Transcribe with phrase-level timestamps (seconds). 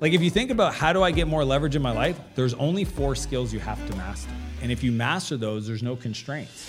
[0.00, 2.54] Like, if you think about how do I get more leverage in my life, there's
[2.54, 4.30] only four skills you have to master.
[4.62, 6.68] And if you master those, there's no constraints.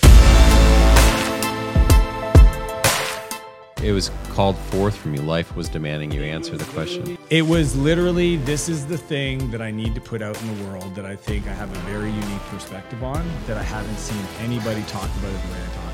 [3.84, 5.22] It was called forth from you.
[5.22, 7.16] Life was demanding you answer the question.
[7.30, 10.64] It was literally this is the thing that I need to put out in the
[10.64, 14.22] world that I think I have a very unique perspective on that I haven't seen
[14.40, 15.89] anybody talk about it the way I talk.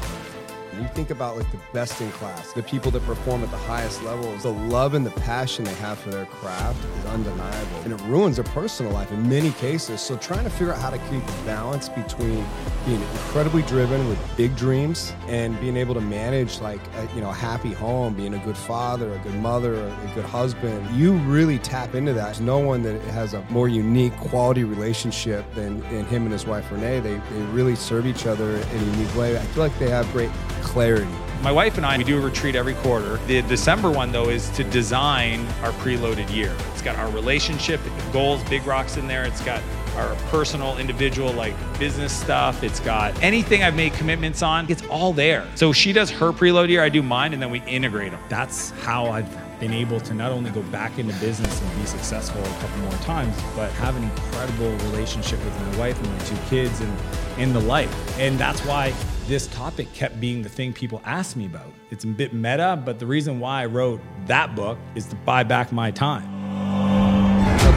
[0.76, 3.56] When you think about like the best in class, the people that perform at the
[3.56, 7.76] highest levels, the love and the passion they have for their craft is undeniable.
[7.84, 10.02] And it ruins their personal life in many cases.
[10.02, 12.44] So trying to figure out how to keep balance between
[12.84, 17.30] being incredibly driven with big dreams and being able to manage like a, you know
[17.30, 20.94] a happy home, being a good father, a good mother, a good husband.
[20.94, 22.24] You really tap into that.
[22.26, 26.44] There's no one that has a more unique quality relationship than, than him and his
[26.44, 27.00] wife Renee.
[27.00, 29.38] They, they really serve each other in a unique way.
[29.38, 30.30] I feel like they have great
[30.66, 31.10] clarity.
[31.42, 33.18] My wife and I, we do a retreat every quarter.
[33.28, 36.54] The December one, though, is to design our preloaded year.
[36.72, 37.80] It's got our relationship
[38.12, 39.24] goals, big rocks in there.
[39.24, 39.62] It's got
[39.94, 42.64] our personal, individual, like business stuff.
[42.64, 44.68] It's got anything I've made commitments on.
[44.68, 45.46] It's all there.
[45.54, 48.20] So she does her preload year, I do mine, and then we integrate them.
[48.28, 49.30] That's how I've
[49.60, 52.98] been able to not only go back into business and be successful a couple more
[53.02, 56.98] times, but have an incredible relationship with my wife and my two kids and
[57.38, 58.18] in the life.
[58.18, 58.92] And that's why
[59.26, 61.72] this topic kept being the thing people asked me about.
[61.90, 65.42] It's a bit meta, but the reason why I wrote that book is to buy
[65.42, 66.32] back my time.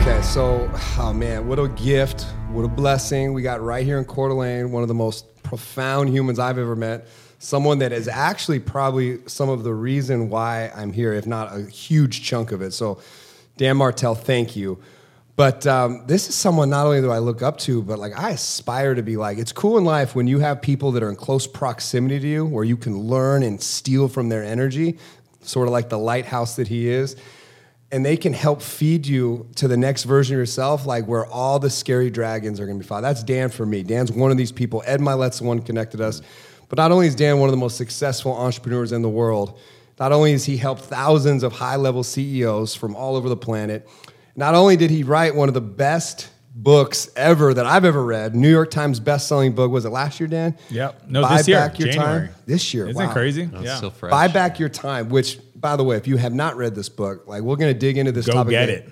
[0.02, 4.06] Okay, so oh man, what a gift, what a blessing we got right here in
[4.06, 7.08] Coeur d'Alene, one of the most profound humans I've ever met.
[7.40, 11.64] Someone that is actually probably some of the reason why I'm here, if not a
[11.64, 12.74] huge chunk of it.
[12.74, 13.02] So,
[13.58, 14.78] Dan Martell, thank you.
[15.40, 18.32] But um, this is someone not only do I look up to, but like I
[18.32, 19.38] aspire to be like.
[19.38, 22.46] It's cool in life when you have people that are in close proximity to you,
[22.46, 24.98] where you can learn and steal from their energy,
[25.40, 27.16] sort of like the lighthouse that he is
[27.92, 31.58] and they can help feed you to the next version of yourself, like where all
[31.58, 33.02] the scary dragons are going to be fought.
[33.02, 33.82] That's Dan for me.
[33.82, 34.84] Dan's one of these people.
[34.86, 36.22] Ed Mylett's the one connected us.
[36.68, 39.58] But not only is Dan one of the most successful entrepreneurs in the world,
[40.00, 43.90] not only has he helped thousands of high level CEOs from all over the planet,
[44.40, 48.36] not only did he write one of the best books ever that I've ever read,
[48.36, 49.70] New York Times best-selling book.
[49.72, 50.58] Was it last year, Dan?
[50.70, 51.04] Yep.
[51.10, 52.28] No, Buy this year, back your January.
[52.28, 52.36] time.
[52.46, 53.10] This year, Isn't wow.
[53.10, 53.44] it crazy?
[53.54, 53.76] It's yeah.
[53.76, 54.12] still fresh.
[54.12, 55.10] Buy back your time.
[55.10, 57.78] Which, by the way, if you have not read this book, like we're going to
[57.80, 58.52] dig into this Go topic.
[58.52, 58.82] get later.
[58.82, 58.90] it.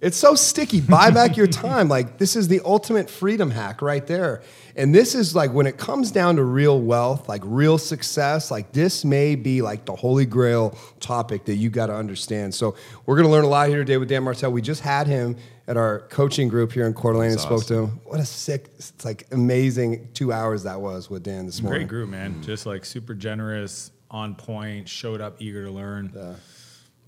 [0.00, 0.80] It's so sticky.
[0.80, 1.88] Buy back your time.
[1.88, 4.42] Like this is the ultimate freedom hack right there.
[4.74, 8.72] And this is like when it comes down to real wealth, like real success, like
[8.72, 12.54] this may be like the holy grail topic that you got to understand.
[12.54, 12.74] So
[13.04, 14.52] we're going to learn a lot here today with Dan Martell.
[14.52, 17.66] We just had him at our coaching group here in Coeur d'Alene and That's spoke
[17.66, 18.00] to him.
[18.04, 21.82] What a sick, it's like amazing two hours that was with Dan this morning.
[21.82, 22.42] Great group, man.
[22.42, 26.36] Just like super generous, on point, showed up, eager to learn.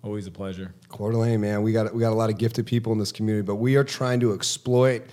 [0.05, 0.75] Always a pleasure.
[0.89, 3.47] Coeur d'Alene, man, we got we got a lot of gifted people in this community,
[3.47, 5.05] but we are trying to exploit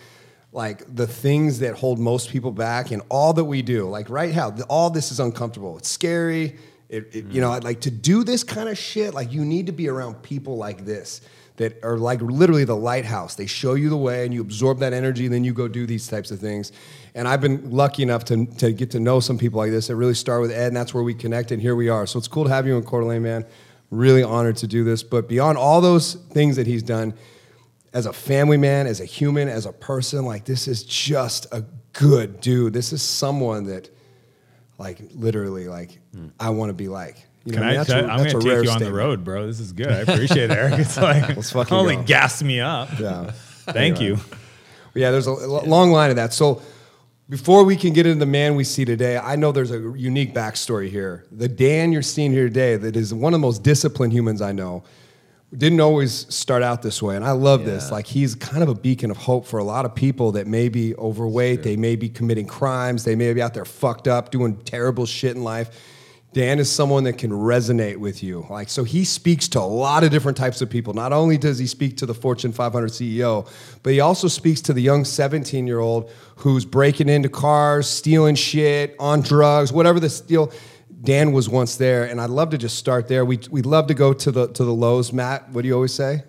[0.51, 3.87] like the things that hold most people back and all that we do.
[3.87, 5.77] Like right now, all this is uncomfortable.
[5.77, 6.57] It's scary.
[6.89, 7.63] It, it, You know, mm-hmm.
[7.63, 10.85] like to do this kind of shit, like you need to be around people like
[10.85, 11.21] this
[11.57, 13.35] that are like literally the lighthouse.
[13.35, 15.85] They show you the way, and you absorb that energy, and then you go do
[15.85, 16.71] these types of things.
[17.13, 19.97] And I've been lucky enough to, to get to know some people like this that
[19.97, 22.07] really start with Ed, and that's where we connect, and here we are.
[22.07, 23.45] So it's cool to have you in Coeur d'Alene, man.
[23.91, 25.01] Really honored to do this.
[25.03, 27.13] But beyond all those things that he's done,
[27.91, 31.65] as a family man, as a human, as a person, like this is just a
[31.93, 32.73] good dude.
[32.73, 33.89] This is someone that,
[34.77, 36.27] like, literally, like, hmm.
[36.39, 37.25] I want to be like.
[37.45, 37.69] You Can what I?
[37.69, 37.77] mean?
[37.77, 39.47] That's tell- a- I'm gonna take you on the road, bro.
[39.47, 39.87] This is good.
[39.87, 40.73] I appreciate it, Eric.
[40.79, 42.03] It's like Let's fucking only go.
[42.03, 42.89] gas me up.
[42.99, 43.31] Yeah.
[43.71, 44.17] Thank you.
[44.93, 46.33] Yeah, there's a long line of that.
[46.33, 46.61] So
[47.29, 50.33] before we can get into the man we see today, I know there's a unique
[50.33, 51.25] backstory here.
[51.31, 54.51] The Dan you're seeing here today, that is one of the most disciplined humans I
[54.51, 54.83] know,
[55.55, 57.15] didn't always start out this way.
[57.15, 57.91] And I love this.
[57.91, 60.69] Like he's kind of a beacon of hope for a lot of people that may
[60.69, 64.57] be overweight, they may be committing crimes, they may be out there fucked up, doing
[64.57, 65.69] terrible shit in life.
[66.31, 68.45] Dan is someone that can resonate with you.
[68.49, 70.93] Like so he speaks to a lot of different types of people.
[70.93, 73.49] Not only does he speak to the Fortune 500 CEO,
[73.81, 79.21] but he also speaks to the young 17-year-old who's breaking into cars, stealing shit, on
[79.21, 80.51] drugs, whatever the steal.
[81.01, 83.23] Dan was once there, and I'd love to just start there.
[83.23, 85.13] We we'd love to go to the to the lows.
[85.13, 86.23] Matt, what do you always say?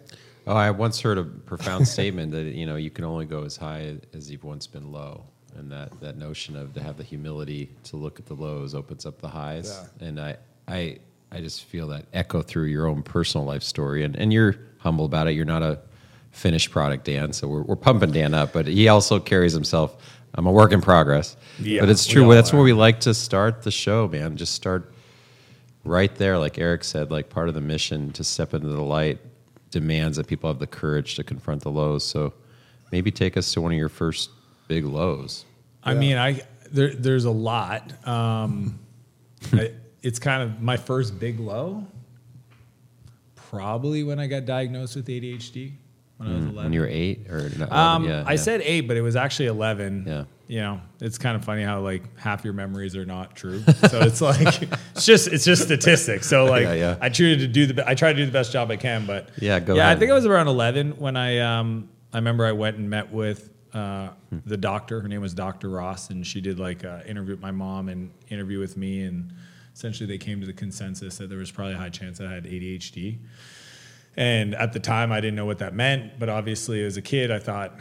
[0.47, 3.57] Oh, I once heard a profound statement that you know you can only go as
[3.57, 5.25] high as you've once been low,
[5.57, 9.07] and that that notion of to have the humility to look at the lows opens
[9.07, 9.81] up the highs.
[10.01, 10.37] And I
[10.69, 10.99] I
[11.33, 15.05] I just feel that echo through your own personal life story, and and you're humble
[15.05, 15.33] about it.
[15.33, 15.79] You're not a
[16.31, 17.33] finished product, Dan.
[17.33, 19.97] So we're we're pumping Dan up, but he also carries himself.
[20.35, 22.33] I'm a work in progress, Yeah, but it's true.
[22.33, 22.57] That's are.
[22.57, 24.37] where we like to start the show, man.
[24.37, 24.93] Just start
[25.85, 29.19] right there, like Eric said, like part of the mission to step into the light,
[29.73, 32.05] demands that people have the courage to confront the lows.
[32.05, 32.33] So
[32.93, 34.31] maybe take us to one of your first
[34.71, 35.45] big lows.
[35.83, 36.41] I mean, I
[36.73, 37.93] there, there's a lot.
[38.07, 38.79] Um,
[39.53, 41.85] I, it's kind of my first big low.
[43.35, 45.73] Probably when I got diagnosed with ADHD
[46.19, 46.55] when I was 11.
[46.55, 48.37] When you were eight or no, Um, yeah, I yeah.
[48.37, 50.05] said eight, but it was actually eleven.
[50.07, 50.25] Yeah.
[50.47, 53.63] You know, it's kind of funny how like half your memories are not true.
[53.89, 54.63] So it's like
[54.95, 56.27] it's just it's just statistics.
[56.29, 56.97] So like Yeah, yeah.
[57.01, 59.05] I tried to do the be- I try to do the best job I can,
[59.07, 59.83] but Yeah, go yeah.
[59.83, 59.97] ahead.
[59.97, 63.13] I think I was around eleven when I um I remember I went and met
[63.13, 64.11] with uh,
[64.47, 65.01] the doctor.
[65.01, 65.69] Her name was Dr.
[65.69, 69.33] Ross, and she did like a interview with my mom and interview with me, and
[69.75, 72.33] essentially they came to the consensus that there was probably a high chance that I
[72.33, 73.19] had ADHD.
[74.17, 77.31] And at the time, I didn't know what that meant, but obviously, as a kid,
[77.31, 77.79] I thought,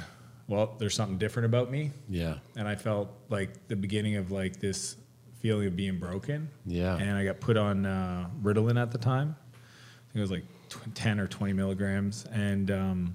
[0.48, 1.92] well, there's something different about me.
[2.08, 2.36] Yeah.
[2.56, 4.96] And I felt like the beginning of like this
[5.40, 6.50] feeling of being broken.
[6.66, 6.98] Yeah.
[6.98, 9.36] And I got put on uh, Ritalin at the time.
[9.54, 12.26] I think it was like tw- 10 or 20 milligrams.
[12.32, 13.14] And, um,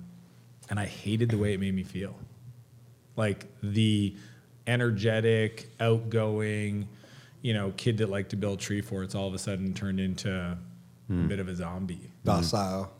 [0.71, 2.15] and I hated the way it made me feel.
[3.16, 4.16] Like the
[4.66, 6.88] energetic, outgoing,
[7.43, 10.32] you know, kid that liked to build tree forts all of a sudden turned into
[10.32, 10.56] a
[11.08, 11.28] hmm.
[11.28, 11.94] bit of a zombie.
[11.94, 12.28] Mm-hmm.
[12.28, 12.93] Docile.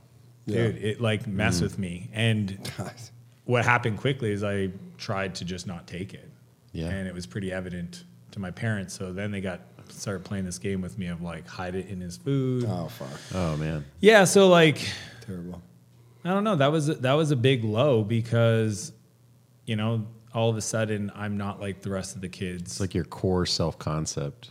[0.47, 1.65] Dude, it like messed hmm.
[1.65, 2.11] with me.
[2.13, 2.71] And
[3.45, 6.31] what happened quickly is I tried to just not take it.
[6.73, 6.89] Yeah.
[6.89, 8.95] And it was pretty evident to my parents.
[8.95, 12.01] So then they got started playing this game with me of like hide it in
[12.01, 12.67] his food.
[12.69, 13.09] Oh fuck.
[13.35, 13.85] Oh man.
[14.01, 14.87] Yeah, so like
[15.27, 15.63] Terrible.
[16.25, 18.93] I don't know, that was that was a big low because
[19.67, 22.73] you know, all of a sudden I'm not like the rest of the kids.
[22.73, 24.51] It's like your core self concept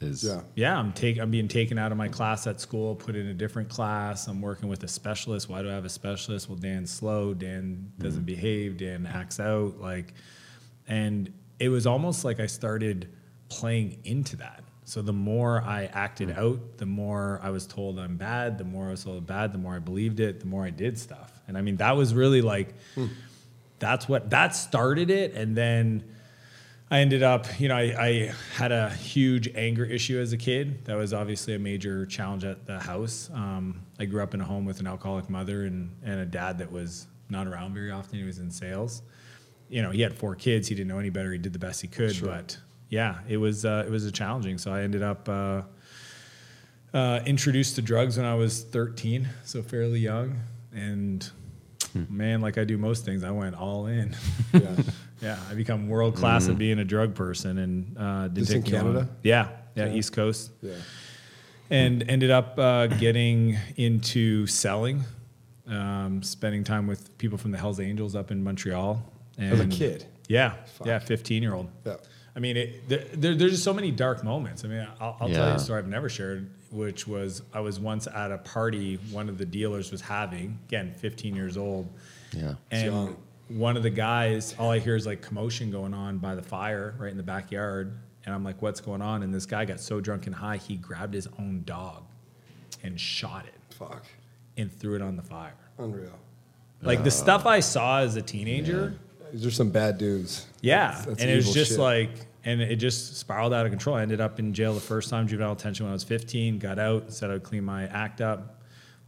[0.00, 0.40] is Yeah.
[0.54, 3.34] yeah, I'm take I'm being taken out of my class at school, put in a
[3.34, 4.26] different class.
[4.26, 5.48] I'm working with a specialist.
[5.48, 6.48] Why do I have a specialist?
[6.48, 7.34] Well, Dan's slow.
[7.34, 8.26] Dan doesn't mm-hmm.
[8.26, 8.76] behave.
[8.78, 9.80] Dan acts out.
[9.80, 10.14] Like,
[10.88, 13.08] and it was almost like I started
[13.48, 14.62] playing into that.
[14.84, 16.38] So the more I acted mm.
[16.38, 18.56] out, the more I was told I'm bad.
[18.56, 20.38] The more I was told I'm bad, the more I believed it.
[20.38, 21.40] The more I did stuff.
[21.48, 23.06] And I mean, that was really like, hmm.
[23.78, 25.34] That's what that started it.
[25.34, 26.04] And then
[26.90, 30.84] I ended up, you know, I, I had a huge anger issue as a kid.
[30.84, 33.28] That was obviously a major challenge at the house.
[33.34, 36.58] Um, I grew up in a home with an alcoholic mother and, and a dad
[36.58, 38.18] that was not around very often.
[38.18, 39.02] He was in sales.
[39.68, 40.68] You know, he had four kids.
[40.68, 41.32] He didn't know any better.
[41.32, 42.16] He did the best he could.
[42.22, 42.56] But
[42.88, 44.58] yeah, it was uh, it was a challenging.
[44.58, 45.62] So I ended up uh,
[46.94, 50.38] uh, introduced to drugs when I was 13, so fairly young.
[50.72, 51.28] And
[52.10, 54.14] man, like I do most things, I went all in.
[54.52, 54.74] Yeah.
[55.22, 58.62] Yeah, I become world class at being a drug person, and uh, didn't This in
[58.62, 58.92] take me long.
[58.94, 59.08] Canada?
[59.22, 59.94] Yeah, yeah, Yeah.
[59.94, 60.74] East Coast, yeah.
[61.70, 65.04] and ended up uh, getting into selling,
[65.66, 69.02] um, spending time with people from the Hell's Angels up in Montreal.
[69.38, 70.04] And As a kid?
[70.28, 70.86] Yeah, Fuck.
[70.86, 71.68] yeah, fifteen year old.
[71.86, 71.96] Yeah.
[72.34, 74.64] I mean, it, there, there, there's just so many dark moments.
[74.64, 77.78] I mean, I'll, I'll tell you a story I've never shared, which was I was
[77.80, 80.58] once at a party one of the dealers was having.
[80.68, 81.88] Again, 15 years old.
[82.32, 82.54] Yeah.
[82.70, 83.16] And young.
[83.48, 86.94] one of the guys, all I hear is like commotion going on by the fire
[86.98, 87.96] right in the backyard.
[88.24, 89.22] And I'm like, what's going on?
[89.22, 92.02] And this guy got so drunk and high, he grabbed his own dog
[92.82, 94.04] and shot it Fuck.
[94.56, 95.54] and threw it on the fire.
[95.78, 96.10] Unreal.
[96.82, 98.98] Like the uh, stuff I saw as a teenager,
[99.32, 100.46] These are some bad dudes.
[100.60, 100.88] yeah.
[100.88, 101.80] That's- that's and it was just shit.
[101.80, 102.10] like,
[102.46, 103.96] and it just spiraled out of control.
[103.96, 106.78] I ended up in jail the first time, juvenile detention when I was 15, got
[106.78, 108.62] out, said I'd clean my act up.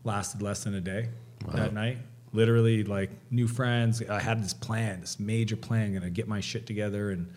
[0.05, 1.09] Lasted less than a day
[1.55, 1.99] that night.
[2.33, 4.03] Literally, like new friends.
[4.03, 7.33] I had this plan, this major plan, gonna get my shit together, and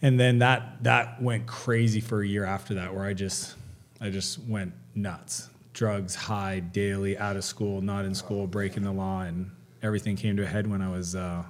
[0.00, 3.56] and then that that went crazy for a year after that, where I just
[4.00, 5.48] I just went nuts.
[5.74, 9.50] Drugs, high, daily, out of school, not in school, breaking the law, and
[9.82, 11.44] everything came to a head when I was uh,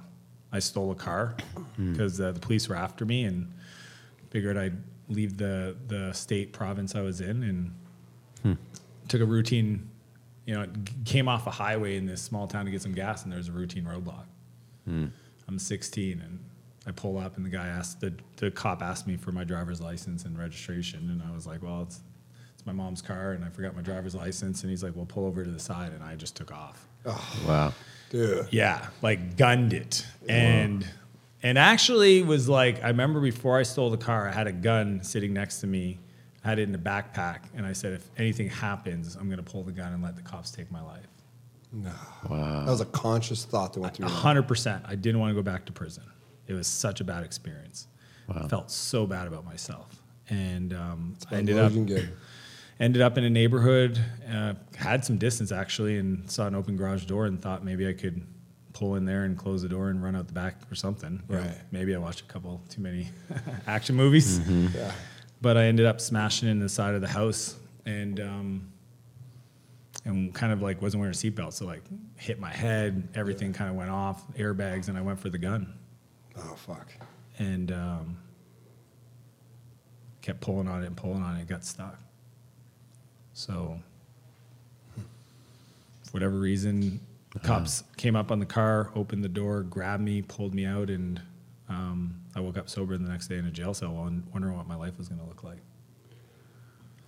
[0.55, 1.35] I stole a car
[1.75, 1.91] hmm.
[1.91, 3.51] because uh, the police were after me and
[4.29, 4.77] figured I'd
[5.09, 7.73] leave the the state province I was in and
[8.41, 8.53] hmm.
[9.07, 9.89] took a routine.
[10.45, 10.67] You know,
[11.05, 13.47] came off a highway in this small town to get some gas, and there was
[13.47, 14.25] a routine roadblock.
[14.85, 15.07] Hmm.
[15.47, 16.39] I'm 16 and
[16.87, 19.81] I pull up and the guy asked the, the cop asked me for my driver's
[19.81, 22.01] license and registration and I was like, well, it's
[22.53, 25.25] it's my mom's car and I forgot my driver's license and he's like, well, pull
[25.25, 26.87] over to the side and I just took off.
[27.47, 27.73] Wow.
[28.15, 28.47] Dude.
[28.51, 30.05] Yeah, like gunned it.
[30.29, 30.87] And
[31.43, 35.03] and actually was like I remember before I stole the car, I had a gun
[35.03, 35.99] sitting next to me.
[36.43, 39.51] I had it in a backpack and I said if anything happens, I'm going to
[39.51, 41.07] pull the gun and let the cops take my life.
[41.73, 41.91] No.
[42.29, 42.63] Wow.
[42.65, 44.23] That was a conscious thought that went through A your mind.
[44.23, 44.85] hundred percent.
[44.87, 46.03] I didn't want to go back to prison.
[46.47, 47.87] It was such a bad experience.
[48.27, 48.43] Wow.
[48.45, 51.71] I felt so bad about myself, and um, I As ended low up
[52.79, 53.99] ended up in a neighborhood.
[54.31, 57.93] Uh, had some distance actually, and saw an open garage door, and thought maybe I
[57.93, 58.25] could
[58.73, 61.23] pull in there and close the door and run out the back or something.
[61.29, 61.57] You know, Right.
[61.71, 63.09] maybe I watched a couple too many
[63.67, 64.91] action movies, Yeah.
[65.41, 67.55] but I ended up smashing in the side of the house
[67.85, 68.19] and.
[68.19, 68.71] Um,
[70.07, 71.81] and kind of like wasn't wearing a seatbelt, so like
[72.15, 75.73] hit my head, everything kind of went off, airbags, and I went for the gun,
[76.37, 76.91] Oh fuck.
[77.39, 78.17] and um,
[80.21, 81.99] kept pulling on it and pulling on it, got stuck.
[83.37, 83.77] So,
[84.95, 87.01] for whatever reason,
[87.33, 90.89] the cops came up on the car, opened the door, grabbed me, pulled me out,
[90.89, 91.21] and
[91.67, 94.75] um, I woke up sober the next day in a jail cell, wondering what my
[94.77, 95.57] life was going to look like.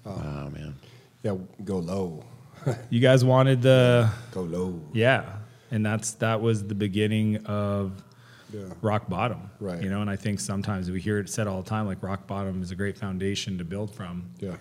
[0.06, 0.76] Oh man.
[1.24, 2.24] Yeah, go low.
[2.90, 4.82] You guys wanted the Go low.
[4.92, 5.38] Yeah,
[5.72, 8.04] and that's that was the beginning of
[8.52, 8.62] Yeah.
[8.82, 9.50] rock bottom.
[9.62, 9.82] Right.
[9.82, 12.28] You know, and I think sometimes we hear it said all the time, like rock
[12.28, 14.30] bottom is a great foundation to build from.
[14.40, 14.56] Yeah.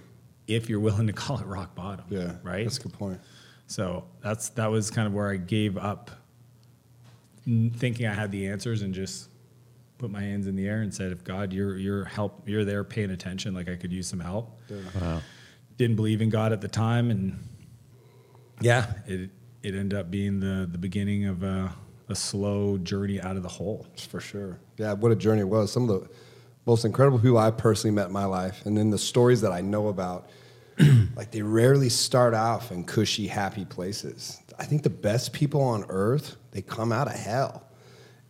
[0.46, 2.06] If you're willing to call it rock bottom.
[2.08, 2.32] Yeah.
[2.42, 2.64] Right.
[2.64, 3.20] That's a good point.
[3.66, 6.10] So that's that was kind of where I gave up,
[7.44, 9.28] thinking I had the answers and just
[9.98, 12.84] put my hands in the air and said, "If God, you're you're help, you're there,
[12.84, 13.54] paying attention.
[13.54, 14.60] Like I could use some help."
[15.00, 15.20] Wow.
[15.76, 17.38] Didn't believe in God at the time, and
[18.60, 19.30] yeah, it
[19.62, 21.74] it ended up being the the beginning of a,
[22.08, 23.86] a slow journey out of the hole.
[24.08, 24.58] For sure.
[24.76, 25.72] Yeah, what a journey it was.
[25.72, 26.08] Some of the
[26.66, 29.60] most incredible people I personally met in my life, and then the stories that I
[29.60, 30.28] know about,
[31.16, 34.42] like they rarely start off in cushy, happy places.
[34.58, 37.62] I think the best people on earth, they come out of hell.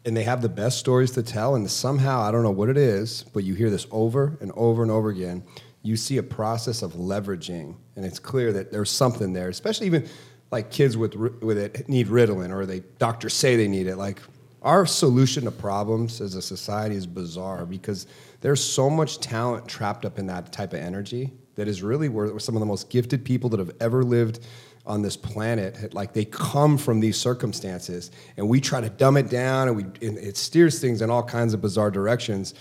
[0.05, 2.76] And they have the best stories to tell, and somehow, I don't know what it
[2.76, 5.43] is, but you hear this over and over and over again.
[5.83, 10.07] You see a process of leveraging, and it's clear that there's something there, especially even
[10.52, 13.97] like kids with, with it need Ritalin, or they doctors say they need it.
[13.97, 14.21] Like
[14.62, 18.07] our solution to problems as a society is bizarre because
[18.40, 22.38] there's so much talent trapped up in that type of energy that is really where
[22.38, 24.40] some of the most gifted people that have ever lived
[24.87, 29.28] on this planet like they come from these circumstances and we try to dumb it
[29.28, 32.55] down and we and it steers things in all kinds of bizarre directions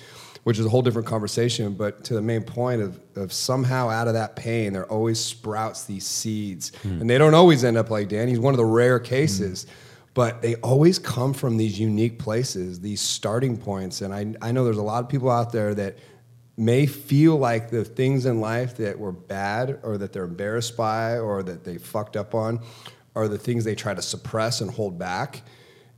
[0.46, 4.08] which is a whole different conversation but to the main point of, of somehow out
[4.08, 6.72] of that pain there always sprouts these seeds.
[6.84, 7.02] Hmm.
[7.02, 8.28] And they don't always end up like dan.
[8.28, 9.72] He's one of the rare cases hmm.
[10.16, 14.02] But they always come from these unique places, these starting points.
[14.02, 15.98] And I, I know there's a lot of people out there that
[16.58, 21.20] may feel like the things in life that were bad or that they're embarrassed by
[21.20, 22.62] or that they fucked up on
[23.14, 25.44] are the things they try to suppress and hold back.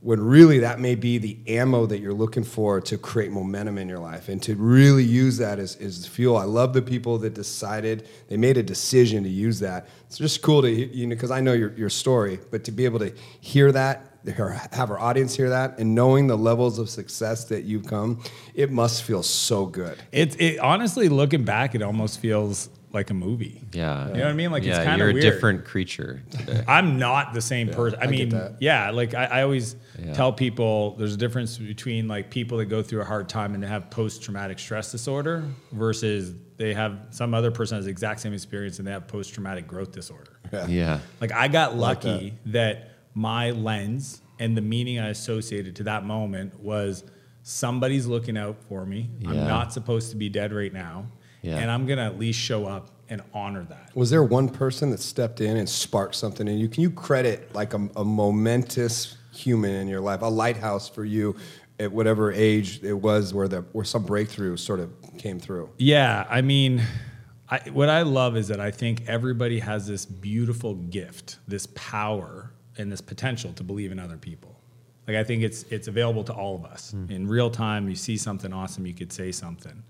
[0.00, 3.88] When really that may be the ammo that you're looking for to create momentum in
[3.88, 6.36] your life and to really use that as, as fuel.
[6.36, 9.88] I love the people that decided, they made a decision to use that.
[10.06, 12.84] It's just cool to, you know, because I know your, your story, but to be
[12.84, 17.44] able to hear that have our audience hear that and knowing the levels of success
[17.46, 18.22] that you've come,
[18.54, 19.98] it must feel so good.
[20.12, 23.62] It, it honestly, looking back, it almost feels like a movie.
[23.72, 24.08] Yeah.
[24.08, 24.50] You know what I mean?
[24.50, 25.24] Like, it's kinda you're weird.
[25.24, 26.64] a different creature today.
[26.68, 27.98] I'm not the same person.
[28.00, 30.14] I, I mean, yeah, like I, I always Yeah.
[30.14, 33.62] tell people there's a difference between like people that go through a hard time and
[33.62, 38.20] they have post traumatic stress disorder versus they have some other person has the exact
[38.20, 40.38] same experience and they have post traumatic growth disorder.
[40.66, 41.00] yeah.
[41.20, 42.90] Like I got like lucky that.
[43.18, 47.02] My lens and the meaning I associated to that moment was
[47.42, 49.10] somebody's looking out for me.
[49.26, 51.06] I'm not supposed to be dead right now.
[51.42, 51.56] Yeah.
[51.56, 53.90] And I'm gonna at least show up and honor that.
[53.96, 56.68] Was there one person that stepped in and sparked something in you?
[56.68, 61.34] Can you credit like a, a momentous human in your life, a lighthouse for you
[61.80, 65.70] at whatever age it was where the where some breakthrough sort of came through?
[65.78, 66.82] Yeah, I mean,
[67.48, 72.52] I, what I love is that I think everybody has this beautiful gift, this power,
[72.78, 74.54] and this potential to believe in other people.
[75.06, 77.88] Like I think it's it's available to all of us in real time.
[77.88, 79.82] You see something awesome, you could say something.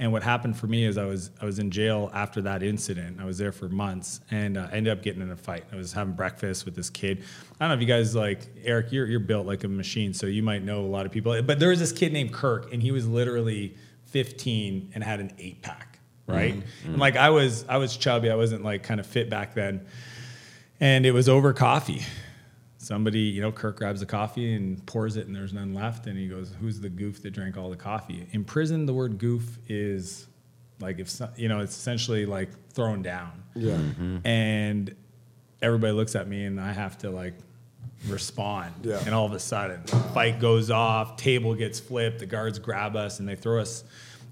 [0.00, 3.18] And what happened for me is I was I was in jail after that incident.
[3.20, 5.64] I was there for months, and uh, I ended up getting in a fight.
[5.72, 7.24] I was having breakfast with this kid.
[7.60, 8.92] I don't know if you guys like Eric.
[8.92, 11.40] You're you're built like a machine, so you might know a lot of people.
[11.42, 13.74] But there was this kid named Kirk, and he was literally
[14.06, 16.54] 15 and had an eight pack, right?
[16.84, 18.30] And like I was I was chubby.
[18.30, 19.84] I wasn't like kind of fit back then,
[20.80, 22.02] and it was over coffee.
[22.78, 26.06] Somebody, you know, Kirk grabs the coffee and pours it, and there's none left.
[26.06, 29.18] And he goes, "Who's the goof that drank all the coffee?" In prison, the word
[29.18, 30.26] "goof" is
[30.80, 33.42] like if you know, it's essentially like thrown down.
[33.54, 33.74] Yeah.
[33.74, 34.26] Mm-hmm.
[34.26, 34.94] And
[35.60, 37.34] everybody looks at me, and I have to like
[38.06, 38.74] respond.
[38.82, 39.00] Yeah.
[39.04, 39.82] And all of a sudden,
[40.14, 43.84] fight goes off, table gets flipped, the guards grab us, and they throw us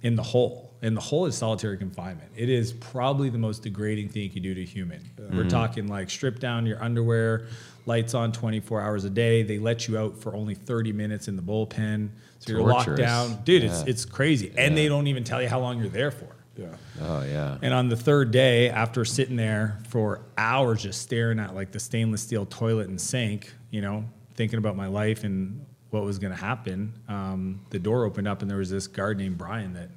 [0.03, 0.65] in the hole.
[0.83, 2.30] And the hole is solitary confinement.
[2.37, 5.02] It is probably the most degrading thing you can do to a human.
[5.33, 7.47] We're talking like strip down your underwear,
[7.87, 9.42] lights on 24 hours a day.
[9.42, 12.11] They let you out for only 30 minutes in the bullpen.
[12.40, 13.42] So you're locked down.
[13.45, 13.88] Dude, it's, Yeah.
[13.88, 14.52] it's crazy.
[14.56, 16.28] And they don't even tell you how long you're there for.
[16.56, 16.68] Yeah.
[17.02, 17.59] Oh yeah.
[17.62, 21.80] And on the third day, after sitting there for hours just staring at like the
[21.80, 24.04] stainless steel toilet and sink, you know,
[24.35, 28.40] thinking about my life and what was going to happen, um, the door opened up
[28.42, 29.90] and there was this guard named Brian that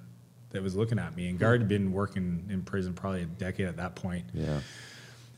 [0.51, 1.29] that was looking at me.
[1.29, 4.25] And guard had been working in prison probably a decade at that point.
[4.34, 4.60] Yeah.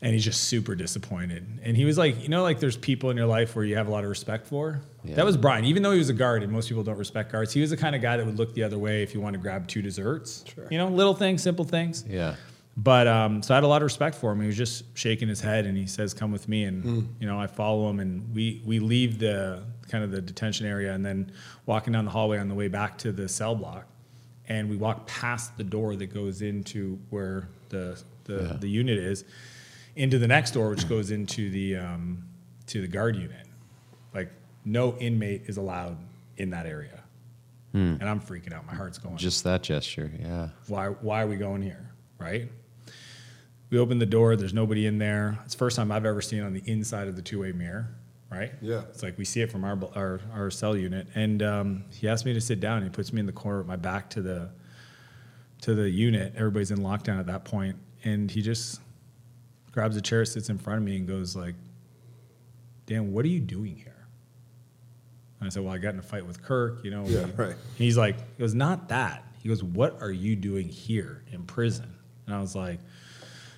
[0.00, 1.46] and he's just super disappointed.
[1.62, 3.86] And he was like, you know, like there's people in your life where you have
[3.86, 4.80] a lot of respect for.
[5.04, 5.14] Yeah.
[5.16, 5.64] That was Brian.
[5.64, 7.76] Even though he was a guard, and most people don't respect guards, he was the
[7.76, 9.80] kind of guy that would look the other way if you want to grab two
[9.82, 10.44] desserts.
[10.52, 10.66] Sure.
[10.70, 12.04] You know, little things, simple things.
[12.08, 12.34] Yeah.
[12.76, 14.40] But um, so I had a lot of respect for him.
[14.40, 17.38] He was just shaking his head, and he says, "Come with me." And you know,
[17.38, 21.32] I follow him, and we we leave the kind of the detention area, and then
[21.66, 23.84] walking down the hallway on the way back to the cell block,
[24.48, 28.56] and we walk past the door that goes into where the the, Yeah.
[28.60, 29.24] the unit is,
[29.96, 32.24] into the next door, which goes into the um,
[32.66, 33.46] to the guard unit.
[34.14, 34.30] Like
[34.64, 35.96] no inmate is allowed
[36.36, 37.00] in that area,
[37.72, 38.66] and I'm freaking out.
[38.66, 40.10] My heart's going Just that gesture.
[40.20, 40.48] Yeah.
[40.68, 42.48] why why are we going here right
[43.70, 46.42] we open the door there's nobody in there it's the first time i've ever seen
[46.44, 47.88] on the inside of the two-way mirror
[48.32, 48.82] right Yeah.
[48.90, 52.24] it's like we see it from our our, our cell unit and um, he asked
[52.24, 54.48] me to sit down he puts me in the corner with my back to the
[55.60, 58.80] to the unit everybody's in lockdown at that point and he just
[59.70, 61.54] grabs a chair sits in front of me and goes like
[62.86, 64.06] dan what are you doing here
[65.40, 67.32] and i said well i got in a fight with kirk you know Yeah, we-
[67.44, 67.56] right.
[67.76, 69.24] He's like, "It was not that.
[69.40, 71.92] He goes, what are you doing here in prison?
[72.26, 72.78] And I was like,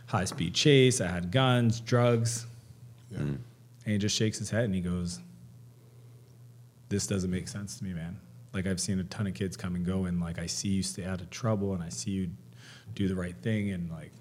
[0.07, 1.03] high speed chase.
[1.03, 2.47] I had guns, drugs.
[3.11, 3.19] Yeah.
[3.85, 5.21] And he just shakes his head and he goes,
[6.89, 8.19] this doesn't make sense to me, man.
[8.53, 10.83] Like I've seen a ton of kids come and go, and like I see you
[10.83, 12.31] stay out of trouble, and I see you
[12.95, 14.13] do the right thing, and like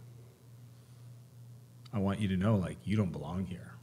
[1.94, 3.74] I want you to know, like you don't belong here.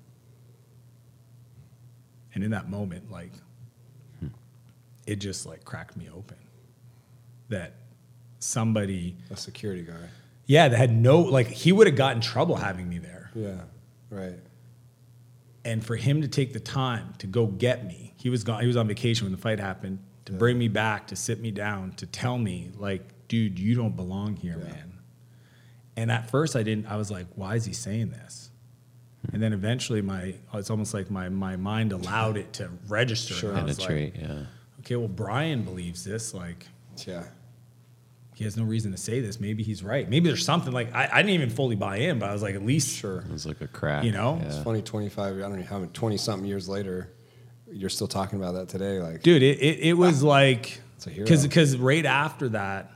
[2.34, 3.32] And in that moment, like
[5.06, 6.36] it just like cracked me open
[7.48, 7.74] that
[8.38, 10.08] somebody A security guard.
[10.46, 13.60] yeah that had no like he would have gotten trouble having me there Yeah.
[14.10, 14.38] Right.
[15.64, 18.66] And for him to take the time to go get me he was gone he
[18.66, 21.92] was on vacation when the fight happened to bring me back to sit me down
[21.92, 24.72] to tell me like dude you don't belong here Yeah.
[24.72, 24.92] man
[25.96, 28.50] and at first i didn't i was like why is he saying this
[29.26, 29.34] hmm.
[29.34, 33.50] and then eventually my it's almost like my my mind allowed it to register Sure.
[33.50, 34.16] and I was like, Penetrate.
[34.22, 34.44] yeah.
[34.80, 36.66] okay well brian believes this like
[37.06, 37.24] Yeah.
[38.40, 39.38] He has no reason to say this.
[39.38, 40.08] Maybe he's right.
[40.08, 42.54] Maybe there's something like I, I didn't even fully buy in, but I was like,
[42.54, 43.18] at least Sure.
[43.18, 44.02] It was like a crack.
[44.02, 44.40] You know?
[44.42, 47.12] It's funny, 25, I don't know how many, 20 something years later,
[47.70, 48.98] you're still talking about that today.
[48.98, 50.28] Like, dude, it, it, it was ah.
[50.28, 51.26] like It's a hero.
[51.26, 52.90] because because right after that,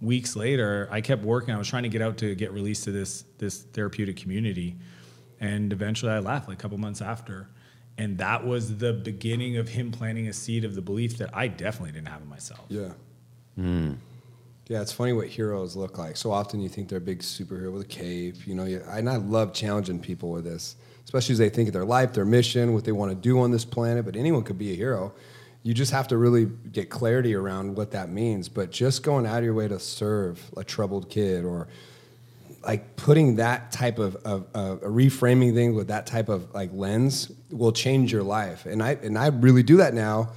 [0.00, 1.54] weeks later, I kept working.
[1.54, 4.78] I was trying to get out to get released to this this therapeutic community,
[5.38, 7.48] and eventually I left like a couple months after.
[7.98, 11.46] And that was the beginning of him planting a seed of the belief that I
[11.46, 12.64] definitely didn't have in myself.
[12.68, 12.90] yeah.
[13.54, 13.94] Hmm.
[14.68, 16.18] Yeah, it's funny what heroes look like.
[16.18, 18.64] So often you think they're a big superhero with a cape, you know.
[18.64, 22.26] And I love challenging people with this, especially as they think of their life, their
[22.26, 24.04] mission, what they want to do on this planet.
[24.04, 25.14] But anyone could be a hero.
[25.62, 28.50] You just have to really get clarity around what that means.
[28.50, 31.68] But just going out of your way to serve a troubled kid or
[32.62, 37.32] like putting that type of, of, of reframing things with that type of like lens
[37.50, 38.66] will change your life.
[38.66, 40.32] And I and I really do that now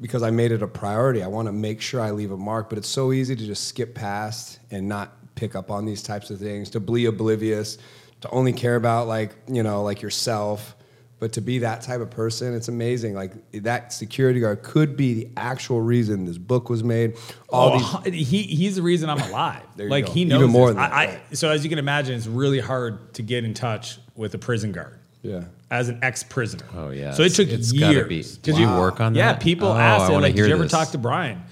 [0.00, 1.22] because I made it a priority.
[1.22, 3.68] I want to make sure I leave a mark, but it's so easy to just
[3.68, 7.78] skip past and not pick up on these types of things, to be oblivious,
[8.22, 10.76] to only care about like, you know, like yourself.
[11.18, 13.14] But to be that type of person, it's amazing.
[13.14, 17.18] Like that security guard could be the actual reason this book was made.
[17.50, 19.62] All oh, these he he's the reason I'm alive.
[19.76, 20.12] There you like go.
[20.12, 20.76] he Even knows more this.
[20.76, 21.20] than that, I, right.
[21.30, 24.38] I, so as you can imagine, it's really hard to get in touch with a
[24.38, 24.98] prison guard.
[25.20, 25.44] Yeah.
[25.70, 26.64] As an ex-prisoner.
[26.74, 27.12] Oh, yeah.
[27.12, 28.36] So it took it's years.
[28.36, 29.18] be- Did you work on that?
[29.18, 29.40] Yeah, that?
[29.40, 31.42] people Oh, asked, I wanna like, hear "Did you ever this." talk to Brian?"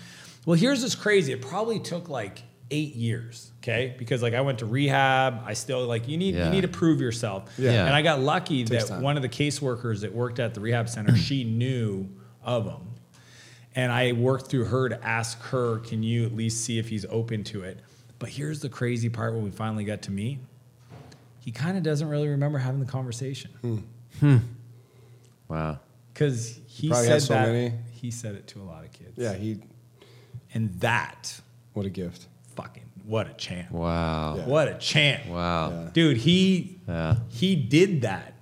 [0.44, 1.33] Well, here's what's crazy.
[1.33, 3.52] It probably took like eight years.
[3.62, 5.42] Okay, because like I went to rehab.
[5.44, 6.46] I still like you need Yeah.
[6.46, 7.48] you need to prove yourself.
[7.59, 7.70] Yeah.
[7.72, 7.87] Yeah.
[7.87, 9.02] And I got lucky that time.
[9.02, 12.09] one of the caseworkers that worked at the rehab center, she knew
[12.42, 12.81] of him.
[13.76, 17.04] And I worked through her to ask her, can you at least see if he's
[17.09, 17.78] open to it?
[18.18, 20.40] But here's the crazy part when we finally got to meet.
[21.38, 23.50] He kind of doesn't really remember having the conversation.
[23.61, 23.78] Hmm.
[24.20, 24.37] Hmm.
[25.48, 25.78] Wow.
[26.12, 27.72] Because he Probably said has so that many.
[27.92, 29.12] he said it to a lot of kids.
[29.16, 29.59] Yeah, he
[30.54, 31.40] And that
[31.74, 32.26] what a gift.
[32.57, 33.70] fucking what a champ.
[33.70, 34.37] Wow.
[34.37, 34.46] Yeah.
[34.46, 35.26] What a champ.
[35.26, 35.70] Wow.
[35.70, 35.90] Yeah.
[35.92, 37.16] Dude, he Yeah.
[37.28, 38.35] he did that.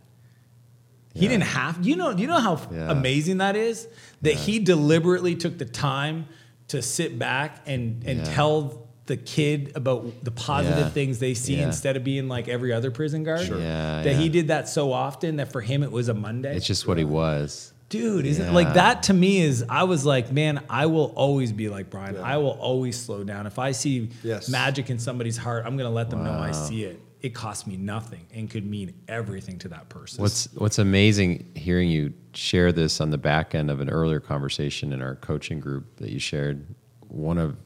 [1.14, 1.28] He Yeah.
[1.30, 2.90] didn't have you know you know how Yeah.
[2.90, 3.86] amazing that is
[4.22, 6.26] that he deliberately took the time
[6.68, 8.34] to sit back and and Yeah.
[8.34, 10.88] tell the kid about the positive Yeah.
[10.90, 11.66] things they see Yeah.
[11.66, 13.46] instead of being like every other prison guard.
[13.46, 13.58] Sure.
[13.60, 16.56] Yeah, that he did that so often that for him it was a Monday.
[16.56, 17.72] It's just what he was.
[17.88, 18.50] Dude, isn't Yeah.
[18.52, 22.16] like that to me is I was like, man, I will always be like Brian.
[22.16, 22.22] Yeah.
[22.22, 23.46] I will always slow down.
[23.46, 24.48] If I see Yes.
[24.48, 27.00] magic in somebody's heart, I'm gonna let them know I see it.
[27.22, 30.20] It costs me nothing and could mean everything to that person.
[30.20, 34.92] What's What's amazing hearing you share this on the back end of an earlier conversation
[34.92, 36.64] in our coaching group that you shared.
[37.08, 37.56] One of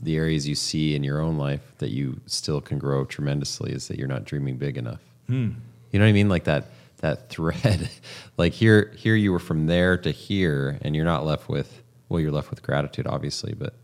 [0.00, 3.88] the areas you see in your own life that you still can grow tremendously is
[3.88, 5.00] that you're not dreaming big enough.
[5.26, 5.50] Hmm.
[5.90, 6.28] You know what I mean?
[6.28, 6.66] Like that
[6.98, 7.88] that thread.
[8.36, 12.20] like here here you were from there to here, and you're not left with well,
[12.20, 13.74] you're left with gratitude, obviously, but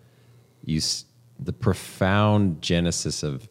[0.64, 0.80] you
[1.38, 3.48] the profound genesis of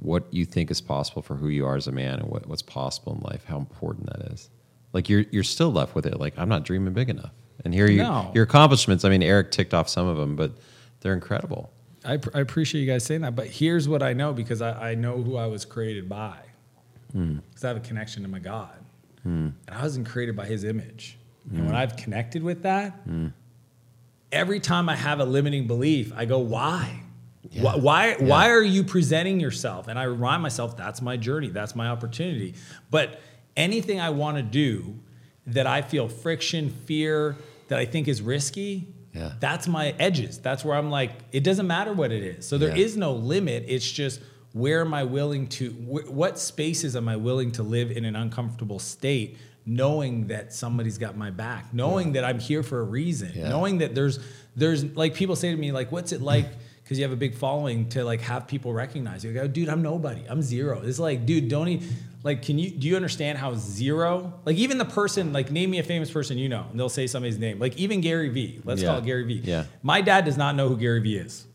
[0.00, 2.62] what you think is possible for who you are as a man and what, what's
[2.62, 4.50] possible in life, how important that is.
[4.92, 6.18] Like you're you're still left with it.
[6.18, 7.32] Like I'm not dreaming big enough.
[7.64, 8.30] And here you No.
[8.34, 9.04] your accomplishments.
[9.04, 10.52] I mean, Eric ticked off some of them, but
[11.00, 11.70] they're incredible.
[12.06, 14.90] I, pr- I appreciate you guys saying that, but here's what I know because I,
[14.90, 16.38] I know who I was created by.
[17.12, 17.38] Hmm.
[17.48, 18.76] Because I have a connection to my God.
[19.22, 19.48] Hmm.
[19.66, 21.18] And I wasn't created by his image.
[21.50, 21.66] And hmm.
[21.66, 22.94] when I've connected with that,
[24.32, 27.02] every time I have a limiting belief, I go, why?
[27.54, 29.88] Why, why, why are you presenting yourself?
[29.88, 32.54] And I remind myself, that's my journey, that's my opportunity.
[32.90, 33.20] But
[33.56, 34.98] anything I want to do
[35.46, 37.36] that I feel friction, fear,
[37.68, 39.32] that I think is risky, Yeah.
[39.40, 40.38] that's my edges.
[40.38, 42.46] That's where I'm like, it doesn't matter what it is.
[42.46, 42.84] So there Yeah.
[42.84, 43.64] is no limit.
[43.66, 44.20] It's just
[44.52, 48.16] where am I willing to, wh- what spaces am I willing to live in an
[48.16, 53.32] uncomfortable state, knowing that somebody's got my back, knowing that I'm here for a reason,
[53.34, 53.48] Yeah.
[53.48, 54.18] knowing that there's,
[54.54, 56.46] there's like people say to me, like, what's it like?
[56.82, 59.30] Because you have a big following to like have people recognize you.
[59.30, 60.22] I go, dude, I'm nobody.
[60.28, 60.82] I'm zero.
[60.84, 61.88] It's like, dude, don't even,
[62.26, 65.78] like, can you, do you understand how zero, like even the person, like name me
[65.78, 67.58] a famous person you know, and they'll say somebody's name.
[67.58, 68.88] Like even Gary Vee, let's Yeah.
[68.88, 69.40] call it Gary Vee.
[69.44, 69.64] Yeah.
[69.82, 71.46] My dad does not know who Gary Vee is.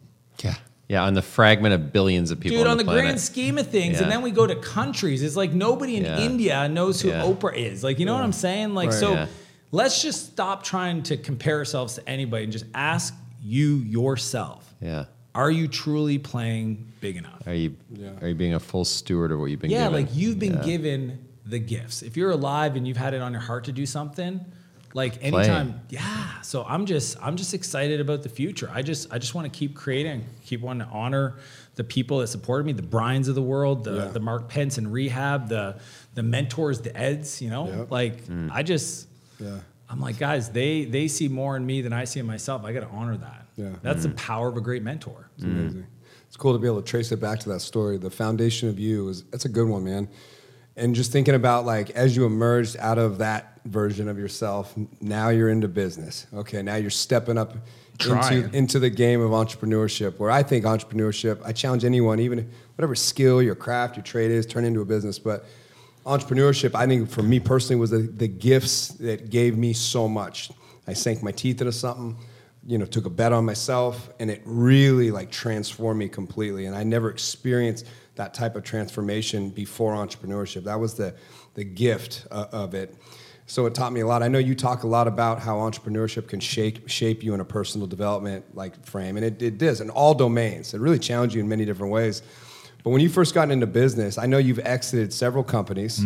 [0.44, 0.56] Yeah.
[0.88, 3.04] Yeah, on the fragment of billions of people Dude, on, on the, planet.
[3.04, 4.04] grand scheme of things, Yeah.
[4.04, 5.22] and then we go to countries.
[5.24, 6.20] It's like nobody in Yeah.
[6.20, 7.22] India knows who Yeah.
[7.24, 7.84] Oprah is.
[7.84, 8.74] Like, you know what I'm saying?
[8.74, 9.00] Like, Right.
[9.00, 9.28] so Yeah.
[9.72, 15.06] let's just stop trying to compare ourselves to anybody and just ask you yourself: yeah.
[15.34, 17.46] Are you truly playing big enough?
[17.48, 18.10] Are you Yeah.
[18.22, 19.94] are you being a full steward of what you've been yeah, given?
[20.06, 20.64] like you've been Yeah.
[20.64, 22.02] given the gifts.
[22.02, 24.42] If you're alive and you've had it on your heart to do something,
[24.94, 26.42] like anytime, yeah.
[26.42, 28.70] So I'm just I'm just excited about the future.
[28.74, 31.36] I just I just want to keep creating, keep wanting to honor
[31.76, 34.06] the people that supported me, the Brians of the world, the Yeah.
[34.10, 35.78] the Mark Pence and rehab, the
[36.14, 37.42] the mentors, the Eds.
[37.42, 37.92] You know, Yep.
[37.92, 38.50] like Mm.
[38.52, 39.08] I just
[39.40, 39.60] Yeah.
[39.90, 42.66] I'm like guys, they they see more in me than I see in myself.
[42.66, 43.41] I got to honor that.
[43.62, 43.70] Yeah.
[43.82, 44.10] That's Mm.
[44.10, 45.30] the power of a great mentor.
[45.36, 45.86] It's amazing.
[46.28, 47.98] It's cool to be able to trace it back to that story.
[47.98, 50.08] The foundation of you is that's a good one, man.
[50.78, 55.30] And just thinking about like as you emerged out of that version of yourself, now
[55.30, 56.26] you're into business.
[56.34, 57.56] Okay, now you're stepping up
[58.00, 58.44] Trying.
[58.46, 60.18] into into the game of entrepreneurship.
[60.18, 64.46] Where I think entrepreneurship, I challenge anyone, even whatever skill, your craft, your trade is,
[64.46, 65.20] turn into a business.
[65.20, 65.46] But
[66.06, 70.50] entrepreneurship, I think for me personally, was the, the gifts that gave me so much.
[70.88, 72.18] I sank my teeth into something,
[72.66, 76.66] you know, took a bet on myself, and it really like transformed me completely.
[76.66, 80.66] And I never experienced that type of transformation before entrepreneurship.
[80.66, 81.16] That was the
[81.56, 82.96] the gift uh, of it.
[83.48, 84.24] So it taught me a lot.
[84.24, 87.46] I know you talk a lot about how entrepreneurship can shape shape you in a
[87.46, 90.74] personal development like frame, and it, it does in all domains.
[90.74, 92.22] It really challenged you in many different ways.
[92.84, 96.00] But when you first got into business, I know you've exited several companies.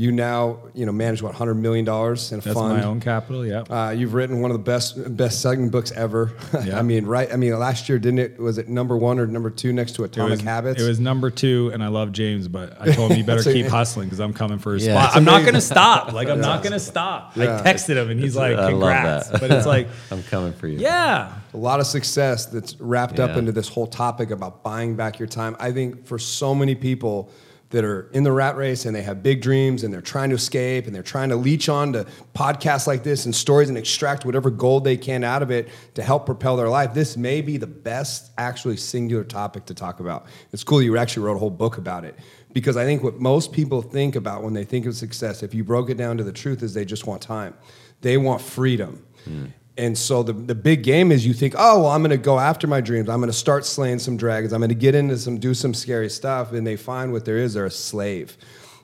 [0.00, 2.76] You now, you know, manage what hundred million dollars in a That's fund.
[2.78, 3.44] my own capital.
[3.44, 3.62] Yeah.
[3.62, 6.30] Uh, you've written one of the best best selling books ever.
[6.64, 6.78] Yeah.
[6.78, 7.32] I mean, right?
[7.32, 8.38] I mean, last year didn't it?
[8.38, 10.80] Was it number one or number two next to It Atomic was, Habits?
[10.80, 13.52] it was number two, and I love James, but I told him you better So-
[13.52, 15.00] keep hustling because I'm coming for his Yeah.
[15.02, 15.16] spot.
[15.16, 16.12] I'm not going to stop.
[16.12, 17.32] Like I'm not going to stop.
[17.36, 19.40] I texted him, and he's like, I love "Congrats!" that.
[19.40, 20.78] But it's like, I'm coming for you.
[20.78, 25.18] yeah, a lot of success that's wrapped up into this whole topic about buying back
[25.18, 25.56] your time.
[25.58, 27.30] I think for so many people
[27.70, 30.36] that are in the rat race and they have big dreams and they're trying to
[30.36, 34.24] escape and they're trying to leech on to podcasts like this and stories and extract
[34.24, 37.58] whatever gold they can out of it to help propel their life, this may be
[37.58, 40.26] the best actually singular topic to talk about.
[40.52, 42.16] It's cool you actually wrote a whole book about it
[42.54, 45.62] because I think what most people think about when they think of success, if you
[45.62, 47.54] broke it down to the truth, is they just want time.
[48.00, 49.04] They want freedom.
[49.24, 49.46] Hmm.
[49.78, 52.40] And so the, the big game is you think, oh, well, I'm going to go
[52.40, 53.08] after my dreams.
[53.08, 54.52] I'm going to start slaying some dragons.
[54.52, 56.52] I'm going to get into some, do some scary stuff.
[56.52, 58.36] And they find what there is, they're a slave.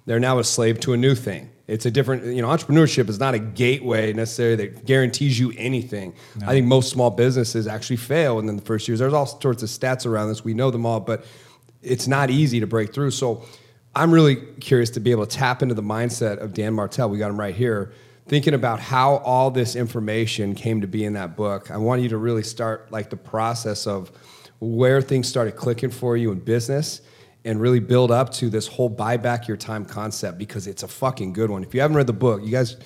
[0.07, 1.51] They're now a slave to a new thing.
[1.67, 6.15] It's a different, you know, entrepreneurship is not a gateway necessarily that guarantees you anything.
[6.43, 9.01] I think most small businesses actually fail within the first years.
[9.01, 10.45] There's all sorts of stats around this.
[10.45, 11.25] We know them all, but
[11.83, 13.13] it's not easy to break through.
[13.13, 13.45] So
[13.97, 17.09] I'm really curious to be able to tap into the mindset of Dan Martell.
[17.09, 17.93] We got him right here
[18.27, 21.71] thinking about how all this information came to be in that book.
[21.71, 24.11] I want you to really start like the process of
[24.61, 27.03] where things started clicking for you in business
[27.45, 30.89] and really build up to this whole buy back your time concept because it's a
[30.89, 31.63] fucking good one.
[31.63, 32.77] If you haven't read the book, you guys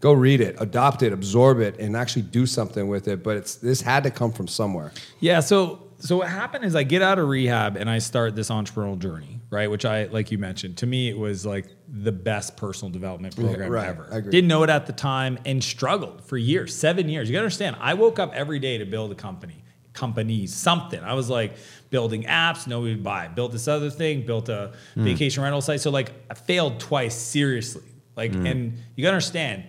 [0.00, 3.22] go read it, adopt it, absorb it, and actually do something with it.
[3.22, 4.92] But it's this had to come from somewhere.
[5.20, 5.40] yeah.
[5.40, 8.98] So so what happened is I get out of rehab and I start this entrepreneurial
[8.98, 9.70] journey, right?
[9.70, 10.78] Which I like you mentioned.
[10.78, 13.88] To me, it was like the best personal development program right.
[13.88, 14.08] ever.
[14.10, 14.30] I agree.
[14.30, 17.28] Didn't know it at the time and struggled for years, seven years.
[17.28, 17.76] You gotta understand.
[17.80, 19.62] I woke up every day to build a company.
[19.92, 21.02] companies, something.
[21.02, 21.56] I was like
[21.88, 23.28] building apps, nobody would buy.
[23.28, 25.04] Built this other thing, built a hmm.
[25.04, 25.80] vacation rental site.
[25.80, 27.84] So like I failed twice seriously.
[28.14, 28.46] Like, hmm.
[28.46, 29.64] and you gotta understand,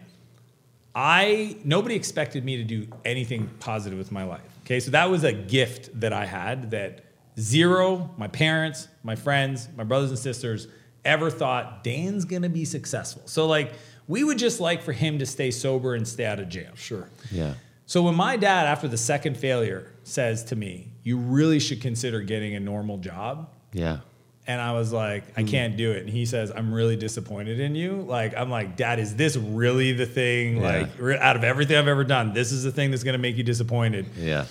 [0.94, 4.42] I nobody expected me to do anything positive with my life.
[4.66, 7.06] Okay, so that was a gift that I had that
[7.40, 10.68] zero, my parents, my friends, my brothers and sisters
[11.06, 13.24] ever thought Dan's gonna be successful.
[13.26, 13.74] So like
[14.08, 16.72] we would just like for him to stay sober and stay out of jail.
[16.76, 17.10] Sure.
[17.32, 17.56] Yeah.
[17.86, 22.22] So when my dad, after the second failure, says to me, "You really should consider
[22.22, 24.00] getting a normal job," Yeah.
[24.46, 25.48] and I was like, "I hmm.
[25.48, 29.00] can't do it," and he says, "I'm really disappointed in you." Like I'm like, "Dad,
[29.00, 30.58] is this really the thing?
[30.58, 30.64] Yeah.
[30.64, 33.38] Like re- out of everything I've ever done, this is the thing that's gonna make
[33.38, 34.46] you disappointed?" Yeah.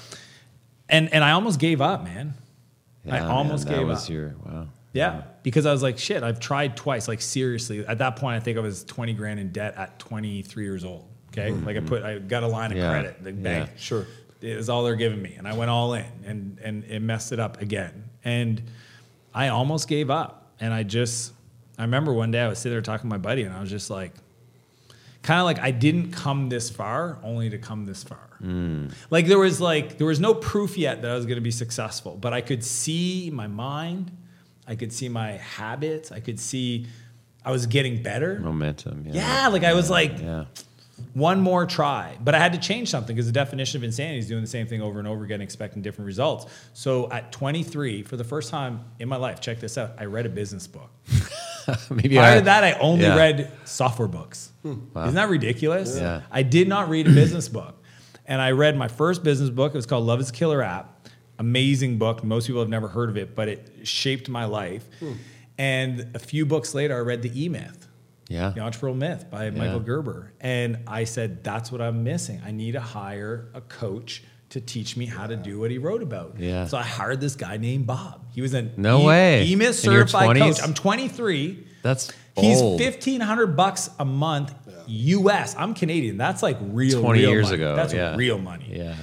[0.89, 2.35] And and I almost gave up, man.
[3.09, 4.11] I Yeah, almost that gave was up.
[4.11, 4.69] your wow.
[4.93, 7.07] Yeah, because I was like, shit, I've tried twice.
[7.07, 10.65] Like seriously, at that point, I think I was 20 grand in debt at 23
[10.65, 11.07] years old.
[11.33, 11.67] Okay, mm-hmm.
[11.67, 12.91] like I put, I got a line of Yeah.
[12.91, 13.69] credit, the bank.
[13.75, 13.79] Yeah.
[13.79, 14.07] Sure.
[14.41, 17.33] It was all they're giving me, and I went all in, and and it messed
[17.33, 18.05] it up again.
[18.25, 18.63] And
[19.35, 21.33] I almost gave up, and I just,
[21.79, 23.69] I remember one day I was sitting there talking to my buddy, and I was
[23.71, 24.13] just like,
[25.27, 28.29] kind of like I didn't come this far only to come this far.
[28.39, 28.87] Hmm.
[29.11, 31.51] Like there was like there was no proof yet that I was going to be
[31.51, 34.13] successful, but I could see my mind,
[34.67, 36.87] I could see my habits, I could see
[37.45, 38.39] I was getting better.
[38.41, 39.05] Momentum.
[39.07, 39.43] Yeah.
[39.43, 40.45] Yeah, like I was like Yeah.
[41.15, 44.29] one more try, but I had to change something because the definition of insanity is
[44.29, 46.47] doing the same thing over and over again, expecting different results.
[46.73, 50.25] So at 23, for the first time in my life, check this out, I read
[50.27, 50.91] a business book.
[51.91, 53.17] Maybe Prior I, to that, I only yeah.
[53.17, 54.53] read software books.
[54.63, 54.75] Hmm.
[54.93, 55.05] Wow.
[55.05, 55.97] Isn't that ridiculous?
[55.97, 56.23] Yeah.
[56.31, 57.83] I did not read a business book.
[58.27, 59.75] And I read my first business book.
[59.75, 61.09] It was called Love is a Killer App.
[61.39, 62.25] Amazing book.
[62.25, 64.85] Most people have never heard of it, but it shaped my life.
[64.99, 65.13] Hmm.
[65.59, 67.89] And a few books later, I read The E Myth,
[68.29, 68.51] Yeah.
[68.51, 70.33] The Entrepreneurial Myth by Michael Gerber.
[70.41, 72.43] And I said, that's what I'm missing.
[72.45, 76.03] I need to hire a coach to teach me how to do what he wrote
[76.03, 76.37] about.
[76.39, 76.67] Yeah.
[76.67, 78.25] So I hired this guy named Bob.
[78.33, 79.45] He was a No E- way.
[79.47, 80.63] E-Myth certified coach.
[80.63, 81.67] I'm 23.
[81.83, 82.79] That's He's old.
[82.81, 84.53] fifteen hundred bucks a month
[84.89, 85.55] U.S.
[85.59, 86.17] I'm Canadian.
[86.19, 87.01] That's like real.
[87.01, 87.55] 20 real years money.
[87.57, 88.15] ago, That's yeah.
[88.17, 88.69] real money.
[88.73, 88.95] Yeah.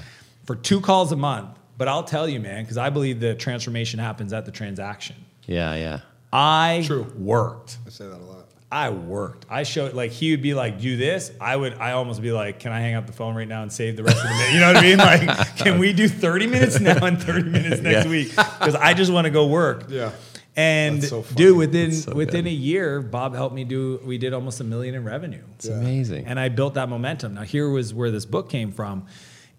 [0.45, 1.49] For two calls a month.
[1.77, 5.15] But I'll tell you, man, because I believe the transformation happens at the transaction.
[5.47, 5.75] Yeah.
[5.75, 5.99] Yeah.
[6.31, 7.11] I True.
[7.17, 7.77] worked.
[7.85, 8.32] I say that a lot.
[8.75, 9.45] I worked.
[9.51, 11.31] I showed like he would be like, do this.
[11.39, 11.75] I would.
[11.75, 14.03] I almost be like, can I hang up the phone right now and save the
[14.03, 14.53] rest of the minute?
[14.55, 14.97] You know what I mean?
[15.37, 18.09] Like, can we do thirty minutes now and thirty minutes next Yeah.
[18.11, 18.29] week?
[18.31, 19.85] Because I just want to go work.
[19.89, 20.11] Yeah.
[20.55, 22.49] And That's so dude, within so within good.
[22.49, 23.99] a year, Bob helped me do.
[24.03, 26.25] We did almost a million in revenue, It's amazing.
[26.25, 27.35] and I built that momentum.
[27.35, 29.05] Now here was where this book came from.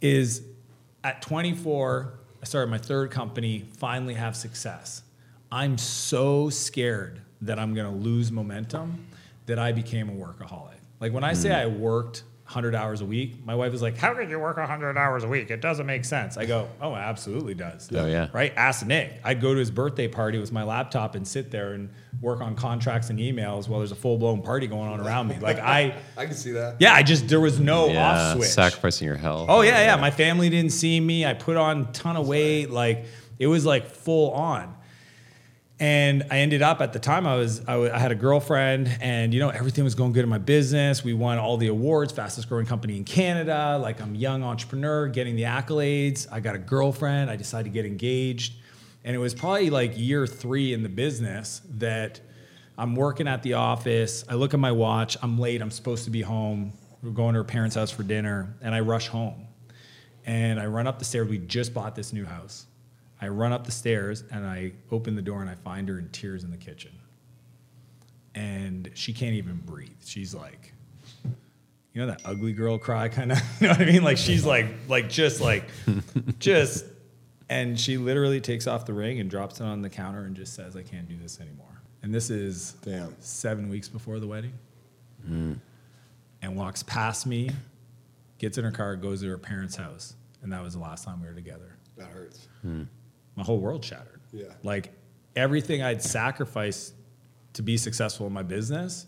[0.01, 0.43] Is
[1.05, 3.65] at 24, I started my third company.
[3.79, 5.03] Finally, have success.
[5.53, 9.07] I'm so scared that I'm going to lose momentum
[9.47, 10.71] that I became a workaholic.
[11.01, 11.55] Like when I say Hmm.
[11.55, 14.97] I worked 100 hours a week, my wife is like, "How could you work 100
[14.99, 15.51] hours a week?
[15.51, 18.29] It doesn't make sense." I go, "Oh, it absolutely does." Oh, yeah.
[18.33, 18.53] Right?
[18.57, 19.15] Ask Nick.
[19.25, 21.89] I'd go to his birthday party with my laptop and sit there and
[22.21, 25.37] work on contracts and emails while there's a full blown party going on around me.
[25.41, 26.77] Like I, I can see that.
[26.81, 28.11] yeah, I just there was no yeah.
[28.11, 28.49] off switch.
[28.51, 29.47] Sacrificing your health.
[29.51, 29.97] Oh yeah, yeah.
[29.97, 31.27] My family didn't see me.
[31.27, 32.71] I put on a ton of weight.
[32.71, 33.07] Like
[33.39, 34.75] it was like full on.
[35.81, 39.41] And I ended up at the time I was I had a girlfriend and you
[39.41, 41.03] know everything was going good in my business.
[41.03, 43.79] We won all the awards, fastest growing company in Canada.
[43.83, 46.29] Like I'm a young entrepreneur getting the accolades.
[46.31, 47.29] I got a girlfriend.
[47.29, 48.55] I decided to get engaged.
[49.03, 52.21] And it was probably like year 3 in the business that
[52.79, 54.25] I'm working at the office.
[54.29, 55.17] I look at my watch.
[55.23, 55.61] I'm late.
[55.61, 56.73] I'm supposed to be home.
[57.03, 59.47] We're going to her parents' house for dinner and I rush home.
[60.25, 61.29] And I run up the stairs.
[61.29, 62.67] We just bought this new house.
[63.25, 66.11] I run up the stairs and I open the door and I find her in
[66.11, 66.93] tears in the kitchen.
[68.35, 69.97] And she can't even breathe.
[70.05, 70.75] She's like,
[71.25, 74.05] you know that ugly girl cry kind of, you know what I mean?
[74.05, 75.65] Like she's like, like just like,
[76.39, 76.85] just,
[77.49, 80.53] and she literally takes off the ring and drops it on the counter and just
[80.53, 81.81] says, I can't do this anymore.
[82.03, 83.17] And this is Damn.
[83.21, 84.53] seven weeks before the wedding.
[85.27, 85.59] Mm.
[86.43, 87.49] And walks past me,
[88.39, 90.15] gets in her car, goes to her parents' house.
[90.43, 92.49] And that was the last time we were together That hurts.
[92.61, 92.83] Hmm.
[93.37, 94.21] My whole world shattered.
[94.33, 94.47] Yeah.
[94.63, 94.93] Like
[95.37, 96.95] everything I'd sacrificed
[97.55, 99.07] to be successful in my business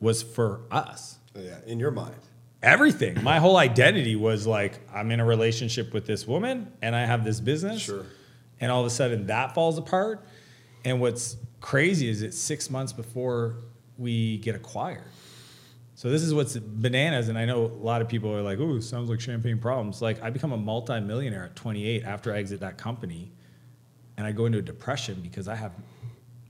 [0.00, 1.18] was for us.
[1.36, 1.58] Oh, yeah.
[1.66, 2.16] In your mind.
[2.62, 3.22] Everything.
[3.22, 7.24] My whole identity was like, I'm in a relationship with this woman and I have
[7.24, 7.82] this business.
[7.82, 8.04] Sure.
[8.60, 10.24] And all of a sudden that falls apart.
[10.84, 13.56] And what's crazy is it's six months before
[13.96, 15.04] we get acquired.
[15.94, 18.80] So this is what's bananas, and I know a lot of people are like, "Ooh,
[18.80, 22.78] sounds like champagne problems." Like I become a multimillionaire at 28 after I exit that
[22.78, 23.32] company,
[24.18, 25.72] and I go into a depression because I have,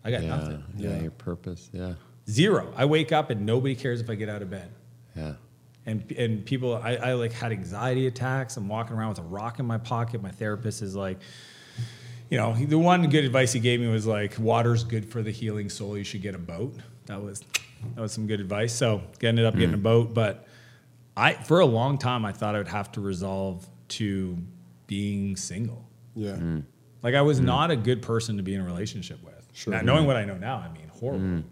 [0.03, 0.29] I got Yeah.
[0.31, 0.91] nothing, Yeah.
[0.91, 1.03] Yeah.
[1.03, 1.71] Your purpose.
[1.73, 1.95] Yeah.
[2.29, 2.73] zero.
[2.77, 4.71] I wake up and nobody cares if I get out of bed,
[5.15, 5.35] Yeah.
[5.87, 8.59] And, and people, I, I like had anxiety attacks.
[8.59, 10.23] I'm walking around with a rock in my pocket.
[10.23, 11.19] My therapist is like,
[12.29, 15.31] you know, the one good advice he gave me was like, water's good for the
[15.31, 15.97] healing soul.
[15.97, 16.75] You should get a boat.
[17.07, 17.43] That was,
[17.95, 18.75] that was some good advice.
[18.75, 19.83] So ended up getting a mm.
[19.83, 20.47] boat, but
[21.17, 24.37] I, for a long time, I thought I would have to resolve to
[24.87, 25.89] being single.
[26.15, 26.33] Yeah.
[26.33, 26.65] Mm.
[27.03, 27.45] Like I was mm.
[27.45, 29.35] not a good person to be in a relationship with.
[29.53, 29.73] Sure.
[29.73, 31.27] Now, knowing what I know now, I mean horrible.
[31.27, 31.45] Mm.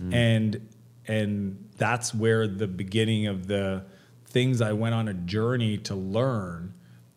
[0.00, 0.14] Mm.
[0.14, 0.68] And
[1.06, 3.84] and that's where the beginning of the
[4.26, 6.74] things I went on a journey to learn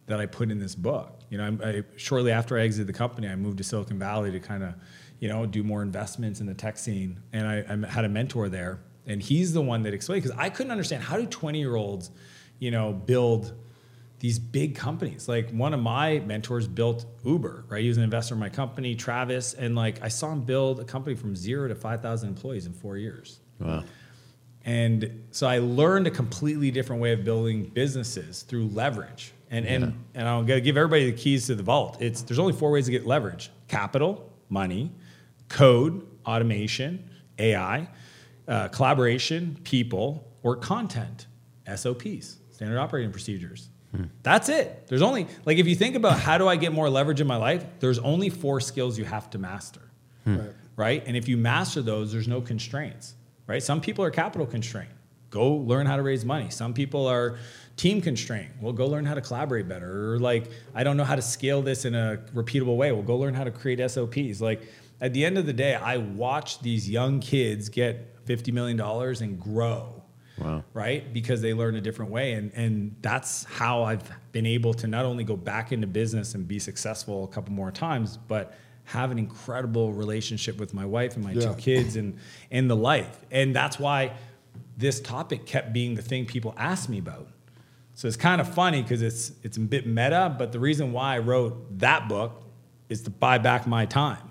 [0.08, 1.20] that I put in this book.
[1.30, 4.32] You know, I, I, shortly after I exited the company, I moved to Silicon Valley
[4.32, 4.74] to kind of,
[5.20, 7.22] you know, do more investments in the tech scene.
[7.34, 10.50] And I, I had a mentor there, and he's the one that explained because I
[10.50, 12.12] couldn't understand how do 20 year olds,
[12.60, 13.54] you know, build
[14.20, 15.28] these big companies.
[15.28, 17.82] Like one of my mentors built Uber, right?
[17.82, 20.84] He was an investor in my company, Travis, and like I saw him build a
[20.84, 23.40] company from zero to 5,000 employees in four years.
[23.60, 23.84] Wow.
[24.66, 29.32] And so I learned a completely different way of building businesses through leverage.
[29.50, 32.02] And and and I'm gonna give everybody the keys to the vault.
[32.02, 34.92] It's there's only four ways to get leverage: capital, money,
[35.48, 37.88] code, automation, AI,
[38.50, 41.28] uh, collaboration, people, or content,
[41.74, 43.70] SOPs, standard operating procedures.
[44.22, 44.88] That's it.
[44.88, 47.38] There's only like if you think about how do I get more leverage in my
[47.38, 49.82] life, there's only four skills you have to master
[50.26, 50.52] Right.
[50.76, 51.04] right?
[51.08, 53.16] And if you master those, there's no constraints,
[53.48, 53.64] right?
[53.64, 54.92] Some people are capital constrained.
[55.30, 56.50] Go learn how to raise money.
[56.50, 57.38] Some people are
[57.78, 58.52] team constrained.
[58.62, 60.14] Well, go learn how to collaborate better.
[60.14, 62.92] Or like, I don't know how to scale this in a repeatable way.
[62.92, 64.42] Well, go learn how to create SOPs.
[64.42, 64.62] Like,
[65.00, 69.40] at the end of the day, I watch these young kids get $50 million and
[69.40, 69.97] grow
[70.40, 70.64] Wow.
[70.74, 71.12] right?
[71.14, 72.34] Because they learn a different way.
[72.34, 76.48] And, and that's how I've been able to not only go back into business and
[76.48, 78.54] be successful a couple more times, but
[78.86, 81.42] have an incredible relationship with my wife and my Yeah.
[81.52, 82.18] two kids and,
[82.52, 83.26] and the life.
[83.32, 84.14] And that's why
[84.78, 87.28] this topic kept being the thing people asked me about.
[87.96, 91.16] So it's kind of funny because it's, it's a bit meta, but the reason why
[91.16, 92.44] I wrote that book
[92.90, 94.27] is to buy back my time.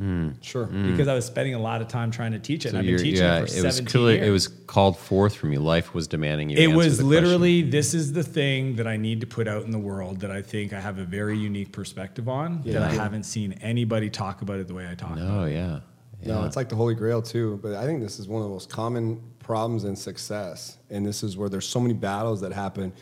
[0.00, 0.42] Mm.
[0.42, 0.66] Sure.
[0.66, 0.92] Mm.
[0.92, 2.70] Because I was spending a lot of time trying to teach it.
[2.70, 4.48] So and I've been teaching yeah, it for it was 17 clear, years it was
[4.48, 5.58] called forth from you.
[5.58, 6.58] Life was demanding you.
[6.58, 7.24] it was the question.
[7.24, 10.30] literally this is the thing that I need to put out in the world that
[10.30, 14.42] I think I have a very unique perspective on that I haven't seen anybody talk
[14.42, 15.80] about it the way I talk about No, yeah.
[16.24, 17.58] No, it's like the Holy Grail too.
[17.62, 21.22] But I think this is one of the most common problems in success, and this
[21.22, 22.92] is where there's so many battles that happen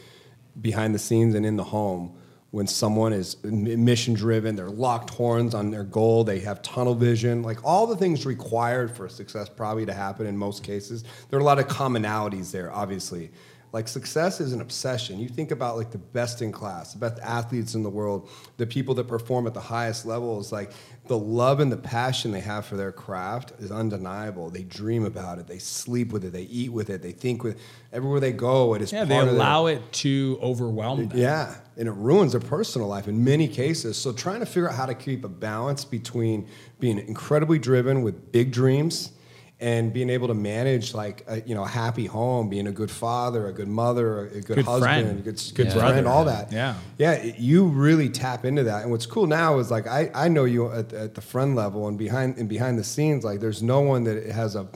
[0.60, 2.16] behind the scenes and in the home
[2.56, 7.42] when someone is mission driven, they're locked horns on their goal, they have tunnel vision,
[7.42, 11.04] like all the things required for success probably to happen in most cases.
[11.28, 13.30] There are a lot of commonalities there, obviously.
[13.74, 15.18] Like success is an obsession.
[15.20, 18.66] You think about like the best in class, the best athletes in the world, the
[18.66, 20.72] people that perform at the highest levels, like
[21.08, 24.50] the love and the passion they have for their craft is undeniable.
[24.50, 27.58] They dream about it, they sleep with it, they eat with it, they think with
[27.92, 31.18] everywhere they go, it is Yeah, they of their- allow it to overwhelm them.
[31.18, 33.96] yeah, and it ruins their personal life in many cases.
[33.96, 36.46] So trying to figure out how to keep a balance between
[36.80, 39.10] being incredibly driven with big dreams
[39.58, 42.90] and being able to manage like a, you know a happy home, being a good
[42.90, 45.18] father, a good mother, a good, Good husband, friend.
[45.20, 45.72] a good, good Yeah.
[45.72, 46.08] friend, brother.
[46.08, 46.52] all that.
[46.52, 46.74] Yeah.
[46.98, 48.82] yeah, you really tap into that.
[48.82, 51.88] And what's cool now is like I, I know you at, at the friend level
[51.88, 53.24] and behind and behind the scenes.
[53.24, 54.68] Like there's no one that has a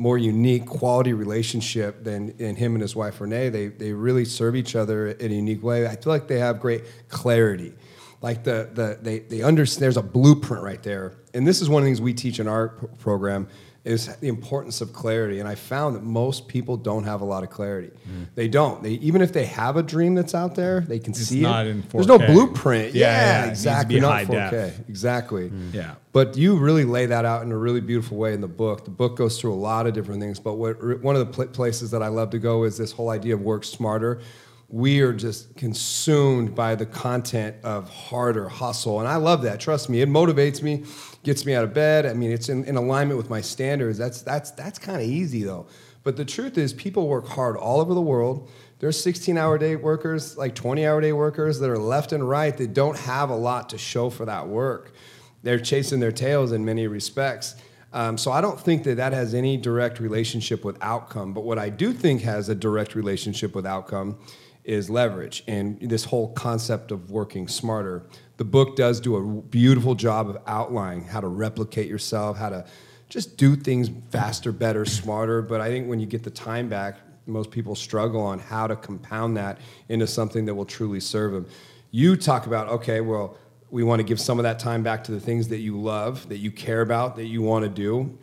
[0.00, 3.48] more unique quality relationship than, than him and his wife Renee.
[3.48, 5.88] They they really serve each other in a unique way.
[5.88, 7.74] I feel like they have great clarity.
[8.22, 9.82] Like the the they they understand.
[9.82, 12.46] There's a blueprint right there, and this is one of the things we teach in
[12.46, 13.48] our p- program
[13.88, 15.40] is the importance of clarity.
[15.40, 17.90] And I found that most people don't have a lot of clarity.
[18.34, 18.82] They don't.
[18.82, 21.66] They even if they have a dream that's out there, they can It's see not
[21.66, 21.70] it.
[21.70, 22.94] in There's no blueprint.
[22.94, 23.94] Yeah, Yeah, yeah, it needs to exactly.
[23.96, 24.50] be not high 4K.
[24.50, 24.88] def.
[24.88, 25.48] Exactly.
[25.50, 25.74] Mm.
[25.74, 25.94] Yeah.
[26.12, 28.84] But you really lay that out in a really beautiful way in the book.
[28.84, 30.38] The book goes through a lot of different things.
[30.38, 33.10] But what, one of the pl- places that I love to go is this whole
[33.10, 34.20] idea of work smarter.
[34.70, 38.98] We are just consumed by the content of harder hustle.
[39.00, 39.60] And I love that.
[39.60, 40.84] Trust me, it motivates me,
[41.22, 42.06] gets me out of bed.
[42.06, 43.98] I mean, it's in, in alignment with my standards.
[43.98, 45.66] That's, that's, that's kind of easy, though.
[46.04, 48.50] But the truth is, people work hard all over the world.
[48.78, 52.56] There's 16 hour day workers, like 20 hour day workers that are left and right
[52.56, 54.92] that don't have a lot to show for that work
[55.42, 57.54] they're chasing their tails in many respects.
[57.92, 61.32] Um, so I don't think that that has any direct relationship with outcome.
[61.32, 64.18] But what I do think has a direct relationship with outcome
[64.64, 68.04] is leverage and this whole concept of working smarter.
[68.38, 72.64] The book does do a beautiful job of outlining how to replicate yourself, how to
[73.08, 75.42] just do things faster, better, smarter.
[75.42, 78.76] But I think when you get the time back, most people struggle on how to
[78.76, 79.58] compound that
[79.88, 81.46] into something that will truly serve them.
[81.90, 83.36] You talk about, okay, well,
[83.70, 86.28] we want to give some of that time back to the things that you love,
[86.28, 88.18] that you care about, that you want to do.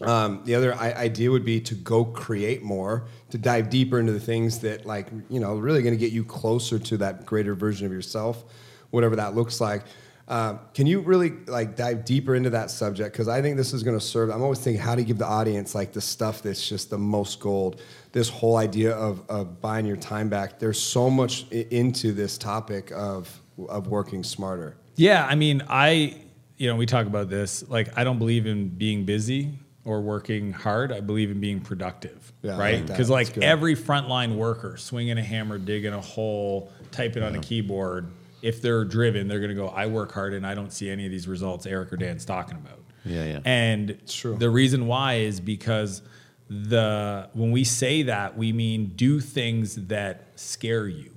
[0.00, 4.20] Um, the other idea would be to go create more, to dive deeper into the
[4.20, 7.86] things that, like, you know, really going to get you closer to that greater version
[7.86, 8.44] of yourself,
[8.90, 9.82] whatever that looks like.
[10.28, 13.12] Um, can you really like dive deeper into that subject?
[13.12, 14.30] Because I think this is going to serve.
[14.30, 17.40] I'm always thinking how to give the audience like the stuff that's just the most
[17.40, 17.80] gold.
[18.12, 20.60] This whole idea of, of buying your time back.
[20.60, 24.76] There's so much i- into this topic of of working smarter.
[24.96, 26.16] Yeah, I mean, I,
[26.56, 27.68] you know, we talk about this.
[27.68, 29.52] Like, I don't believe in being busy
[29.84, 30.92] or working hard.
[30.92, 32.80] I believe in being productive, Yeah, right?
[32.80, 33.42] Because That's like good.
[33.44, 38.06] every frontline worker, swinging a hammer, digging a hole, typing on a keyboard,
[38.42, 41.04] if they're driven, they're going to go, "I work hard and I don't see any
[41.06, 43.40] of these results Eric or Dan's talking about." Yeah, yeah.
[43.44, 44.36] And true.
[44.36, 46.02] the reason why is because
[46.48, 51.12] the when we say that, we mean do things that scare you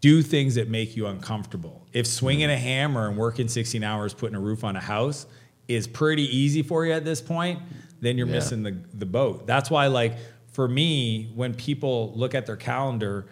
[0.00, 1.86] do things that make you uncomfortable.
[1.94, 5.24] If swinging a hammer and working 16 hours putting a roof on a house
[5.66, 7.58] is pretty easy for you at this point,
[8.02, 8.34] then you're Yeah.
[8.34, 9.46] missing the, the boat.
[9.46, 10.16] That's why, like,
[10.52, 13.24] for me, when people look at their calendar,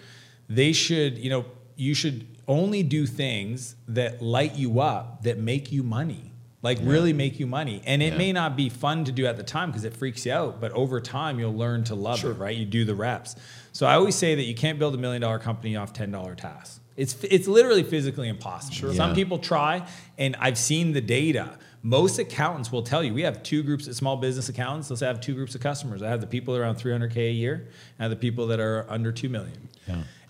[0.48, 1.44] they should, you know,
[1.76, 6.32] you should only do things that light you up, that make you money,
[6.62, 7.82] like really make you money.
[7.86, 8.18] And it Yeah.
[8.18, 10.72] may not be fun to do at the time because it freaks you out, but
[10.72, 12.56] over time you'll learn to love it, right?
[12.56, 13.36] You do the reps.
[13.72, 16.80] So I always say that you can't build a million dollar company off $10 tasks.
[16.96, 18.92] It's, it's literally physically impossible.
[18.94, 19.14] Some Yeah.
[19.14, 19.86] people try,
[20.18, 21.58] and I've seen the data.
[21.82, 24.88] Most accountants will tell you we have two groups of small business accountants.
[24.90, 26.02] Let's have two groups of customers.
[26.02, 27.66] I have the people around 300K a year, and
[27.98, 29.68] I have the people that are under 2 million.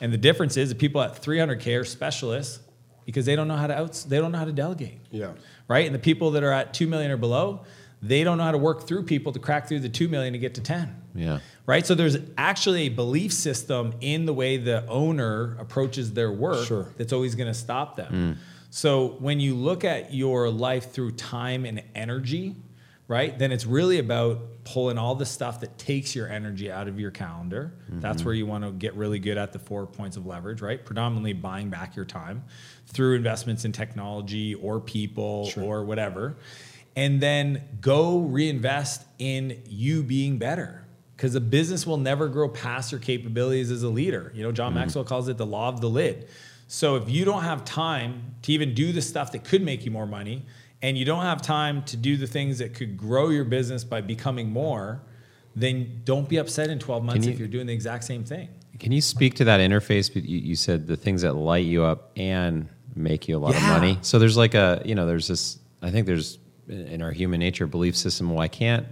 [0.03, 2.59] And the difference is the people at 300K are specialists
[3.07, 5.31] because they don't know how to outs, they don't know how to delegate Yeah.
[5.69, 5.87] right?
[5.87, 7.61] And the people that are at 2 million or below,
[8.03, 10.39] they don't know how to work through people to crack through the 2 million to
[10.41, 10.95] get to 10.
[11.15, 11.39] Yeah.
[11.67, 11.87] Right?
[11.87, 16.89] So there's actually a belief system in the way the owner approaches their work Sure.
[16.99, 18.13] that's always going to stop them.
[18.13, 18.37] Mm.
[18.71, 22.57] So when you look at your life through time and energy,
[23.09, 23.39] right?
[23.39, 27.11] Then it's really about pulling all the stuff that takes your energy out of your
[27.11, 27.75] calendar.
[27.89, 28.27] That's mm-hmm.
[28.27, 30.85] where you want to get really good at the four points of leverage, right?
[30.85, 32.45] Predominantly buying back your time
[32.87, 36.37] through investments in technology or people or whatever.
[36.95, 40.87] And then go reinvest in you being better.
[41.17, 44.33] Because a business will never grow past your capabilities as a leader.
[44.35, 44.81] You know, John mm-hmm.
[44.81, 46.29] Maxwell calls it the law of the lid.
[46.67, 49.91] So if you don't have time to even do the stuff that could make you
[49.91, 50.47] more money,
[50.83, 54.01] and you don't have time to do the things that could grow your business by
[54.01, 55.01] becoming more,
[55.55, 58.49] then don't be upset in 12 months you- if you're doing the exact same thing.
[58.79, 60.13] Can you speak to that interface?
[60.13, 63.53] But you, you said the things that light you up and make you a lot
[63.53, 63.59] Yeah.
[63.59, 63.99] of money.
[64.03, 65.59] So there's like a you know there's this.
[65.83, 68.31] I think there's in our human nature belief system.
[68.31, 68.87] Well, I can't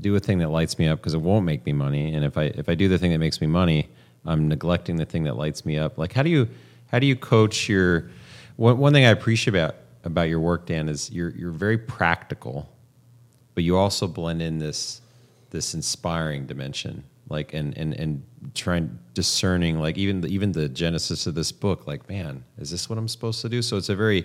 [0.00, 2.12] do a thing that lights me up because it won't make me money.
[2.14, 3.88] And if I if I do the thing that makes me money,
[4.24, 5.96] I'm neglecting the thing that lights me up.
[5.96, 6.48] Like how do you
[6.88, 8.10] how do you coach your
[8.56, 9.76] one, one thing I appreciate about
[10.06, 12.68] about your work, Dan, is you're you're very practical,
[13.54, 15.00] but you also blend in this
[15.50, 18.22] this inspiring dimension like and and and
[18.54, 22.88] trying discerning like even the, even the genesis of this book like man is this
[22.88, 23.62] what i'm supposed to do?
[23.62, 24.24] So it's a very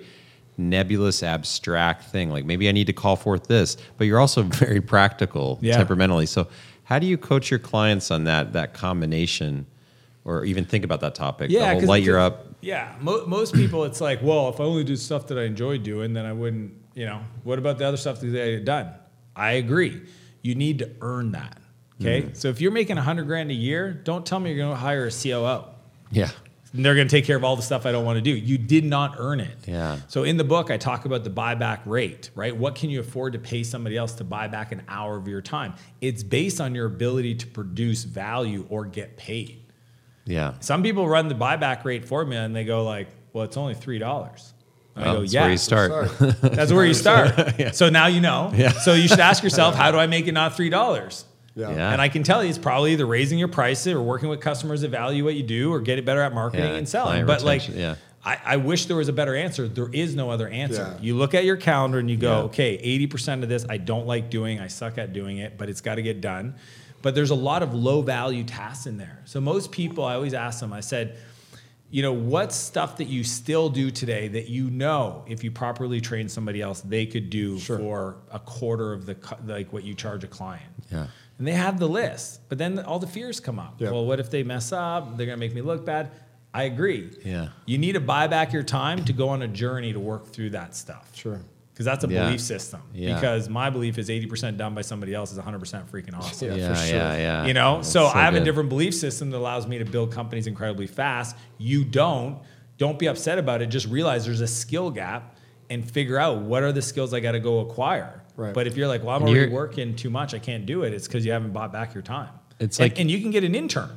[0.57, 2.29] nebulous abstract thing.
[2.29, 5.77] Like maybe i need to call forth this but you're also very practical Yeah.
[5.77, 6.25] temperamentally.
[6.27, 6.47] So
[6.83, 9.65] how do you coach your clients on that that combination
[10.25, 13.53] or even think about that topic the whole light you the- up Yeah, mo- most
[13.53, 16.33] people, it's like, well, if I only do stuff that I enjoy doing, then I
[16.33, 16.73] wouldn't.
[16.93, 18.91] You know, what about the other stuff that I had done?
[19.35, 20.01] I agree.
[20.41, 21.57] You need to earn that.
[22.01, 22.33] Okay, Mm-hmm.
[22.33, 24.79] so if you're making a hundred grand a year, don't tell me you're going to
[24.79, 25.65] hire a COO.
[26.09, 26.31] yeah
[26.73, 28.31] And they're going to take care of all the stuff I don't want to do.
[28.31, 29.55] You did not earn it.
[29.67, 29.99] Yeah.
[30.07, 32.55] So in the book, I talk about the buyback rate, right?
[32.57, 35.41] What can you afford to pay somebody else to buy back an hour of your
[35.41, 35.75] time?
[36.01, 39.63] It's based on your ability to produce value or get paid.
[40.25, 43.57] Yeah Some people run the buyback rate for me and they go like, well, it's
[43.57, 44.53] only three dollars.
[44.95, 46.11] I Well, go, that's yeah, where you start
[46.41, 47.33] that's where you start.
[47.75, 48.51] So now you know.
[48.83, 51.25] So you should ask yourself, how do I make it not three dollars?
[51.55, 51.69] Yeah.
[51.71, 51.91] Yeah.
[51.91, 54.81] And I can tell you, it's probably either raising your prices or working with customers
[54.81, 57.25] that value what you do, or get it better at marketing Yeah, and selling.
[57.25, 57.95] client But like, yeah.
[58.23, 59.67] I, I wish there was a better answer.
[59.67, 60.93] There is no other answer.
[60.95, 61.01] Yeah.
[61.01, 62.43] You look at your calendar and you go, Yeah.
[62.45, 64.59] okay, eighty percent of this I don't like doing.
[64.59, 66.55] I suck at doing it, but it's got to get done.
[67.01, 69.21] But there's a lot of low value tasks in there.
[69.25, 70.73] So most people, I always ask them.
[70.73, 71.17] I said,
[71.91, 75.99] you know, what's stuff that you still do today that you know if you properly
[75.99, 80.23] train somebody else, they could do for a quarter of the like what you charge
[80.23, 80.71] a client.
[80.89, 81.07] Yeah.
[81.37, 83.75] And they have the list, but then all the fears come up.
[83.79, 83.91] Yeah.
[83.91, 85.17] Well, what if they mess up?
[85.17, 86.11] They're gonna make me look bad.
[86.53, 87.11] I agree.
[87.25, 87.49] Yeah.
[87.65, 90.51] You need to buy back your time to go on a journey to work through
[90.51, 91.09] that stuff.
[91.13, 91.41] Sure.
[91.73, 92.25] Because that's a Yeah.
[92.25, 92.81] belief system.
[92.93, 93.15] Yeah.
[93.15, 96.49] Because my belief is 80% done by somebody else is 100% freaking awesome.
[96.49, 96.97] Yeah, yeah for sure.
[96.97, 98.41] yeah yeah You know, That's so, I have good.
[98.41, 101.35] a different belief system that allows me to build companies incredibly fast.
[101.57, 102.39] You don't.
[102.77, 103.67] Don't be upset about it.
[103.67, 105.35] Just realize there's a skill gap
[105.69, 108.21] and figure out what are the skills I got to go acquire.
[108.35, 108.53] Right.
[108.53, 110.93] But if you're like, well, I'm And already working too much, I can't do it.
[110.93, 112.29] It's because you haven't bought back your time.
[112.59, 113.89] It's And- like- and you can get an intern.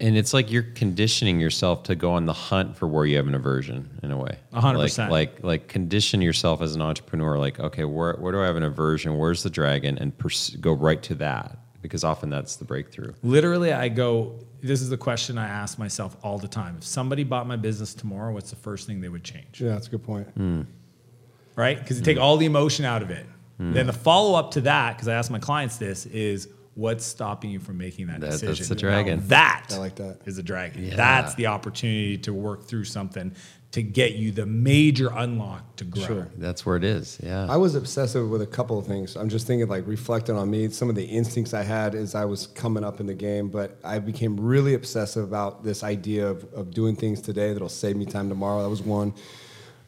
[0.00, 3.26] And it's like you're conditioning yourself to go on the hunt for where you have
[3.26, 4.38] an aversion in a way.
[4.52, 5.10] A hundred Like- percent.
[5.10, 7.38] Like like condition yourself as an entrepreneur.
[7.38, 9.18] Like okay, where where do I have an aversion?
[9.18, 9.98] Where's the dragon?
[9.98, 13.12] And pers- go right to that because often that's the breakthrough.
[13.22, 16.76] Literally, I go, this is the question I ask myself all the time.
[16.78, 19.60] If somebody bought my business tomorrow, what's the first thing they would change?
[19.60, 20.28] Yeah, that's a good point.
[20.28, 20.62] Hmm.
[21.56, 21.78] Right?
[21.78, 22.06] Because you hmm.
[22.06, 23.26] take all the emotion out of it.
[23.58, 23.72] Hmm.
[23.72, 26.48] Then the follow up to that, because I ask my clients this, is
[26.78, 28.68] what's stopping you from making that, That- that's decision?
[28.68, 29.18] the dragon.
[29.18, 30.18] Now that I like that.
[30.26, 30.84] is a dragon.
[30.84, 30.94] Yeah.
[30.94, 33.32] That's the opportunity to work through something
[33.72, 36.02] to get you the major unlock to grow.
[36.06, 36.28] Sure.
[36.38, 37.18] That's where it is.
[37.22, 37.46] Yeah.
[37.50, 39.16] I was obsessive with a couple of things.
[39.16, 42.24] I'm just thinking, like, reflecting on me, some of the instincts I had as I
[42.24, 46.44] was coming up in the game, but I became really obsessive about this idea of,
[46.54, 48.62] of doing things today that'll save me time tomorrow.
[48.62, 49.12] That was one.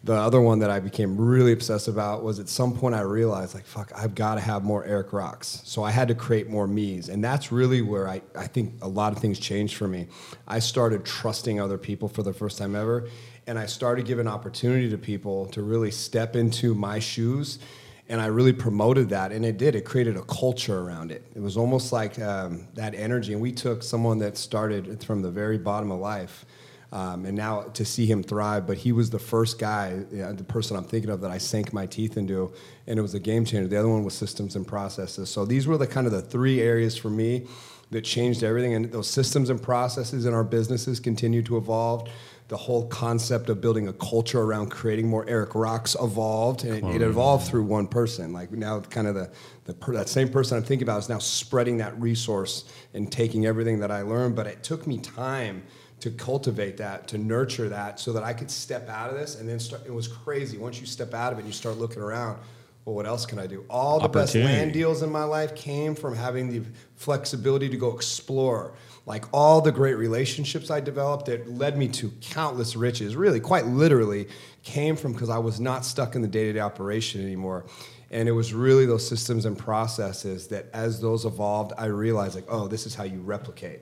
[0.03, 3.55] The other one that I became really obsessed about was at some point I realized,
[3.55, 5.61] like, fuck, I've got to have more Eric Rocks.
[5.65, 7.11] So I had to create more me's.
[7.11, 10.07] And that's really where I, I think a lot of things changed for me.
[10.49, 13.09] I started trusting other people for the first time ever.
[13.47, 17.59] And I started giving opportunity to people to really step into my shoes.
[18.09, 19.33] And I really promoted that.
[19.33, 19.77] And it did.
[19.77, 21.27] It created a culture around it.
[21.35, 23.35] It was almost like um, that energy.
[23.35, 26.47] And we took someone that started from the very bottom of life
[26.93, 28.67] um, and now to see him thrive.
[28.67, 31.39] But he was the first guy, you know, the person I'm thinking of that I
[31.39, 32.53] sank my teeth into,
[32.87, 33.69] and it was a game changer.
[33.69, 35.31] The other one was systems and processes.
[35.31, 37.47] So these were the kind of the three areas for me
[37.91, 38.75] that changed everything.
[38.75, 42.09] And those systems and processes in our businesses continue to evolve.
[42.49, 46.97] The whole concept of building a culture around creating more Eric Rocks evolved, and it,
[46.97, 48.33] it evolved through one person.
[48.33, 49.31] Like now, kind of the,
[49.67, 53.47] the per, that same person I'm thinking about is now spreading that resource and taking
[53.47, 54.35] everything that I learned.
[54.35, 55.63] But it took me time
[56.01, 59.49] to cultivate that, to nurture that, so that I could step out of this and
[59.49, 59.83] then start.
[59.87, 60.59] It was crazy.
[60.59, 62.39] Once you step out of it, and you start looking around.
[62.87, 63.65] Well, what else can I do?
[63.69, 66.63] All the best land deals in my life came from having the
[66.97, 68.73] flexibility to go explore.
[69.05, 73.67] Like all the great relationships I developed that led me to countless riches, really, quite
[73.67, 74.29] literally,
[74.63, 77.67] came from because I was not stuck in the day to day operation anymore.
[78.11, 82.47] And it was really those systems and processes that, as those evolved, I realized, like,
[82.49, 83.81] oh, this is how you replicate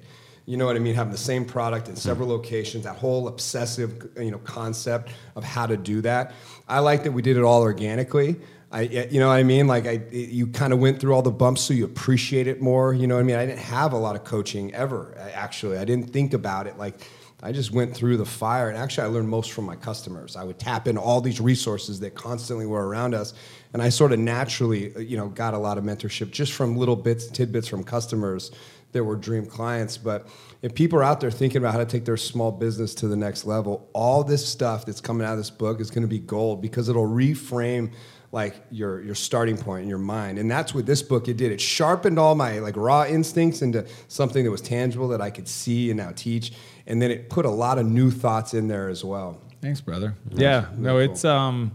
[0.48, 4.08] you know what I mean, having the same product in several locations, that whole obsessive,
[4.16, 6.32] you know, concept of how to do that.
[6.66, 8.36] I like that we did it all organically.
[8.72, 9.66] I, you know what I mean?
[9.66, 12.94] Like I, you kind of went through all the bumps so you appreciate it more.
[12.94, 13.36] You know what I mean?
[13.36, 15.76] I didn't have a lot of coaching ever, actually.
[15.76, 16.94] I didn't think about it like,
[17.40, 20.34] I just went through the fire, and actually, I learned most from my customers.
[20.34, 23.32] I would tap into all these resources that constantly were around us,
[23.72, 26.76] and I sort of naturally, uh, you know, got a lot of mentorship just from
[26.76, 28.50] little bits, tidbits from customers
[28.92, 29.96] that were dream clients.
[29.96, 30.26] But
[30.62, 33.16] if people are out there thinking about how to take their small business to the
[33.16, 36.18] next level, all this stuff that's coming out of this book is going to be
[36.18, 37.92] gold because it'll reframe
[38.30, 40.38] like your your starting point in your mind.
[40.38, 41.50] And that's what this book it did.
[41.50, 45.48] It sharpened all my like raw instincts into something that was tangible that i could
[45.48, 46.52] see and now teach.
[46.86, 49.40] And then it put a lot of new thoughts in there as well.
[49.60, 50.14] Thanks, brother.
[50.30, 51.72] Yeah, no, it's um,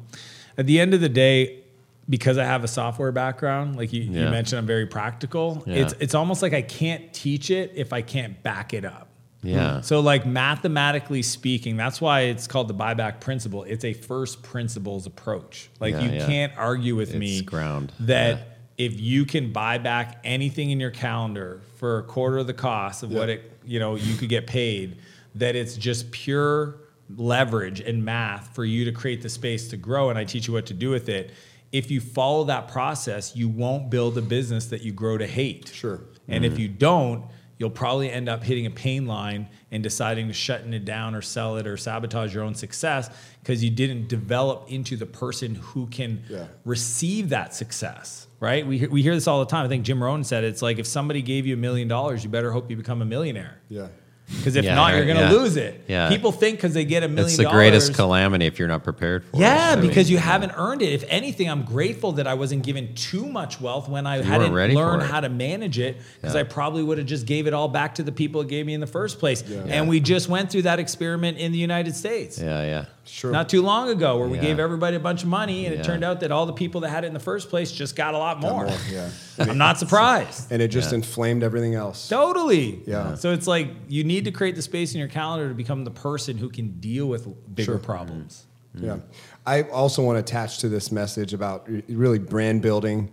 [0.58, 1.63] at the end of the day,
[2.10, 5.64] because I have a software background, like you, you mentioned, I'm very practical.
[5.66, 5.76] Yeah.
[5.76, 9.08] It's it's almost like I can't teach it if I can't back it up.
[9.42, 9.82] Yeah.
[9.82, 13.64] So, like mathematically speaking, that's why it's called the buyback principle.
[13.64, 15.70] It's a first principles approach.
[15.80, 16.26] Like Yeah, you yeah.
[16.26, 17.92] can't argue with me ground.
[18.02, 18.44] that Yeah.
[18.86, 23.04] if you can buy back anything in your calendar for a quarter of the cost
[23.04, 24.98] of what it you know you could get paid,
[25.36, 26.76] that it's just pure
[27.18, 30.10] leverage and math for you to create the space to grow.
[30.10, 31.32] And I teach you what to do with it.
[31.74, 35.70] If you follow that process, you won't build a business that you grow to hate.
[35.74, 36.02] Sure.
[36.30, 36.62] And if mm-hmm.
[36.62, 37.26] you don't,
[37.58, 41.22] you'll probably end up hitting a pain line and deciding to shutting it down or
[41.22, 43.10] sell it or sabotage your own success
[43.42, 46.46] because you didn't develop into the person who can Yeah.
[46.64, 48.28] receive that success.
[48.40, 48.68] Right?
[48.68, 49.66] We, hear- we hear this all the time.
[49.66, 52.30] I think Jim Rohn said it's like if somebody gave you a million dollars, you
[52.30, 53.60] better hope you become a millionaire.
[53.70, 53.88] yeah
[54.26, 55.32] Because if Yeah, not, you're going to yeah.
[55.32, 55.84] lose it.
[55.88, 56.10] Yeah.
[56.10, 57.56] People think because they get a million It's the dollars.
[57.56, 59.40] greatest calamity if you're not prepared for it.
[59.42, 60.92] Yeah, I mean, because you haven't earned it.
[60.94, 64.54] If anything, I'm grateful that I wasn't given too much wealth when I hadn't weren't
[64.54, 65.98] ready learned how to manage it.
[66.22, 66.42] Because Yeah.
[66.42, 68.74] I probably would have just gave it all back to the people it gave me
[68.74, 69.44] in the first place.
[69.68, 72.40] And we just went through that experiment in the United States.
[72.40, 72.86] Yeah, yeah.
[73.06, 74.44] Sure Not too long ago, where we Yeah.
[74.44, 76.90] gave everybody a bunch of money, and it turned out that all the people that
[76.90, 78.66] had it in the first place just got a lot more.
[78.66, 79.10] more, yeah.
[79.40, 80.52] I'm not surprised.
[80.52, 80.96] and it just Yeah.
[80.98, 82.82] inflamed everything else Totally.
[82.86, 83.16] Yeah.
[83.16, 85.92] So it's like you need to create the space in your calendar to become the
[85.92, 87.80] person who can deal with bigger Sure.
[87.80, 88.46] problems.
[88.76, 88.86] Mm-hmm.
[88.86, 88.98] Yeah.
[89.46, 93.12] I also want to attach to this message about really brand building.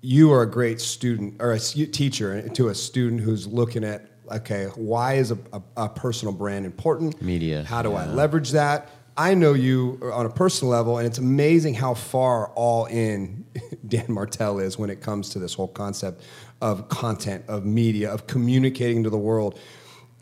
[0.00, 4.66] You are a great student or a teacher to a student who's looking at, okay,
[4.76, 7.20] why is a, a, a personal brand important?
[7.20, 8.90] Media, How do I leverage that?
[9.18, 13.44] I know you on a personal level, and it's amazing how far all in
[13.88, 16.22] Dan Martell is when it comes to this whole concept
[16.60, 19.58] of content, of media, of communicating to the world.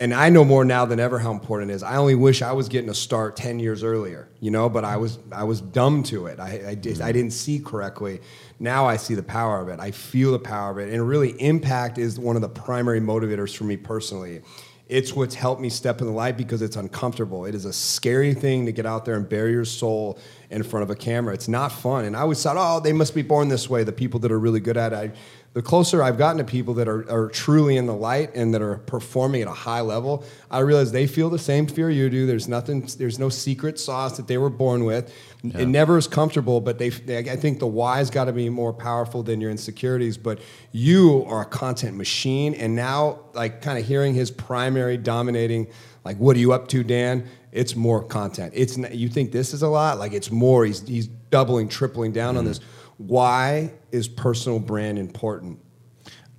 [0.00, 1.82] And I know more now than ever how important it is.
[1.82, 4.70] I only wish I was getting a start ten years earlier, you know.
[4.70, 6.40] But I was I was dumb to it.
[6.40, 7.12] I I, did, I mm-hmm.
[7.12, 8.20] didn't see correctly.
[8.58, 9.78] Now I see the power of it.
[9.78, 13.54] I feel the power of it, and really, impact is one of the primary motivators
[13.54, 14.40] for me personally.
[14.88, 17.44] It's what's helped me step in the light because it's uncomfortable.
[17.44, 20.18] It is a scary thing to get out there and bare your soul
[20.48, 21.34] in front of a camera.
[21.34, 22.04] It's not fun.
[22.04, 23.82] And I always thought, oh, they must be born this way.
[23.82, 24.96] The people that are really good at it.
[24.96, 25.12] I,
[25.56, 28.60] the closer I've gotten to people that are, are truly in the light and that
[28.60, 32.26] are performing at a high level, I realize they feel the same fear you do.
[32.26, 35.10] There's nothing, there's no secret sauce that they were born with.
[35.42, 35.60] Yeah.
[35.60, 38.74] It never is comfortable, but they, they I think the why's got to be more
[38.74, 40.18] powerful than your insecurities.
[40.18, 40.40] But
[40.72, 45.68] you are a content machine, and now like kind of hearing his primary dominating,
[46.04, 47.26] like what are you up to, Dan?
[47.50, 48.52] It's more content.
[48.54, 50.66] It's you think this is a lot, like it's more.
[50.66, 52.40] He's he's doubling, tripling down mm-hmm.
[52.40, 52.60] on this
[52.98, 55.60] why is personal brand important?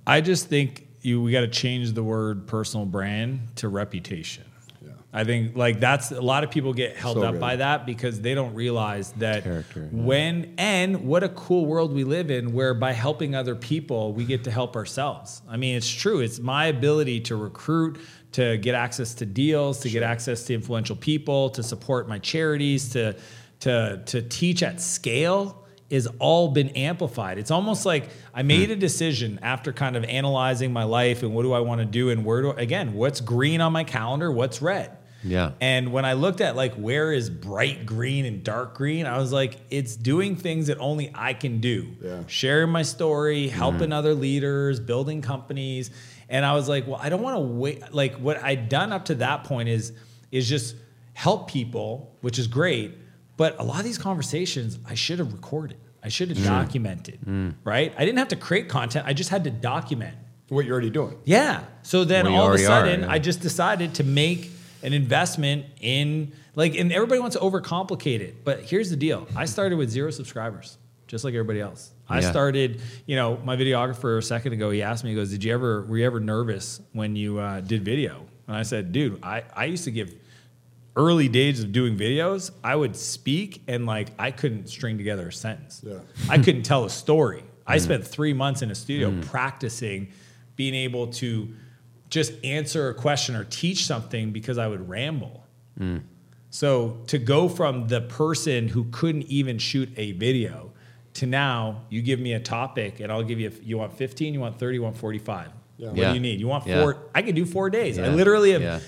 [0.06, 4.44] I just think you we got to change the word personal brand to reputation.
[4.80, 4.90] Yeah.
[5.12, 7.40] I think like that's a lot of people get held so up good.
[7.40, 10.02] by that because they don't realize that Character, yeah.
[10.02, 14.24] when and what a cool world we live in where by helping other people we
[14.24, 15.42] get to help ourselves.
[15.48, 16.20] I mean it's true.
[16.20, 17.98] It's my ability to recruit,
[18.32, 20.00] to get access to deals, to sure.
[20.00, 23.16] get access to influential people, to support my charities, to
[23.60, 27.38] to to teach at scale is all been amplified.
[27.38, 31.42] It's almost like I made a decision after kind of analyzing my life and what
[31.42, 34.60] do I want to do and where do again, what's green on my calendar, what's
[34.60, 34.96] red.
[35.24, 35.52] Yeah.
[35.60, 39.32] And when I looked at like where is bright green and dark green, I was
[39.32, 41.88] like, it's doing things that only I can do.
[42.00, 42.22] Yeah.
[42.26, 43.94] Sharing my story, helping mm.
[43.94, 45.90] other leaders, building companies.
[46.28, 47.92] And I was like, well, I don't want to wait.
[47.92, 49.92] Like what I'd done up to that point is
[50.30, 50.76] is just
[51.14, 52.94] help people, which is great
[53.38, 55.78] but a lot of these conversations I should have recorded.
[56.02, 56.44] I should have mm.
[56.44, 57.54] documented, mm.
[57.64, 57.94] right?
[57.96, 59.06] I didn't have to create content.
[59.06, 60.14] I just had to document
[60.48, 61.18] what you're already doing.
[61.24, 61.64] Yeah.
[61.82, 63.12] So then well, all of a sudden, are, yeah.
[63.12, 64.50] I just decided to make
[64.82, 68.44] an investment in like, and everybody wants to overcomplicate it.
[68.44, 70.76] But here's the deal: I started with zero subscribers,
[71.06, 71.92] just like everybody else.
[72.08, 72.30] I yeah.
[72.30, 74.70] started, you know, my videographer a second ago.
[74.70, 77.60] He asked me, he goes, "Did you ever were you ever nervous when you uh,
[77.60, 80.12] did video?" And I said, "Dude, I I used to give."
[80.98, 85.32] Early days of doing videos, I would speak and like I couldn't string together a
[85.32, 85.82] sentence.
[85.86, 86.00] Yeah.
[86.28, 87.44] I couldn't tell a story.
[87.66, 87.80] I mm.
[87.80, 89.24] spent three months in a studio mm.
[89.24, 90.12] practicing
[90.56, 91.54] being able to
[92.10, 95.46] just answer a question or teach something because I would ramble.
[95.78, 96.02] Mm.
[96.50, 100.72] So to go from the person who couldn't even shoot a video
[101.14, 104.40] to now you give me a topic and I'll give you you want 15, you
[104.40, 105.52] want 30, you want 45.
[105.76, 105.88] Yeah.
[105.88, 106.08] What yeah.
[106.08, 106.40] do you need?
[106.40, 107.10] You want four?
[107.14, 108.00] I can do four days.
[108.00, 108.82] I literally have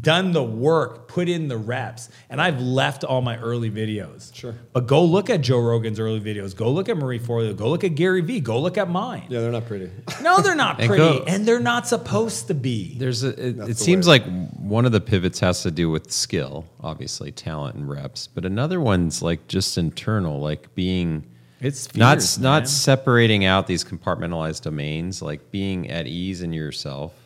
[0.00, 4.34] done the work, put in the reps, and I've left all my early videos.
[4.34, 4.54] Sure.
[4.72, 6.56] But go look at Joe Rogan's early videos.
[6.56, 7.54] Go look at Marie Forleo.
[7.54, 8.40] Go look at Gary Vee.
[8.40, 9.26] Go look at mine.
[9.28, 9.90] Yeah, they're not pretty.
[10.22, 12.94] No, they're not pretty, and, go, and, they're not supposed to be.
[12.96, 13.30] There's a.
[13.30, 14.20] It, it seems way.
[14.20, 18.44] like one of the pivots has to do with skill, obviously talent and reps, but
[18.44, 21.26] another one's like just internal, like being.
[21.60, 22.42] It's fears, not man.
[22.42, 27.21] not separating out these compartmentalized domains, like being at ease in yourself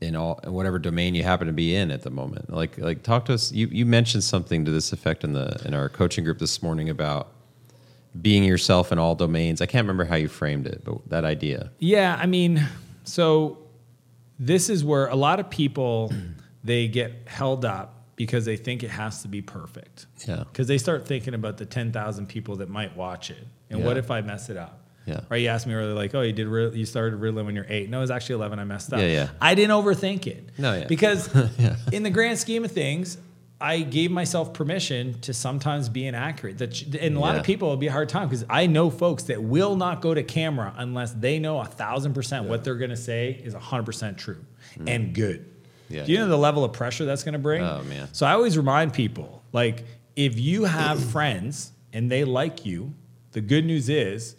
[0.00, 2.52] in all in whatever domain you happen to be in at the moment.
[2.52, 3.52] Like like talk to us.
[3.52, 6.88] You you mentioned something to this effect in the in our coaching group this morning
[6.88, 7.32] about
[8.20, 9.60] being yourself in all domains.
[9.60, 11.70] I can't remember how you framed it, but that idea.
[11.78, 12.66] Yeah, I mean,
[13.04, 13.58] so
[14.38, 16.12] this is where a lot of people
[16.64, 20.06] they get held up because they think it has to be perfect.
[20.26, 20.42] Yeah.
[20.50, 23.46] Because they start thinking about the 10,000 people that might watch it.
[23.70, 23.86] And yeah.
[23.86, 24.87] what if I mess it up?
[25.08, 25.20] Yeah.
[25.28, 25.40] Right.
[25.40, 26.46] You asked me earlier, like, oh, you did.
[26.46, 27.88] Re- you started Ritalin when you're eight.
[27.88, 28.58] No, it was actually eleven.
[28.58, 29.00] I messed up.
[29.00, 29.28] Yeah, yeah.
[29.40, 30.50] I didn't overthink it.
[30.58, 30.86] No, yeah.
[30.86, 31.76] Because yeah.
[31.92, 33.16] in the grand scheme of things,
[33.60, 36.58] I gave myself permission to sometimes be inaccurate.
[36.58, 37.40] That and a lot yeah.
[37.40, 40.14] of people will be a hard time because I know folks that will not go
[40.14, 43.58] to camera unless they know a thousand percent what they're going to say is a
[43.58, 44.44] hundred percent true
[44.76, 44.88] mm.
[44.88, 45.54] and good.
[45.88, 47.62] Yeah, Do you know the level of pressure that's going to bring?
[47.62, 48.08] Oh man!
[48.12, 49.84] So I always remind people, like,
[50.16, 52.92] if you have friends and they like you,
[53.32, 54.36] the good news is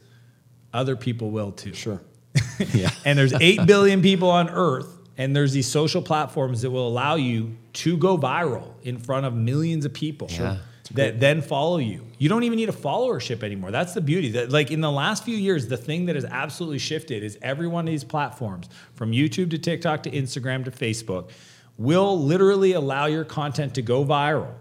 [0.73, 1.73] other people will too.
[1.73, 2.01] Sure.
[2.73, 2.91] yeah.
[3.05, 7.15] and there's 8 billion people on earth and there's these social platforms that will allow
[7.15, 10.27] you to go viral in front of millions of people.
[10.29, 10.57] Sure.
[10.93, 12.07] That then follow you.
[12.17, 13.69] You don't even need a followership anymore.
[13.69, 14.31] That's the beauty.
[14.31, 17.67] That like in the last few years, the thing that has absolutely shifted is every
[17.67, 21.29] one of these platforms, from YouTube to TikTok to Instagram to Facebook,
[21.77, 24.51] will literally allow your content to go viral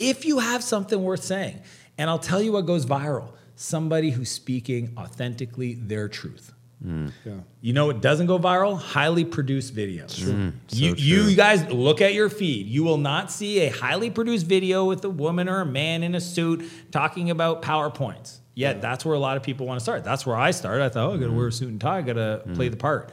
[0.00, 1.60] if you have something worth saying.
[1.96, 6.52] And I'll tell you what goes viral somebody who's speaking authentically their truth.
[6.84, 7.10] Mm.
[7.24, 7.32] Yeah.
[7.60, 8.78] You know what doesn't go viral?
[8.78, 10.20] Highly produced videos.
[10.20, 12.68] Mm, you, so you guys look at your feed.
[12.68, 16.14] You will not see a highly produced video with a woman or a man in
[16.14, 18.38] a suit talking about PowerPoints.
[18.54, 18.80] Yet yeah.
[18.80, 20.04] that's where a lot of people want to start.
[20.04, 20.84] That's where I started.
[20.84, 21.36] I thought, oh, I gotta mm.
[21.36, 22.54] wear a suit and tie, I gotta mm.
[22.54, 23.10] play the part.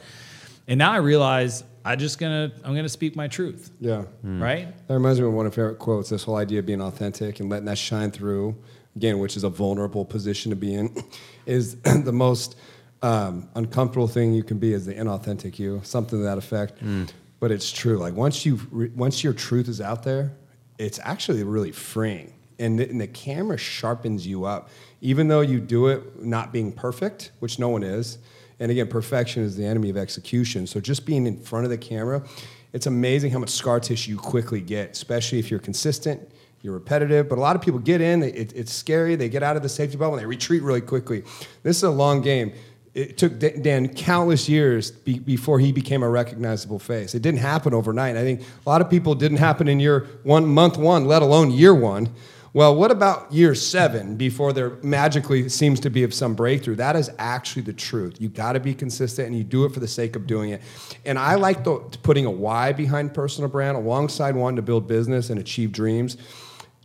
[0.68, 3.72] And now I realize I just gonna I'm gonna speak my truth.
[3.80, 4.04] Yeah.
[4.24, 4.40] Mm.
[4.40, 4.86] Right?
[4.86, 7.40] That reminds me of one of my favorite quotes, this whole idea of being authentic
[7.40, 8.56] and letting that shine through,
[8.96, 10.94] again, which is a vulnerable position to be in,
[11.46, 12.56] is the most
[13.02, 16.82] um, uncomfortable thing you can be is the inauthentic you, something to that effect.
[16.82, 17.10] Mm.
[17.38, 17.98] But it's true.
[17.98, 20.32] Like once you once your truth is out there,
[20.78, 24.70] it's actually really freeing, and the, and the camera sharpens you up.
[25.02, 28.16] Even though you do it not being perfect, which no one is,
[28.58, 30.66] and again, perfection is the enemy of execution.
[30.66, 32.24] So just being in front of the camera,
[32.72, 36.26] it's amazing how much scar tissue you quickly get, especially if you're consistent,
[36.66, 37.28] you're repetitive.
[37.28, 39.68] But a lot of people get in, it, it's scary, they get out of the
[39.68, 41.22] safety bubble, and they retreat really quickly.
[41.62, 42.52] This is a long game.
[42.92, 47.14] It took Dan countless years be, before he became a recognizable face.
[47.14, 48.16] It didn't happen overnight.
[48.16, 51.50] I think a lot of people didn't happen in year one, month one, let alone
[51.50, 52.08] year one.
[52.52, 56.76] Well, what about year seven before there magically seems to be of some breakthrough?
[56.76, 58.16] That is actually the truth.
[58.18, 60.62] You got to be consistent, and you do it for the sake of doing it.
[61.04, 65.28] And I like the, putting a why behind personal brand alongside wanting to build business
[65.28, 66.16] and achieve dreams.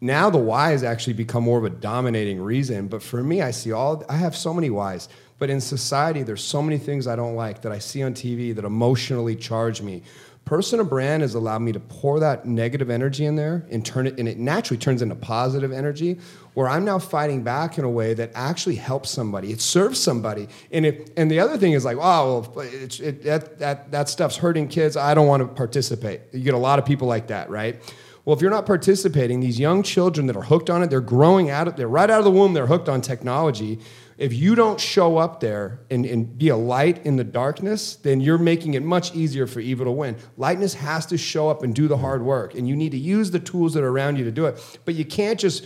[0.01, 2.87] Now the why has actually become more of a dominating reason.
[2.87, 5.07] But for me, I see all I have so many whys.
[5.37, 8.53] But in society, there's so many things I don't like that I see on TV
[8.55, 10.03] that emotionally charge me
[10.45, 14.17] Personal brand has allowed me to pour that negative energy in there and turn it,
[14.17, 16.19] and it naturally turns into positive energy
[16.55, 19.51] where I'm now fighting back in a way that actually helps somebody.
[19.51, 20.49] It serves somebody.
[20.71, 24.09] And if, and the other thing is like, oh, well, it, it, that, that, that
[24.09, 24.97] stuff's hurting kids.
[24.97, 26.21] I don't want to participate.
[26.33, 27.81] You get a lot of people like that, right?
[28.23, 31.49] Well, if you're not participating, these young children that are hooked on it, they're growing
[31.49, 33.79] out of, they're right out of the womb, they're hooked on technology
[34.21, 38.21] if you don't show up there and, and be a light in the darkness, then
[38.21, 40.15] you're making it much easier for evil to win.
[40.37, 43.31] Lightness has to show up and do the hard work, and you need to use
[43.31, 44.79] the tools that are around you to do it.
[44.85, 45.65] But you can't just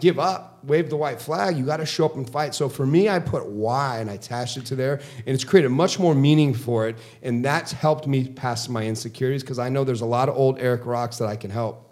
[0.00, 1.56] give up, wave the white flag.
[1.56, 2.54] You got to show up and fight.
[2.54, 5.70] So for me, I put why and I attached it to there, and it's created
[5.70, 9.84] much more meaning for it, and that's helped me pass my insecurities because I know
[9.84, 11.90] there's a lot of old Eric Rocks that I can help.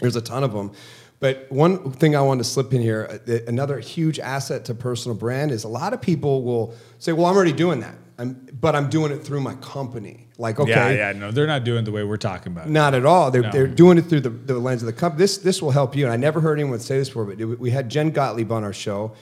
[0.00, 0.72] There's a ton of them.
[1.20, 5.16] But one thing I want to slip in here, uh, another huge asset to personal
[5.16, 8.74] brand is a lot of people will say, "Well, I'm already doing that, I'm, but
[8.74, 11.84] I'm doing it through my company." Like, okay, yeah, yeah, no, they're not doing it
[11.84, 12.68] the way we're talking about.
[12.68, 13.30] Not at all.
[13.30, 13.50] They're, no.
[13.50, 15.18] they're doing it through the, the lens of the company.
[15.18, 16.04] This this will help you.
[16.04, 18.72] And I never heard anyone say this before, but we had Jen Gottlieb on our
[18.72, 19.14] show,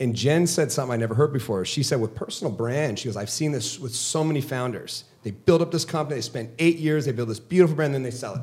[0.00, 1.64] and Jen said something I never heard before.
[1.64, 5.04] She said, with personal brand, she goes, "I've seen this with so many founders.
[5.22, 6.16] They build up this company.
[6.16, 7.06] They spend eight years.
[7.06, 8.42] They build this beautiful brand, then they sell it."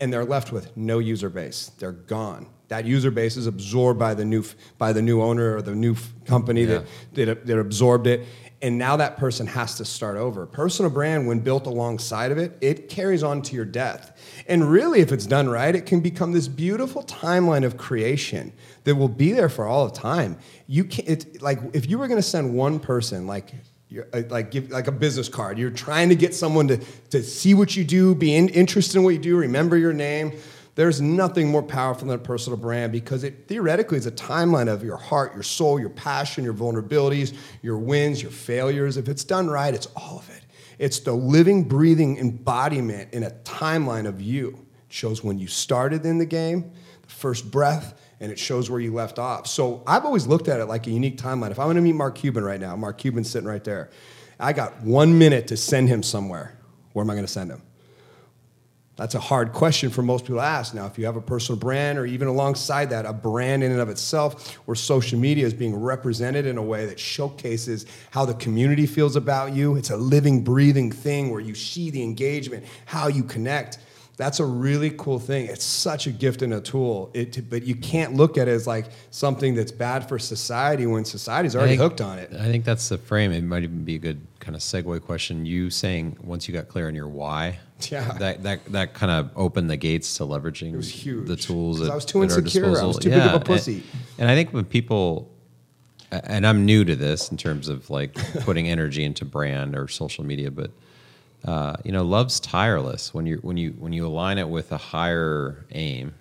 [0.00, 1.70] and they're left with no user base.
[1.78, 2.46] They're gone.
[2.68, 4.44] That user base is absorbed by the new
[4.78, 6.82] by the new owner or the new company yeah.
[7.14, 8.26] that, that that absorbed it,
[8.64, 10.46] and now that person has to start over.
[10.46, 14.18] Personal brand, when built alongside of it, it carries on to your death.
[14.48, 18.54] And really, if it's done right, it can become this beautiful timeline of creation
[18.84, 20.38] that will be there for all of time.
[20.66, 23.52] You can it like if you were going to send one person like
[24.14, 25.58] uh, like give like a business card.
[25.58, 26.78] You're trying to get someone to,
[27.10, 30.32] to see what you do, be in, interested in what you do, remember your name.
[30.76, 34.82] There's nothing more powerful than a personal brand because it theoretically is a timeline of
[34.82, 38.96] your heart, your soul, your passion, your vulnerabilities, your wins, your failures.
[38.96, 40.42] If it's done right, it's all of it.
[40.78, 44.48] It's the living, breathing embodiment in a timeline of you.
[44.88, 46.72] It shows when you started in the game,
[47.02, 49.46] the first breath, and it shows where you left off.
[49.46, 51.52] So I've always looked at it like a unique timeline.
[51.52, 53.90] If I'm to meet Mark Cuban right now, Mark Cuban's sitting right there.
[54.40, 56.58] I got one minute to send him somewhere.
[56.92, 57.62] Where am I going to send him?
[58.96, 60.72] That's a hard question for most people to ask.
[60.72, 63.80] Now, if you have a personal brand, or even alongside that, a brand in and
[63.80, 68.34] of itself, where social media is being represented in a way that showcases how the
[68.34, 73.08] community feels about you, it's a living, breathing thing where you see the engagement, how
[73.08, 73.78] you connect
[74.16, 75.46] that's a really cool thing.
[75.46, 77.10] It's such a gift and a tool.
[77.14, 81.04] It, but you can't look at it as like something that's bad for society when
[81.04, 82.32] society's already think, hooked on it.
[82.32, 83.32] I think that's the frame.
[83.32, 85.44] It might even be a good kind of segue question.
[85.46, 87.58] You saying once you got clear on your why,
[87.90, 91.26] yeah, that that that kind of opened the gates to leveraging it was huge.
[91.26, 91.80] the tools.
[91.80, 92.80] At, I was too insecure.
[92.80, 93.26] I was too yeah.
[93.26, 93.74] big of a pussy.
[93.74, 93.82] And,
[94.20, 95.30] and I think when people
[96.10, 100.24] and I'm new to this in terms of like putting energy into brand or social
[100.24, 100.70] media, but
[101.44, 103.12] uh, you know, love's tireless.
[103.12, 106.14] When you when you when you align it with a higher aim,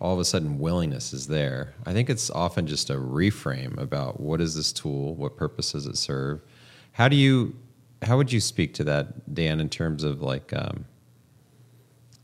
[0.00, 1.74] all of a sudden willingness is there.
[1.84, 5.86] I think it's often just a reframe about what is this tool, what purpose does
[5.86, 6.40] it serve.
[6.92, 7.54] How do you
[8.02, 10.84] how would you speak to that, Dan, in terms of like um,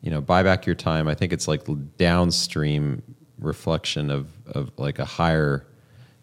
[0.00, 1.08] you know, buy back your time?
[1.08, 1.62] I think it's like
[1.96, 3.02] downstream
[3.38, 5.66] reflection of of like a higher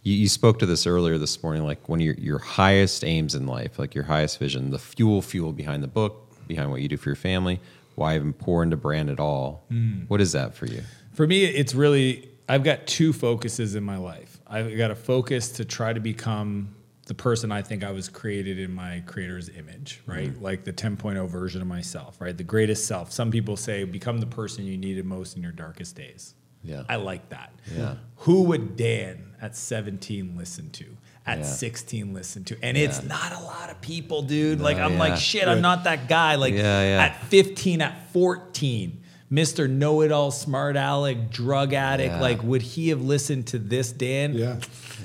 [0.04, 3.46] you, you spoke to this earlier this morning, like when your your highest aims in
[3.46, 6.98] life, like your highest vision, the fuel fuel behind the book, behind what you do
[6.98, 7.60] for your family,
[7.96, 9.64] why even pour into brand at all.
[9.70, 10.02] Hmm.
[10.08, 10.84] What is that for you?
[11.14, 14.40] For me, it's really I've got two focuses in my life.
[14.48, 16.76] I've got a focus to try to become
[17.12, 20.32] the person I think I was created in my creator's image, right?
[20.42, 22.38] Like the 10.0 version of myself, right?
[22.38, 23.12] The greatest self.
[23.12, 26.36] Some people say become the person you needed most in your darkest days.
[26.64, 26.84] Yeah.
[26.88, 27.52] I like that.
[27.76, 27.96] Yeah.
[28.20, 30.86] Who would Dan at 17 listen to?
[31.26, 31.44] At Yeah.
[31.44, 32.58] 16 listen to?
[32.64, 34.62] And it's not a lot of people, dude.
[34.62, 35.00] like I'm yeah.
[35.00, 36.36] like, shit, I'm not that guy.
[36.36, 37.04] Like Yeah, yeah.
[37.04, 39.70] at 15, at 14, Mr.
[39.70, 42.14] Know It All, smart aleck, drug addict.
[42.14, 42.22] Yeah.
[42.22, 44.34] Like, would he have listened to this, Dan?
[44.34, 44.60] Yeah.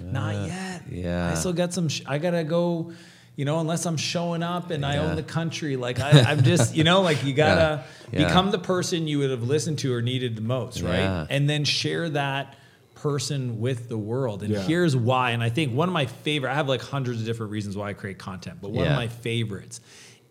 [0.04, 0.75] Not yet.
[0.90, 1.30] Yeah.
[1.30, 2.92] I still got some, sh- I gotta go,
[3.36, 5.76] you know, unless I'm showing up and I own the country.
[5.76, 8.20] Like, I, I'm just, you know, like you gotta Yeah.
[8.20, 8.26] Yeah.
[8.28, 11.26] become the person you would have listened to or needed the most, right?
[11.28, 12.56] And then share that
[12.94, 14.42] person with the world.
[14.42, 14.60] And Yeah.
[14.62, 15.32] here's why.
[15.32, 17.90] And I think one of my favorite, I have like hundreds of different reasons why
[17.90, 18.92] I create content, but one Yeah.
[18.92, 19.80] of my favorites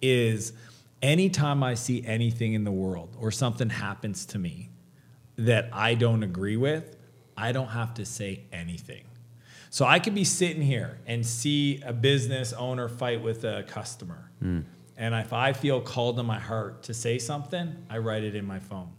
[0.01, 0.51] is
[1.01, 4.70] anytime I see anything in the world or something happens to me
[5.38, 6.95] that I don't agree with,
[7.38, 9.03] I don't have to say anything.
[9.70, 14.32] So I could be sitting here and see a business owner fight with a customer.
[14.39, 14.61] Hmm.
[14.97, 18.45] And if I feel called in my heart to say something, I write it in
[18.45, 18.91] my phone.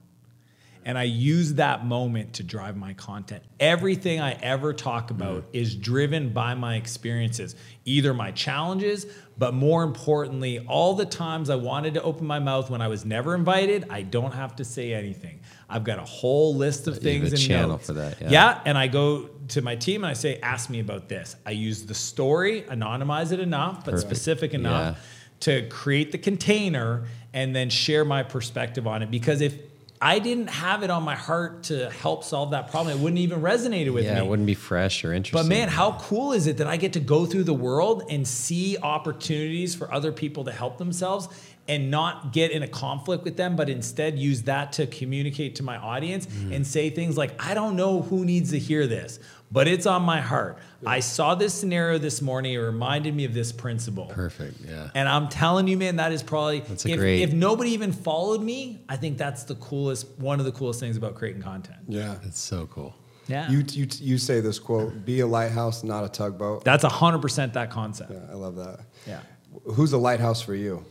[0.87, 3.43] And I use that moment to drive my content.
[3.59, 5.49] Everything I ever talk about mm.
[5.53, 9.05] is driven by my experiences, either my challenges,
[9.37, 13.05] but more importantly, all the times I wanted to open my mouth when I was
[13.05, 15.41] never invited, I don't have to say anything.
[15.69, 17.89] I've got a whole list of things a and channel notes.
[17.89, 18.31] for that, yeah.
[18.31, 21.35] yeah, and I go to my team and I say, ask me about this.
[21.45, 24.09] I use the story, anonymize it enough, but Perfect.
[24.09, 25.03] specific enough Yeah.
[25.41, 29.11] to create the container and then share my perspective on it.
[29.11, 29.59] Because if
[30.01, 33.41] I didn't have it on my heart to help solve that problem, it wouldn't even
[33.41, 34.21] resonate with yeah, me.
[34.21, 35.49] it wouldn't be fresh or interesting.
[35.49, 38.27] But man, how cool is it that I get to go through the world and
[38.27, 41.29] see opportunities for other people to help themselves
[41.69, 45.63] and not get in a conflict with them, but instead use that to communicate to
[45.65, 46.53] my audience Mm-hmm.
[46.53, 49.19] and say things like, I don't know who needs to hear this,
[49.51, 50.59] but it's on my heart.
[50.85, 54.07] I saw this scenario this morning, it reminded me of this principle.
[54.07, 54.59] perfect.
[54.67, 54.91] Yeah.
[54.95, 57.93] And I'm telling you, man, that is probably That's a if, great- if nobody even
[57.93, 61.79] followed me, I think that's the coolest, one of the coolest things about creating content.
[61.89, 62.19] Yeah.
[62.25, 62.95] It's so cool.
[63.29, 63.51] Yeah.
[63.51, 66.63] You, you, you say this quote, be a lighthouse, not a tugboat.
[66.65, 68.13] that's 100% that concept.
[68.13, 68.81] Yeah, I love that.
[69.07, 69.21] Yeah.
[69.65, 70.85] Who's a lighthouse for you?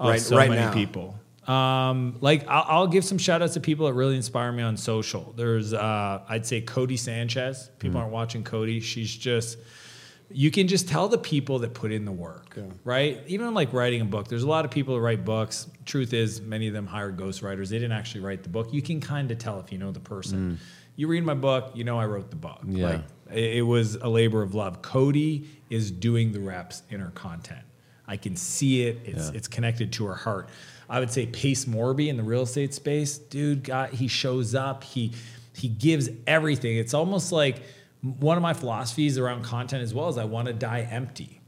[0.00, 0.72] Oh, right, so right many now.
[0.72, 1.18] people.
[1.46, 4.76] Um, like I'll, I'll give some shout outs to people that really inspire me on
[4.76, 5.32] social.
[5.36, 7.70] There's, uh, I'd say Codie Sanchez.
[7.78, 8.02] People Mm.
[8.04, 8.80] aren't watching Codie.
[8.82, 9.58] She's just,
[10.30, 12.62] you can just tell the people that put in the work, Yeah.
[12.84, 13.20] right?
[13.26, 14.28] Even like writing a book.
[14.28, 15.66] There's a lot of people that write books.
[15.84, 17.68] Truth is, many of them hired ghostwriters.
[17.70, 18.72] They didn't actually write the book.
[18.72, 20.58] You can kind of tell if you know the person.
[20.94, 22.60] You read my book, you know I wrote the book.
[22.64, 22.76] Mm.
[22.78, 22.86] Yeah.
[22.86, 23.00] Like,
[23.34, 24.80] it it was a labor of love.
[24.82, 27.64] Codie is doing the reps in her content.
[28.06, 29.00] I can see it.
[29.06, 29.36] It's Yeah.
[29.36, 30.48] it's connected to her heart.
[30.92, 33.64] I would say Pace Morby in the real estate space, dude.
[33.64, 34.84] God, he shows up.
[34.84, 35.12] He
[35.56, 36.76] he gives everything.
[36.76, 37.62] It's almost like
[38.02, 41.40] one of my philosophies around content as well is I want to die empty.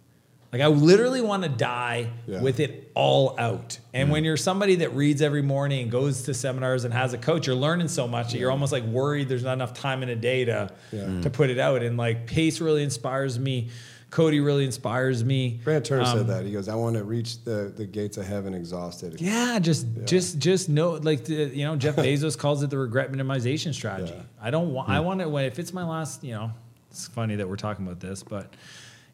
[0.50, 2.40] Like I literally want to die Yeah.
[2.40, 3.78] with it all out.
[3.92, 4.12] And mm.
[4.12, 7.46] when you're somebody that reads every morning and goes to seminars and has a coach,
[7.46, 10.16] you're learning so much that you're almost like worried there's not enough time in a
[10.16, 11.20] day to Yeah.
[11.20, 11.82] to put it out.
[11.82, 13.68] And like Pace really inspires me.
[14.14, 15.60] Codie really inspires me.
[15.64, 16.46] Brad Turner Um, said that.
[16.46, 19.20] He goes, I want to reach the, the gates of heaven exhausted.
[19.20, 23.10] Yeah, just just just know like the, you know Jeff Bezos calls it the regret
[23.10, 24.14] minimization strategy.
[24.14, 24.22] Yeah.
[24.40, 26.52] I don't want I want it when if it's my last, you know,
[26.92, 28.54] it's funny that we're talking about this, but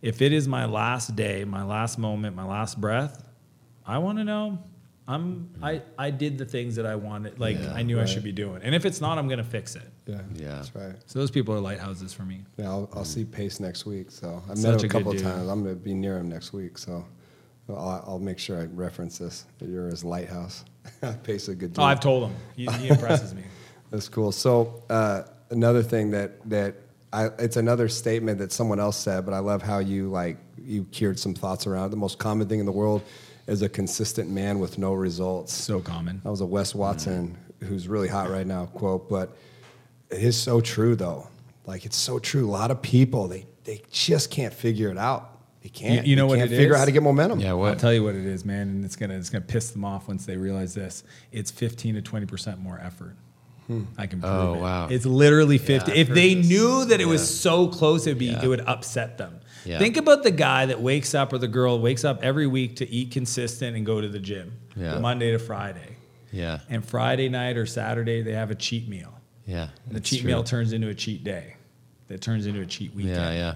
[0.02, 3.24] if it is my last day, my last moment, my last breath,
[3.86, 4.58] I want to know
[5.14, 8.08] I'm I I did the things that I wanted like Yeah, I knew I right.
[8.08, 8.62] should be doing.
[8.62, 9.88] And if it's not, I'm going to fix it.
[10.06, 10.46] Yeah, Yeah.
[10.56, 10.94] that's right.
[11.06, 12.44] So those people are lighthouses for me.
[12.56, 14.10] Yeah, I'll, I'll see Pace next week.
[14.10, 15.22] So I've met Such him a a good couple dude.
[15.22, 15.48] times.
[15.48, 16.78] I'm going to be near him next week.
[16.78, 17.04] So
[17.68, 19.46] I'll, I'll make sure I reference this.
[19.58, 20.64] That you're his lighthouse.
[21.24, 21.80] Pace is a good dude.
[21.80, 22.36] Oh, I've told him.
[22.56, 23.42] He, he impresses me.
[23.90, 24.30] That's cool.
[24.32, 26.76] So uh, another thing that that
[27.12, 30.84] I, it's another statement that someone else said, but I love how you like you
[30.84, 31.86] cured some thoughts around.
[31.86, 31.90] it.
[31.90, 33.02] The most common thing in the world
[33.50, 35.52] is a consistent man with no results.
[35.52, 36.20] So common.
[36.24, 39.36] That was a Wes Watson who's really hot right now quote, but
[40.10, 41.26] it is so true though.
[41.66, 42.48] Like it's so true.
[42.48, 45.36] A lot of people they they just can't figure it out.
[45.62, 46.06] They can't.
[46.06, 46.76] you know They what can't it figure is?
[46.76, 47.40] out how to get momentum.
[47.40, 47.52] Yeah.
[47.52, 47.72] what?
[47.72, 50.08] I'll tell you what it is, man, and it's gonna it's gonna piss them off
[50.08, 51.04] once they realize this.
[51.32, 53.14] It's fifteen to twenty percent more effort.
[53.66, 53.82] Hmm.
[53.98, 54.60] I can oh, prove Oh, it.
[54.62, 54.88] wow.
[54.88, 55.92] It's literally fifty.
[55.92, 56.48] I've if they this.
[56.48, 58.42] knew that it was so close, it'd be Yeah.
[58.42, 59.40] it would upset them.
[59.64, 59.78] Yeah.
[59.78, 62.88] Think about the guy that wakes up or the girl wakes up every week to
[62.88, 64.98] eat consistent and go to the gym, Yeah.
[64.98, 65.96] Monday to Friday,
[66.32, 66.60] Yeah.
[66.68, 69.20] and Friday night or Saturday they have a cheat meal.
[69.46, 69.68] Yeah.
[69.86, 70.28] And the cheat true.
[70.28, 71.56] meal turns into a cheat day.
[72.08, 73.14] that turns into a cheat weekend.
[73.14, 73.54] Yeah, yeah,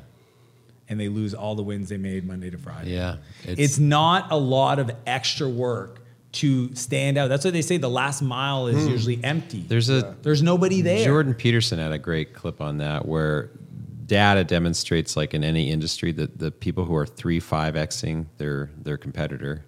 [0.88, 2.92] And they lose all the wins they made Monday to Friday.
[2.92, 3.16] yeah.
[3.42, 6.00] It's, not a lot of extra work
[6.34, 7.28] to stand out.
[7.28, 8.90] That's why they say the last mile is hmm.
[8.92, 9.64] usually empty.
[9.66, 11.04] there's a There's nobody there.
[11.04, 13.50] Jordan Peterson had a great clip on that where
[14.06, 18.70] data demonstrates like in any industry that the people who are three five xing their
[18.82, 19.64] their competitor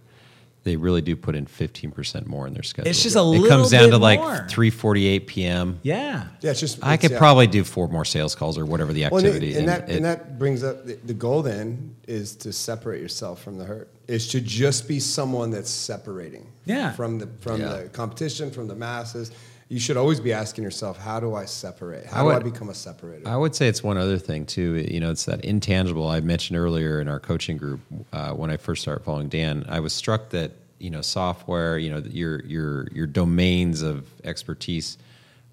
[0.64, 2.90] they really do put in 15% more in their schedule.
[2.90, 4.48] It's just a it little comes down bit to like more.
[4.50, 5.78] 3:48 p.m.
[5.84, 6.26] Yeah.
[6.40, 7.18] Yeah, it's just I it's- could yeah.
[7.20, 9.54] probably do four more sales calls or whatever the Well, and, activity.
[9.54, 11.42] it- and that it- and that brings up the, the goal.
[11.42, 13.88] Then is to separate yourself from the hurt.
[14.08, 16.48] Is to just be someone that's separating.
[16.64, 16.90] Yeah.
[16.94, 17.82] From the from Yeah.
[17.82, 19.30] the competition, from the masses.
[19.68, 22.06] You should always be asking yourself, how do I separate?
[22.06, 23.28] How I do I become a separator?
[23.28, 24.74] I would say it's one other thing too.
[24.88, 27.80] You know, it's that intangible I mentioned earlier in our coaching group
[28.12, 29.64] uh, when I first started following Dan.
[29.68, 34.98] I was struck that you know software, you know, your your your domains of expertise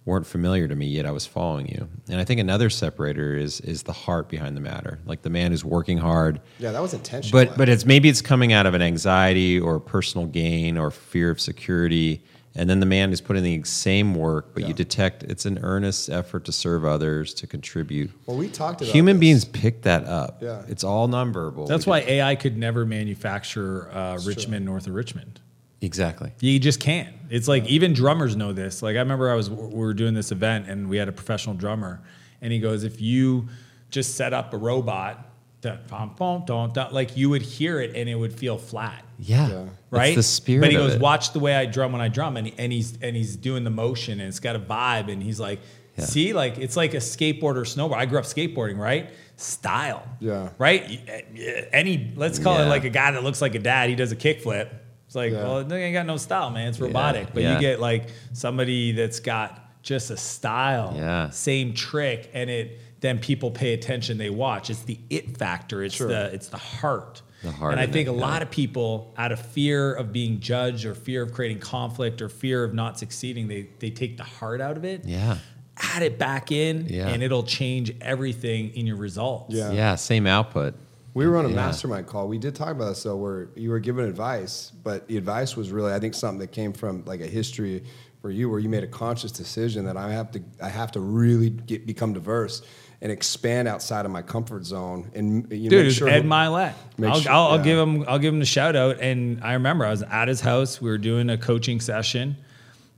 [0.05, 1.87] weren't familiar to me yet I was following you.
[2.09, 5.51] And I think another separator is is the heart behind the matter, like the man
[5.51, 6.41] who's working hard.
[6.59, 7.45] yeah, that was intentional.
[7.45, 11.31] But but it's maybe it's coming out of an anxiety or personal gain or fear
[11.31, 12.21] of security,
[12.55, 14.67] and then the man who's putting the same work, but Yeah.
[14.69, 18.11] you detect it's an earnest effort to serve others, to contribute.
[18.25, 19.21] well, we talked about Human this.
[19.21, 20.41] beings pick that up.
[20.41, 20.61] Yeah.
[20.67, 21.67] it's all nonverbal.
[21.67, 25.39] That's We why just- AI could never manufacture uh, Rich Men North of Richmond.
[25.81, 26.31] exactly.
[26.39, 27.13] You just can't.
[27.29, 28.81] It's like even drummers know this.
[28.83, 31.55] Like I remember I was we were doing this event and we had a professional
[31.55, 32.01] drummer,
[32.41, 33.47] and he goes, if you
[33.89, 35.29] just set up a robot,
[35.61, 39.03] da- bum, bum, dum, dum, like you would hear it and it would feel flat.
[39.23, 39.65] Yeah, Yeah.
[39.89, 40.61] Right, It's the spirit.
[40.61, 41.01] But he of goes, it.
[41.01, 43.69] "Watch the way I drum when I drum," and, and he's and he's doing the
[43.69, 45.59] motion, and it's got a vibe, and he's like,
[45.97, 46.05] Yeah.
[46.05, 47.95] "See, like it's like a skateboarder, snowboard.
[47.97, 49.09] I grew up skateboarding, right?
[49.35, 50.49] Style, Yeah.
[50.57, 50.99] right.
[51.07, 53.89] Eh, eh, any let's call it like a guy that looks like a dad.
[53.89, 54.69] He does a kickflip.
[55.05, 55.43] It's like, Yeah.
[55.43, 56.67] well, they ain't got no style, man.
[56.69, 57.27] It's robotic.
[57.33, 57.55] But yeah.
[57.55, 61.29] you get like somebody that's got just a style, Yeah.
[61.29, 64.17] same trick, and it then people pay attention.
[64.17, 64.69] They watch.
[64.69, 65.83] It's the it factor.
[65.83, 66.07] It's Sure.
[66.07, 67.21] the it's the heart.
[67.43, 68.21] The heart And I think it, a yeah.
[68.21, 72.29] lot of people, out of fear of being judged or fear of creating conflict or
[72.29, 75.37] fear of not succeeding, they they take the heart out of it, Yeah,
[75.77, 77.09] add it back in, Yeah.
[77.09, 79.53] and it'll change everything in your results.
[79.53, 79.71] Yeah.
[79.71, 80.73] yeah, same output.
[81.13, 81.55] We were on a Yeah.
[81.55, 82.27] mastermind call.
[82.27, 85.69] We did talk about this though, where you were given advice, but the advice was
[85.69, 87.83] really, I think, something that came from like a history
[88.21, 91.01] for you, where you made a conscious decision that I have to, I have to
[91.01, 92.61] really get become diverse
[93.03, 95.11] and expand outside of my comfort zone.
[95.13, 96.73] And you Dude, make sure Ed Mylett.
[97.03, 97.63] I'll, sure- I'll, I'll yeah.
[97.63, 98.05] give him.
[98.07, 99.01] I'll give him a shout out.
[99.01, 100.81] And I remember I was at his house.
[100.81, 102.37] We were doing a coaching session,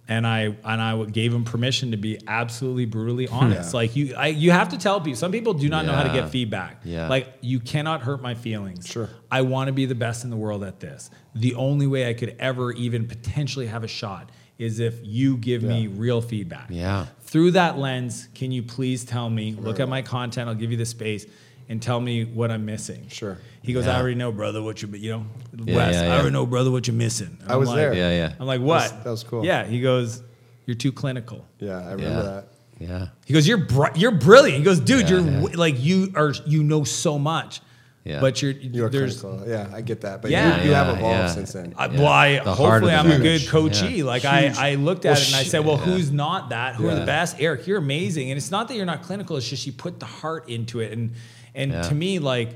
[0.07, 3.73] and I and I gave him permission to be absolutely brutally honest.
[3.73, 3.77] Yeah.
[3.77, 5.17] Like you, I, you have to tell people.
[5.17, 6.81] Some people do not know how to get feedback.
[6.83, 7.09] Yeah.
[7.09, 8.85] Like you cannot hurt my feelings.
[8.85, 9.09] Sure.
[9.31, 11.09] I want to be the best in the world at this.
[11.33, 15.63] The only way I could ever even potentially have a shot is if you give
[15.63, 17.07] me real feedback Yeah.
[17.21, 20.77] through that lens, can you please tell me, look at my content, I'll give you
[20.77, 21.25] the space,
[21.67, 23.07] and tell me what I'm missing?
[23.09, 23.37] Sure.
[23.61, 23.97] He goes, Yeah.
[23.97, 25.25] I already know, brother, what you're, you know,
[25.65, 27.37] Yeah, Wes, yeah, I already know, brother, what you're missing.
[27.41, 27.93] And I I'm was like- there.
[27.93, 28.83] Yeah, yeah, I'm like, what?
[28.89, 29.43] That was- that was cool.
[29.45, 29.65] Yeah.
[29.65, 30.21] He goes,
[30.65, 31.45] you're too clinical.
[31.59, 32.47] Yeah, I remember yeah, that.
[32.79, 33.07] yeah.
[33.25, 34.59] He goes, you're br- you're brilliant.
[34.59, 35.39] He goes, dude, Yeah, you're yeah.
[35.41, 37.61] w- like you are you know so much.
[38.05, 38.21] Yeah.
[38.21, 39.49] But you're You're there's clinical.
[39.49, 40.21] Yeah, I get that.
[40.21, 40.61] But Yeah.
[40.61, 41.27] you, you have evolved yeah.
[41.27, 41.73] since then.
[41.75, 41.97] I, Yeah.
[41.99, 43.47] Well, I, The hopefully I'm a good match.
[43.49, 43.97] coachee.
[43.97, 44.03] Yeah.
[44.03, 44.57] Like I, Huge.
[44.57, 45.85] I looked at Well, it and I said, well, yeah.
[45.85, 46.75] who's not that?
[46.75, 47.37] Who are the best?
[47.39, 48.29] Eric, you're amazing.
[48.29, 49.37] And it's not that you're not clinical.
[49.37, 50.91] It's just you put the heart into it.
[50.93, 51.13] And
[51.55, 51.81] and Yeah.
[51.81, 52.49] to me, like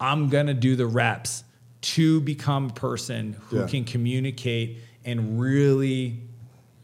[0.00, 1.42] I'm gonna do the reps
[1.80, 3.66] to become a person who Yeah.
[3.66, 6.20] can communicate and really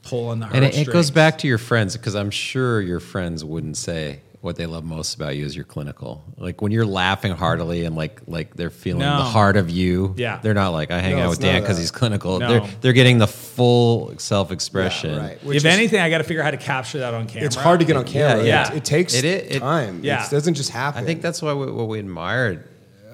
[0.03, 0.57] pull on the heart.
[0.57, 4.23] And it, it goes back to your friends because I'm sure your friends wouldn't say
[4.41, 6.25] what they love most about you is you're clinical.
[6.37, 9.17] Like when you're laughing heartily and like like they're feeling No.
[9.19, 10.15] the heart of you.
[10.17, 10.39] Yeah.
[10.43, 12.39] they're not like I hang No, out with Dan because he's clinical.
[12.39, 12.49] No.
[12.49, 15.11] They're they're getting the full self expression.
[15.15, 15.39] Yeah, right.
[15.43, 17.47] If is- anything, I got to figure out how to capture that on camera.
[17.47, 18.45] it's hard to get on camera.
[18.45, 18.71] yeah.
[18.71, 20.01] It, it takes It- it- it- time.
[20.05, 20.25] yeah.
[20.25, 21.03] It doesn't just happen.
[21.03, 22.69] I think that's why we, what we admired.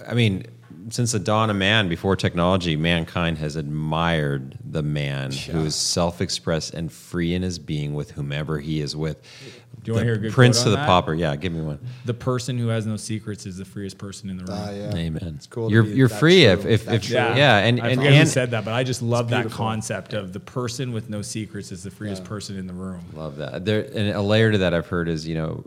[0.07, 0.45] I mean,
[0.91, 6.75] since the dawn of man, before technology, mankind has admired the man who is self-expressed
[6.75, 9.21] and free in his being with whomever he is with.
[9.83, 10.87] Do you wanna hear a good Prince quote to on the that?
[10.87, 11.15] pauper.
[11.15, 11.79] Yeah, give me one.
[12.07, 14.59] The person who has no secrets is the freest person in the room.
[14.59, 14.95] Ah, yeah.
[14.95, 15.35] Amen.
[15.37, 16.53] It's cool You're you're free true.
[16.53, 17.17] if if, if true.
[17.17, 17.59] yeah.
[17.59, 20.41] and I and, forget and said that, but I just love that concept of the
[20.41, 23.05] person with no secrets is the freest person in the room.
[23.13, 23.65] Love that.
[23.67, 25.65] There and a layer to that I've heard is you know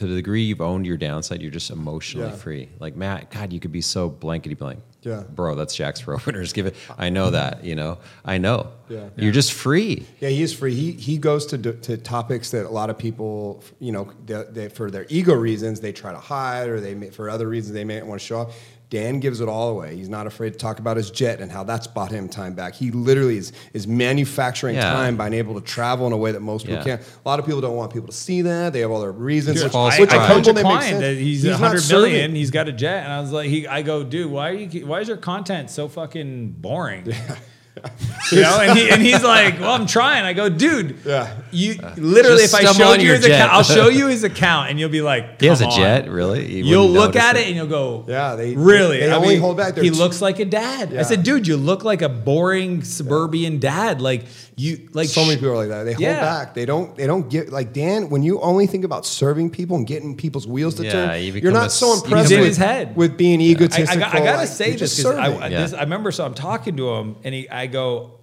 [0.00, 2.34] to the degree you've owned your downside, you're just emotionally Yeah.
[2.36, 2.70] free.
[2.78, 4.80] Like Matt, God, you could be so blankety blank.
[5.02, 5.22] Yeah.
[5.34, 6.52] bro, that's Jack's for openers.
[6.54, 6.74] Give it.
[6.98, 7.64] I know that.
[7.64, 8.68] You know, I know.
[8.88, 9.08] Yeah.
[9.16, 10.06] you're just free.
[10.20, 10.74] Yeah, he is free.
[10.74, 14.68] He he goes to to topics that a lot of people, you know, they, they,
[14.70, 17.84] for their ego reasons, they try to hide, or they may, for other reasons they
[17.84, 18.56] may want to show off.
[18.90, 19.94] Dan gives it all away.
[19.96, 22.74] He's not afraid to talk about his jet and how that's bought him time back.
[22.74, 24.92] He literally is, is manufacturing Yeah.
[24.92, 27.00] time by being able to travel in a way that most people can't.
[27.00, 28.72] A lot of people don't want people to see that.
[28.72, 29.58] They have all their reasons.
[29.58, 30.30] Dude, which, false I, which I pride.
[30.30, 31.00] a coach a couple that makes client sense.
[31.02, 32.10] that he's, not a hundred serving.
[32.12, 32.34] million.
[32.34, 34.86] He's got a jet, and I was like, he, I go, dude, why are you?
[34.86, 37.06] Why is your content so fucking boring?
[38.32, 40.24] you know, and, he, and he's like, well, I'm trying.
[40.24, 41.32] I go, dude, Yeah.
[41.52, 43.52] You uh, literally, if I stumble showed you your his account.
[43.52, 46.50] I'll show you his account, and you'll be like, He has a on." jet, really?
[46.52, 47.40] You You'll look at it?
[47.42, 49.00] it and you'll go, Yeah, they- really.
[49.00, 50.96] they I only mean, hold back He t- looks like a dad.
[50.96, 54.00] I said, dude, you look like a boring suburban dad.
[54.00, 54.24] Like
[54.56, 55.84] you, like so many people are like that.
[55.84, 56.20] They hold Yeah.
[56.20, 56.54] back.
[56.54, 56.94] They don't.
[56.96, 58.10] They don't get like Dan.
[58.10, 61.32] When you only think about serving people and getting people's wheels to Yeah, turn, you
[61.32, 62.94] you are not a so impressed with, his head.
[62.96, 63.90] with being I, egotistical.
[63.92, 65.42] I, got- I gotta like, say this just because I, serving.
[65.42, 65.60] I- Yeah.
[65.62, 66.12] this, I remember.
[66.12, 68.18] So I'm talking to him, and he, I go,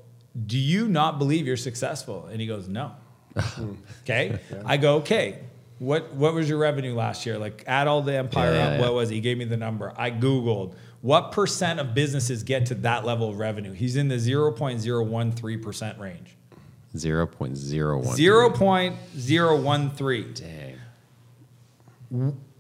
[0.45, 2.91] "Do you not believe you're successful?" And he goes, "No."
[4.03, 4.39] okay.
[4.65, 5.39] I go, "Okay."
[5.79, 7.37] What what was your revenue last year?
[7.37, 8.71] Like add all the empire Yeah, up.
[8.73, 8.95] yeah, What yeah.
[8.95, 9.15] was it?
[9.15, 9.93] He gave me the number.
[9.95, 13.73] I googled what percent of businesses get to that level of revenue.
[13.73, 16.33] He's in the zero point zero one three percent range.
[16.95, 17.55] 0.01.
[18.15, 20.33] Zero point zero one three.
[20.33, 20.79] Dang.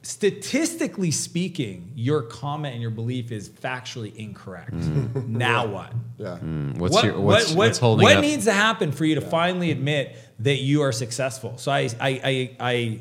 [0.07, 4.71] Statistically speaking, your comment and your belief is factually incorrect.
[5.27, 5.91] Now what?
[6.17, 6.37] Yeah.
[6.41, 8.21] Mm, What's what, your what's, what, what's holding what up?
[8.21, 11.57] needs to happen for you to finally admit that you are successful?
[11.57, 12.99] So I, I, I, I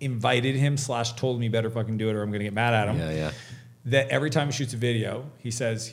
[0.00, 2.88] invited him slash told me better fucking do it or I'm gonna get mad at
[2.88, 2.98] him.
[3.00, 3.32] yeah, yeah.
[3.86, 5.92] That every time he shoots a video, he says,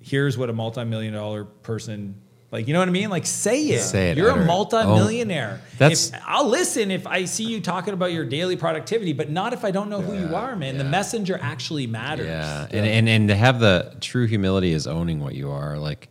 [0.00, 2.14] "Here's what a multi-million dollar person."
[2.52, 3.10] Like you know what I mean?
[3.10, 3.80] Like say it.
[3.80, 4.46] Say it, You're utter a it.
[4.46, 5.60] multi-millionaire.
[5.62, 9.30] Oh, that's- If- I'll listen if I see you talking about your daily productivity, but
[9.30, 10.76] not if I don't know who you are, man.
[10.76, 12.26] The messenger actually matters.
[12.26, 15.78] Yeah, and, and and to have the true humility is owning what you are.
[15.78, 16.08] Like,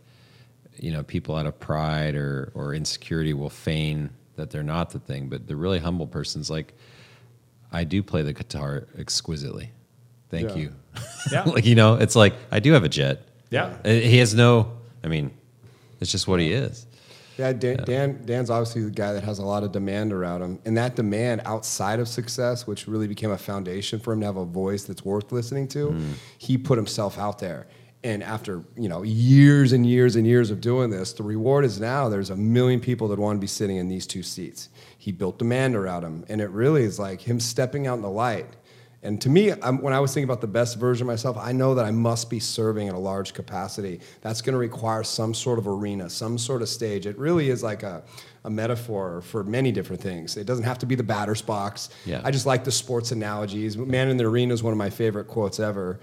[0.78, 4.98] you know, people out of pride or or insecurity will feign that they're not the
[4.98, 6.72] thing, but the really humble person's like,
[7.70, 9.72] I do play the guitar exquisitely.
[10.30, 10.56] Thank Yeah.
[10.56, 10.72] you.
[11.30, 11.42] Yeah.
[11.46, 13.28] like you know, it's like I do have a jet.
[13.50, 13.74] Yeah.
[13.84, 14.72] Uh, He has no.
[15.04, 15.32] I mean,
[16.00, 16.86] it's just what he is.
[17.40, 20.58] Yeah, Dan, Dan, Dan's obviously the guy that has a lot of demand around him,
[20.66, 24.36] and that demand outside of success, which really became a foundation for him to have
[24.36, 26.12] a voice that's worth listening to, mm.
[26.36, 27.66] he put himself out there.
[28.02, 31.80] And after you know years and years and years of doing this, the reward is
[31.80, 34.68] now there's a million people that want to be sitting in these two seats.
[34.98, 38.10] He built demand around him, and it really is like him stepping out in the
[38.10, 38.46] light.
[39.02, 41.52] And to me, I'm, when I was thinking about the best version of myself, I
[41.52, 44.00] know that I must be serving in a large capacity.
[44.20, 47.06] That's going to require some sort of arena, some sort of stage.
[47.06, 48.02] It really is like a,
[48.44, 50.36] a metaphor for many different things.
[50.36, 51.88] It doesn't have to be the batter's box.
[52.04, 52.20] Yeah.
[52.22, 53.78] I just like the sports analogies.
[53.78, 55.98] Man in the arena is one of my favorite quotes ever.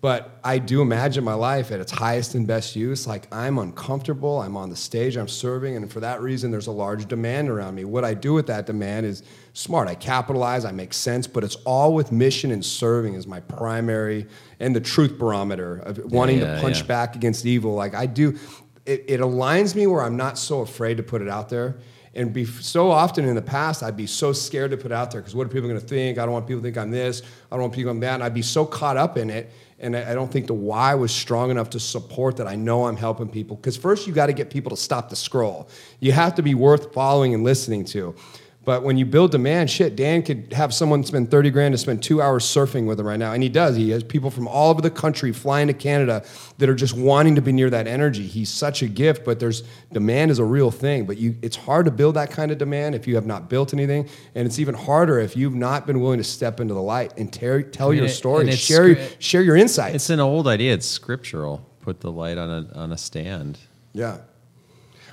[0.00, 3.06] But I do imagine my life at its highest and best use.
[3.06, 6.72] Like I'm uncomfortable, I'm on the stage, I'm serving, and for that reason, there's a
[6.72, 7.84] large demand around me.
[7.84, 9.22] What I do with that demand is
[9.52, 9.88] smart.
[9.88, 14.26] I capitalize, I make sense, but it's all with mission and serving is my primary
[14.58, 16.86] and the truth barometer of wanting yeah, to punch yeah.
[16.86, 17.74] back against evil.
[17.74, 18.38] Like I do,
[18.86, 21.76] it, it aligns me where I'm not so afraid to put it out there.
[22.12, 25.12] And be so often in the past, I'd be so scared to put it out
[25.12, 26.18] there because what are people going to think?
[26.18, 27.22] I don't want people to think I'm this.
[27.52, 28.14] I don't want people I'm that.
[28.14, 31.10] And I'd be so caught up in it, and I, don't think the why was
[31.10, 32.46] strong enough to support that.
[32.46, 35.16] I know I'm helping people because first you got to get people to stop the
[35.16, 35.68] scroll.
[36.00, 38.14] You have to be worth following and listening to.
[38.62, 42.02] But when you build demand, shit, Dan could have someone spend 30 grand to spend
[42.02, 43.32] two hours surfing with him right now.
[43.32, 43.74] And he does.
[43.74, 46.22] He has people from all over the country flying to Canada
[46.58, 48.26] that are just wanting to be near that energy.
[48.26, 51.06] He's such a gift, but there's demand is a real thing.
[51.06, 53.72] But you, it's hard to build that kind of demand if you have not built
[53.72, 54.06] anything.
[54.34, 57.32] And it's even harder if you've not been willing to step into the light and
[57.32, 59.94] ter- tell mean, your it- story, and share, scr- share your insights.
[59.94, 60.74] It's an old idea.
[60.74, 61.66] It's scriptural.
[61.80, 63.58] Put the light on a on a stand.
[63.94, 64.18] Yeah.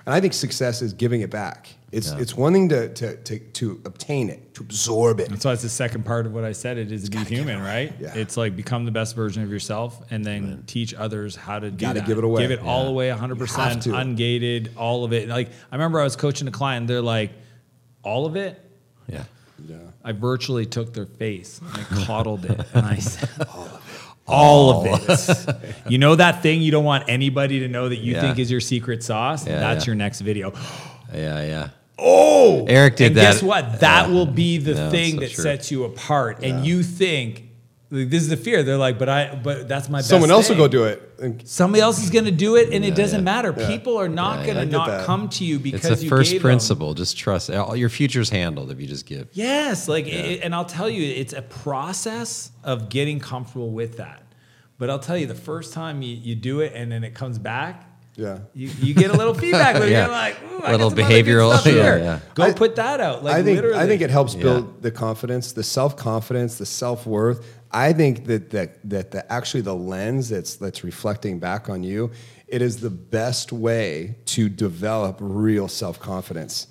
[0.06, 1.70] And I think success is giving it back.
[1.92, 2.20] It's, Yeah.
[2.20, 5.30] it's one thing to, to, to, to obtain it, to absorb it.
[5.30, 6.78] That's why it's the second part of what I said.
[6.78, 7.94] It is to be human, right?
[7.98, 8.14] Yeah.
[8.14, 11.78] It's like become the best version of yourself, and then teach others how to do
[11.86, 12.08] Gotta that.
[12.08, 12.42] give it away.
[12.42, 15.30] Give it all away, hundred percent, ungated, all of it.
[15.30, 16.88] Like I remember, I was coaching a client.
[16.88, 17.32] They're like,
[18.04, 18.62] all of it.
[19.08, 19.24] Yeah.
[19.66, 19.78] Yeah.
[20.04, 23.30] I virtually took their face and I coddled it, and I said,
[24.28, 25.76] all of it.
[25.88, 28.22] you know that thing you don't want anybody to know that you Yeah.
[28.22, 29.48] think is your secret sauce?
[29.48, 29.92] Yeah, That's yeah.
[29.92, 30.52] your next video.
[31.14, 31.42] Yeah.
[31.46, 31.70] Yeah.
[32.00, 33.22] Oh, Eric did and that.
[33.34, 33.80] guess what?
[33.80, 35.44] That will be the No, thing so that true.
[35.44, 36.44] sets you apart.
[36.44, 37.44] And you think
[37.90, 38.64] like, this is the fear.
[38.64, 40.02] They're like, but I, but that's my.
[40.02, 41.02] Someone best else will go do it.
[41.20, 43.24] And Somebody else is going to do it, and it doesn't yeah.
[43.24, 43.52] matter.
[43.54, 45.06] People are not Yeah, going to get not that.
[45.06, 46.94] come to you because It's a you first gave them- principle.
[46.94, 47.50] Just trust.
[47.50, 49.30] All your future's handled if you just give.
[49.34, 54.22] Yes, like, it, and I'll tell you, it's a process of getting comfortable with that.
[54.78, 57.40] But I'll tell you, the first time you, you do it and then it comes
[57.40, 57.87] back,
[58.18, 58.40] Yeah.
[58.54, 60.06] You, you get a little feedback with Yeah.
[60.06, 62.20] You're like, "Ooh, Little got some other good behavioral- yeah, yeah.
[62.34, 63.24] Go I- put that out.
[63.24, 63.78] Like I think literally.
[63.80, 64.42] I think it helps Yeah.
[64.44, 67.46] build the confidence, the self confidence, the self worth.
[67.72, 72.12] I think that that that the actually the lens that's that's reflecting back on you,
[72.48, 76.68] it is the best way to develop real self confidence.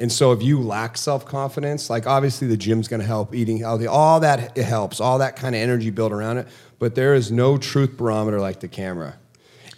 [0.00, 3.58] And so if you lack self confidence, like obviously the gym's going to help, eating
[3.58, 6.46] healthy, all that it helps, all that kind of energy built around it.
[6.78, 9.16] But there is no truth barometer like the camera.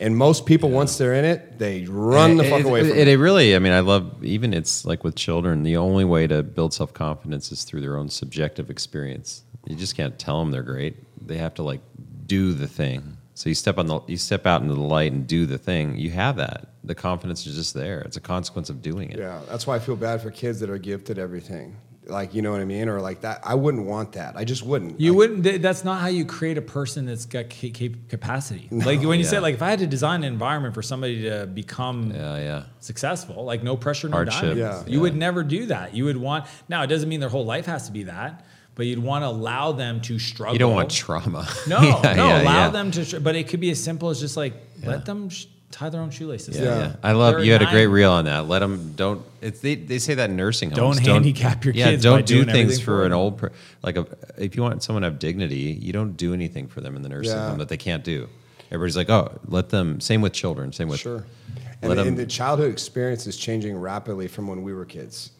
[0.00, 2.98] And most people, once they're in it, they run the it, fuck it, away from
[2.98, 3.08] it, it.
[3.08, 5.62] it really, I mean, I love even it's like with children.
[5.62, 9.42] The only way to build self confidence is through their own subjective experience.
[9.66, 10.96] You just can't tell them they're great.
[11.24, 11.82] They have to like
[12.26, 13.18] do the thing.
[13.34, 15.98] So you step on the you step out into the light and do the thing.
[15.98, 16.68] You have that.
[16.82, 18.00] The confidence is just there.
[18.00, 19.18] It's a consequence of doing it.
[19.18, 21.76] Yeah, that's why I feel bad for kids that are gifted everything.
[22.10, 22.88] Like, you know what I mean?
[22.88, 23.40] Or like that.
[23.44, 24.36] I wouldn't want that.
[24.36, 25.00] I just wouldn't.
[25.00, 25.44] You Like, wouldn't.
[25.44, 28.68] th- That's not how you create a person that's got ca- ca- capacity.
[28.70, 29.30] Like when you Yeah.
[29.30, 32.62] said, like if I had to design an environment for somebody to become Yeah, yeah.
[32.80, 34.40] successful, like no pressure, no Hardship.
[34.56, 34.84] diamonds.
[34.86, 34.92] Yeah.
[34.92, 35.94] You would never do that.
[35.94, 36.46] You would want.
[36.68, 39.28] Now it doesn't mean their whole life has to be that, but you'd want to
[39.28, 40.54] allow them to struggle.
[40.54, 41.46] You don't want trauma.
[41.68, 42.26] No, Yeah, no.
[42.28, 42.70] yeah, allow yeah.
[42.70, 43.20] them to.
[43.20, 44.54] But it could be as simple as just like
[44.84, 46.56] let them sh- tie their own shoelaces.
[46.56, 46.78] Yeah, Yeah.
[46.78, 46.96] yeah.
[47.02, 48.46] I love They're you had a great reel on that.
[48.48, 49.22] Let them don't.
[49.40, 50.98] It's they, they say that in nursing homes.
[50.98, 53.52] Don't handicap your yeah, kids don't by do doing things for for an old per,
[53.82, 54.06] like a,
[54.36, 57.08] if you want someone to have dignity, you don't do anything for them in the
[57.08, 57.48] nursing Yeah.
[57.48, 58.28] home that they can't do.
[58.72, 60.00] Everybody's like, oh, let them.
[60.00, 60.72] Same with children.
[60.72, 61.24] Same with Sure.
[61.82, 62.08] Let And, them.
[62.08, 65.30] and the childhood experience is changing rapidly from when we were kids.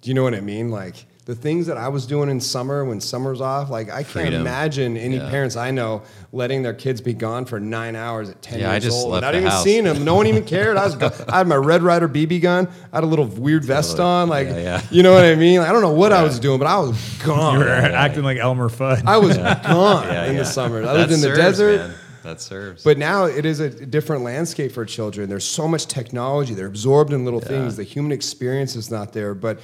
[0.00, 0.70] Do you know what I mean?
[0.70, 4.32] Like the things that I was doing in summer when summer's off, like I can't
[4.32, 5.28] imagine any Yeah.
[5.28, 6.00] parents I know
[6.32, 9.12] letting their kids be gone for nine hours at 10 Yeah, I years just old.
[9.12, 9.62] left Not even house.
[9.62, 10.06] seeing them.
[10.06, 10.78] No one even cared.
[10.78, 10.96] I was
[11.28, 12.66] I had my Red Ryder BB gun.
[12.94, 14.30] I had a little weird vest on.
[14.30, 14.82] Like, Yeah, yeah.
[14.90, 15.60] you know what I mean?
[15.60, 17.58] Like, I don't know what I was doing, but I was gone.
[17.58, 19.04] You were acting like Elmer Fudd.
[19.06, 20.38] I was gone Yeah, in yeah.
[20.38, 20.78] the summer.
[20.78, 21.76] I That lived in the desert.
[21.80, 21.94] man.
[22.24, 22.82] That serves.
[22.82, 25.28] But now it is a different landscape for children.
[25.28, 26.54] There's so much technology.
[26.54, 27.76] They're absorbed in little things.
[27.76, 29.34] The human experience is not there.
[29.34, 29.60] But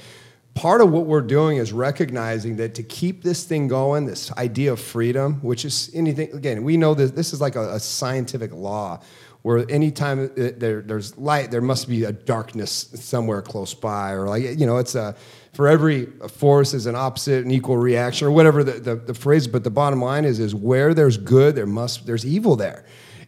[0.55, 4.71] part of what we're doing is recognizing that to keep this thing going, this idea
[4.71, 8.51] of freedom, which is anything, again, we know that this is like a, a scientific
[8.51, 8.99] law
[9.43, 14.41] where anytime there, there's light, there must be a darkness somewhere close by, or like,
[14.57, 15.13] you know, it's a,
[15.53, 19.47] for every force is an opposite and equal reaction, or whatever the, the, the phrase.
[19.47, 22.85] But the bottom line is, is where there's good, there must, there's evil there.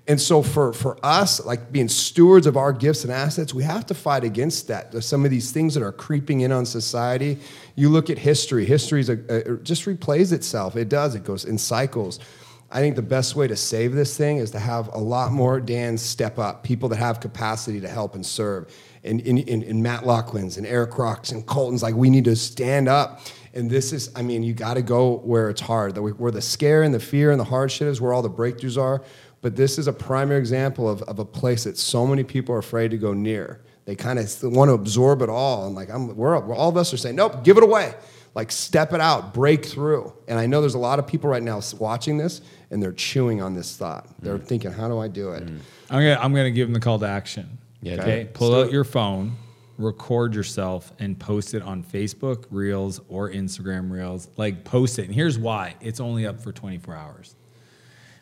[0.07, 3.85] And so for, for us, like being stewards of our gifts and assets, we have
[3.87, 4.91] to fight against that.
[4.91, 7.39] There's some of these things that are creeping in on society.
[7.75, 8.65] You look at history.
[8.65, 10.77] History is a, a, just replays itself.
[10.77, 11.13] It does.
[11.13, 12.19] It goes in cycles.
[12.71, 15.59] I think the best way to save this thing is to have a lot more
[15.59, 18.73] Dans step up, people that have capacity to help and serve.
[19.03, 22.89] And, and, and, Matt Laughlin's and Eric Crocks and Colton's like, we need to stand
[22.89, 23.21] up.
[23.53, 26.83] And this is, I mean, you got to go where it's hard, where the scare
[26.83, 29.01] and the fear and the hardship is, where all the breakthroughs are.
[29.41, 32.59] But this is a primary example of, of a place that so many people are
[32.59, 33.61] afraid to go near.
[33.85, 35.65] They kind of want to absorb it all.
[35.65, 37.93] And like, I'm, we're, we're, all of us are saying, nope, give it away.
[38.35, 40.13] Like, step it out, break through.
[40.27, 43.41] And I know there's a lot of people right now watching this and they're chewing
[43.41, 44.07] on this thought.
[44.21, 44.45] They're mm.
[44.45, 45.45] thinking, how do I do it?
[45.45, 45.59] Mm.
[45.89, 47.57] I'm gonna I'm gonna give them the call to action.
[47.81, 48.23] Yeah, Okay.
[48.23, 48.29] do.
[48.33, 49.37] Pull Let's out your phone,
[49.77, 54.27] record yourself, and post it on Facebook Reels or Instagram Reels.
[54.35, 55.05] Like post it.
[55.05, 57.35] And here's why: it's only up for 24 hours.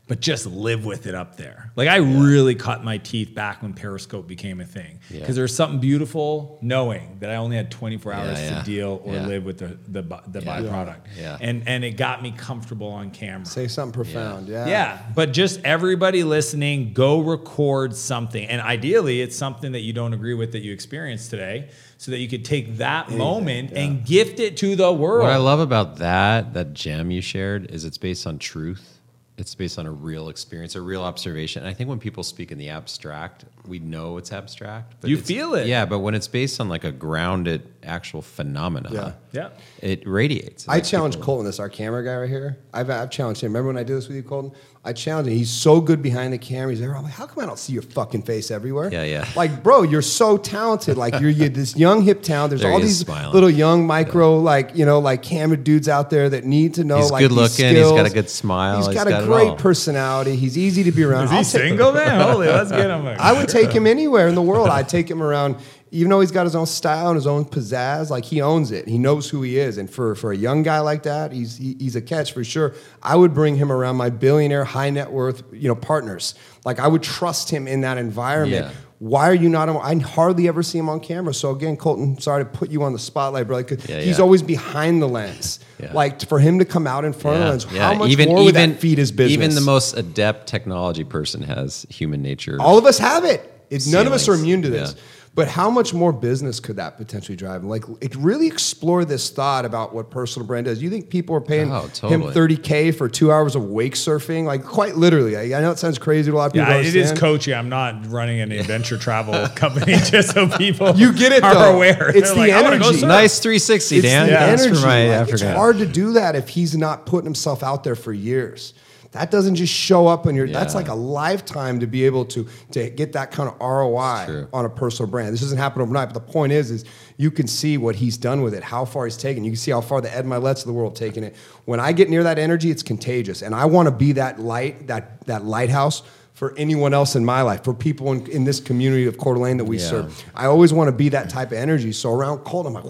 [0.08, 1.72] But just live with it up there.
[1.76, 5.22] Like I really cut my teeth back when Periscope became a thing Yeah.
[5.22, 8.60] because there's something beautiful knowing that I only had 24 hours yeah.
[8.60, 9.26] to deal or Yeah.
[9.26, 10.62] live with the the, the Yeah.
[10.62, 11.00] byproduct.
[11.20, 11.38] Yeah.
[11.42, 13.48] And and it got me comfortable on camera.
[13.48, 14.48] Say something profound.
[14.48, 14.68] Yeah.
[14.68, 18.46] Yeah, but just everybody listening, go record something.
[18.48, 22.20] And ideally, it's something that you don't agree with that you experienced today so that
[22.20, 25.24] you could take that moment and gift it to the world.
[25.24, 28.95] What I love about that that gem you shared is it's based on truth.
[29.38, 31.64] It's based on a real experience, a real observation.
[31.64, 34.96] And I think when people speak in the abstract, we know it's abstract.
[35.02, 35.68] But You it's- feel it.
[35.68, 39.12] Yeah, but when it's based on like a grounded actual phenomena, Yeah.
[39.34, 39.50] yeah.
[39.82, 40.68] it radiates.
[40.70, 42.58] I Like, challenge people- Colton, this our camera guy right here.
[42.74, 43.52] I've, I've challenged him.
[43.52, 44.52] Remember when I did this with you, Colton?
[44.88, 45.36] I challenged him.
[45.38, 46.70] He's so good behind the camera.
[46.70, 46.96] He's there.
[46.96, 48.90] I'm like, how come I don't see your fucking face everywhere?
[48.92, 49.28] Yeah, yeah.
[49.36, 50.96] Like, bro, you're so talented.
[50.96, 52.52] Like, you're, you're this young hip talent.
[52.52, 53.34] There's There all these smiling.
[53.34, 56.98] little young micro, like you know, like camera dudes out there that need to know.
[56.98, 57.76] He's like, good these looking.
[57.76, 58.78] He's got a good smile.
[58.78, 59.56] He's He's got got a it great all.
[59.58, 60.36] personality.
[60.36, 61.26] He's easy to be around.
[61.26, 62.22] Is he I'll take- single, man?
[62.22, 63.06] Holy, let's get him.
[63.20, 64.70] I would take him anywhere in the world.
[64.70, 65.58] I'd take him around,
[65.92, 68.10] even though he's got his own style and his own pizzazz.
[68.10, 68.88] Like he owns it.
[68.88, 69.78] He knows who he is.
[69.78, 72.74] And for, for a young guy like that, he's he, he's a catch for sure.
[73.02, 76.36] I would bring him around my billionaire, high net worth, you know, partners.
[76.64, 78.66] Like I would trust him in that environment.
[78.68, 78.82] Yeah.
[79.06, 79.70] Why are you not?
[79.70, 81.32] On, I hardly ever see him on camera.
[81.32, 83.58] So again, Colton, sorry to put you on the spotlight, bro.
[83.58, 84.24] Like, Yeah, he's yeah.
[84.24, 85.60] always behind the lens.
[85.80, 85.94] Yeah.
[85.94, 88.56] Like for him to come out in front of the lens, how much more would
[88.56, 89.34] that feed his business?
[89.34, 92.58] Even the most adept technology person has human nature.
[92.60, 93.52] All of us have it.
[93.70, 94.96] It, none of us are immune to this.
[95.38, 95.44] Yeah.
[95.44, 97.64] But how much more business could that potentially drive?
[97.66, 100.82] Like, it really explore this thought about what personal brand is.
[100.82, 104.46] You think people are paying Oh, him 30K for two hours of wake surfing?
[104.46, 105.36] Like, quite literally.
[105.36, 106.68] I, I know it sounds crazy to a lot of people.
[106.70, 107.20] Yeah, it is understand.
[107.20, 107.54] coaching.
[107.54, 111.76] I'm not running an adventure travel company just so people You get it, are though.
[111.76, 112.10] aware.
[112.16, 113.06] It's They're the "I wanna go energy.
[113.06, 114.28] Nice 360, It's Dan.
[114.28, 114.80] the Thanks energy.
[114.82, 117.96] for my Like, it's hard to do that if he's not putting himself out there
[117.96, 118.74] for years.
[119.12, 120.48] That doesn't just show up on your.
[120.48, 124.66] That's like a lifetime to be able to to get that kind of ROI on
[124.66, 125.34] a personal brand.
[125.34, 126.86] This doesn't happen overnight, but the point is, is
[127.18, 129.44] you can see what he's done with it, how far he's taken.
[129.44, 131.36] You can see how far the Ed Mylett's of the world taken it.
[131.66, 134.88] When I get near that energy, it's contagious, and I want to be that light,
[134.88, 136.04] that that lighthouse
[136.34, 139.56] for anyone else in my life, for people in, in this community of Coeur d'Alene
[139.56, 139.90] that we Yeah.
[139.90, 140.24] serve.
[140.36, 141.94] I always want to be that type of energy.
[141.94, 142.84] So around cold, I'm like,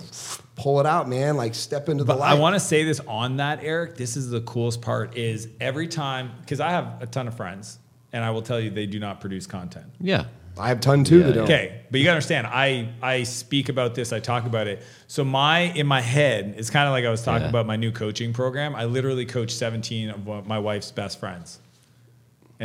[0.56, 1.38] pull it out, man.
[1.38, 2.32] Like step into the But light.
[2.32, 3.96] I want to say this on that, Eric.
[3.96, 7.80] This is the coolest part is every time because I have a ton of friends,
[8.14, 9.86] and I will tell you they do not produce content.
[10.00, 10.26] Yeah.
[10.58, 11.44] I have ton too Yeah, that don't.
[11.44, 14.84] Okay, but you gotta understand, I I speak about this, I talk about it.
[15.08, 17.50] So my in my head, it's kind of like I was talking Yeah.
[17.50, 18.74] about my new coaching program.
[18.74, 21.60] I literally coach 17 of my wife's best friends.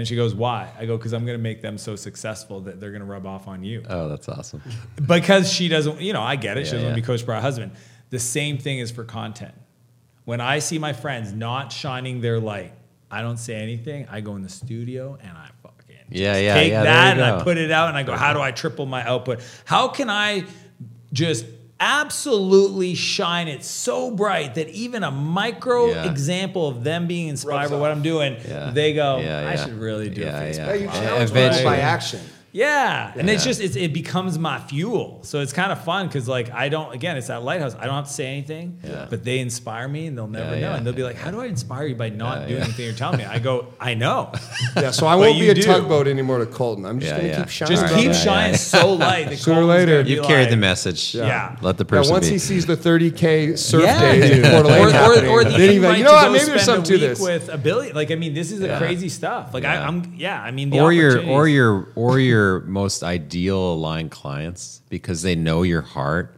[0.01, 2.81] And she goes, "Why?" I go, "Because I'm going to make them so successful that
[2.81, 4.63] they're going to rub off on you." Oh, that's awesome.
[5.07, 6.65] because she doesn't, you know, I get it.
[6.65, 7.73] she Yeah, doesn't want to be coached by a husband.
[8.09, 9.55] The same thing is for content.
[10.25, 12.73] When I see my friends not shining their light,
[13.11, 14.07] I don't say anything.
[14.11, 17.43] I go in the studio and I fucking Yeah, yeah, take yeah, that and I
[17.43, 19.41] put it out and I go, how do I triple my output?
[19.65, 20.45] How can I
[21.13, 21.45] just
[21.81, 26.11] absolutely shine it so bright that even a micro Yeah.
[26.11, 27.97] example of them being inspired Rubs by what off.
[27.97, 28.71] I'm doing, Yeah.
[28.73, 30.53] they go, Yeah, I should really do Yeah, a yeah.
[30.53, 30.67] Facebook.
[30.67, 32.21] Yeah, you Yeah, challenge people by action.
[32.53, 35.21] Yeah, and it's just it's, it becomes my fuel.
[35.23, 37.75] So it's kind of fun because like I don't again it's that lighthouse.
[37.79, 39.07] I don't have to say anything, Yeah.
[39.09, 40.71] but they inspire me and they'll never Yeah, know.
[40.71, 40.77] yeah.
[40.77, 42.65] And they'll be like, "How do I inspire you by not Yeah, doing yeah.
[42.65, 44.33] anything you're telling me?" I go, "I know."
[44.77, 45.63] Yeah, so I won't be a do.
[45.63, 46.85] tugboat anymore to Colton.
[46.87, 47.39] I'm just Yeah, gonna yeah.
[47.41, 47.77] keep shining.
[47.77, 48.57] Just All keep yeah, shining yeah.
[48.59, 49.29] so light.
[49.31, 51.15] That Sooner or later- You've carried the message.
[51.15, 51.57] Yeah.
[51.61, 52.33] Let the Yeah, person once be.
[52.33, 54.45] he sees the 30k surf Yeah, days in dude.
[54.45, 56.33] Coeur d'Alene or, or, or the then invite you know what?
[56.33, 57.21] Maybe there's spend something a to week this.
[57.21, 57.95] with a billion.
[57.95, 59.55] Like I mean, this is the crazy stuff.
[59.55, 60.43] Like I, I'm yeah.
[60.43, 65.35] I mean, the or your or your or your most ideal aligned clients because they
[65.35, 66.37] know your heart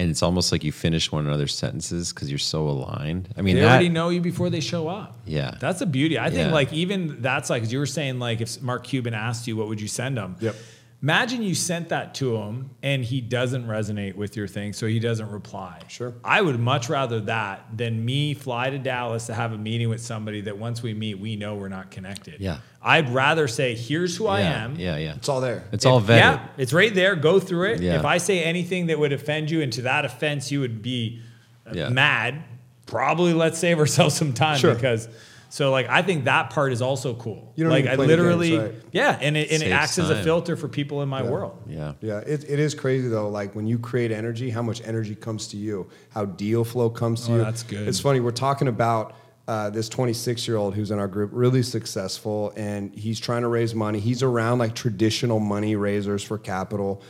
[0.00, 3.56] and it's almost like you finish one another's sentences because you're so aligned i mean
[3.56, 5.16] they that, already know you before they show up.
[5.26, 5.56] Yeah.
[5.60, 6.18] That's the beauty.
[6.18, 6.52] I think Yeah.
[6.60, 9.66] like even that's like 'cause you were saying like if Mark Cuban asked you what
[9.68, 10.36] would you send them.
[10.40, 10.54] Yep.
[11.00, 14.98] Imagine you sent that to him and he doesn't resonate with your thing, so he
[14.98, 15.80] doesn't reply.
[15.86, 16.12] Sure.
[16.24, 20.00] I would much rather that than me fly to Dallas to have a meeting with
[20.00, 22.40] somebody that once we meet, we know we're not connected.
[22.40, 22.58] Yeah.
[22.82, 24.74] I'd rather say, here's who I am.
[24.74, 25.68] yeah yeah It's all there.
[25.70, 27.14] it's all If- vetted Yeah, it's right there.
[27.14, 27.80] Go through it.
[27.80, 28.00] Yeah.
[28.00, 31.22] If I say anything that would offend you, and to that offense you would be
[31.64, 31.88] uh, Yeah.
[31.90, 32.42] mad,
[32.86, 34.74] probably let's save ourselves some time Sure.
[34.74, 35.08] because.
[35.50, 37.52] So like I think that part is also cool.
[37.56, 38.74] You don't like I play the games, literally, right.
[38.92, 41.62] yeah, and it and it Saves acts as a filter for people in my world.
[41.66, 43.28] yeah Yeah, it, it is crazy though.
[43.30, 47.26] Like when you create energy, how much energy comes to you, how deal flow comes
[47.26, 47.42] to Oh, you.
[47.44, 47.88] that's good.
[47.88, 48.20] It's funny.
[48.20, 49.14] We're talking about
[49.46, 53.48] uh, this 26 year old who's in our group, really successful, and he's trying to
[53.48, 53.98] raise money.
[54.00, 57.02] He's around like traditional money raisers for capital,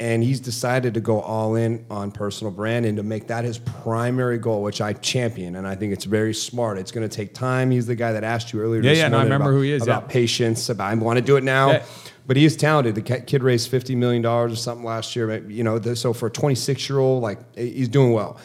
[0.00, 3.58] and he's decided to go all in on personal brand and to make that his
[3.58, 6.78] primary goal, which I champion, and I think it's very smart.
[6.78, 7.70] It's going to take time.
[7.70, 8.82] He's the guy that asked you earlier.
[8.82, 10.08] Yeah, yeah, no, I remember about, who he is, About yeah.
[10.08, 10.68] patience.
[10.68, 11.70] About I want to do it now.
[11.70, 11.84] Yeah.
[12.26, 12.94] But he is talented.
[12.94, 15.46] The kid raised fifty million dollars or something last year.
[15.48, 18.38] You know, so for a twenty-six year old, like he's doing well.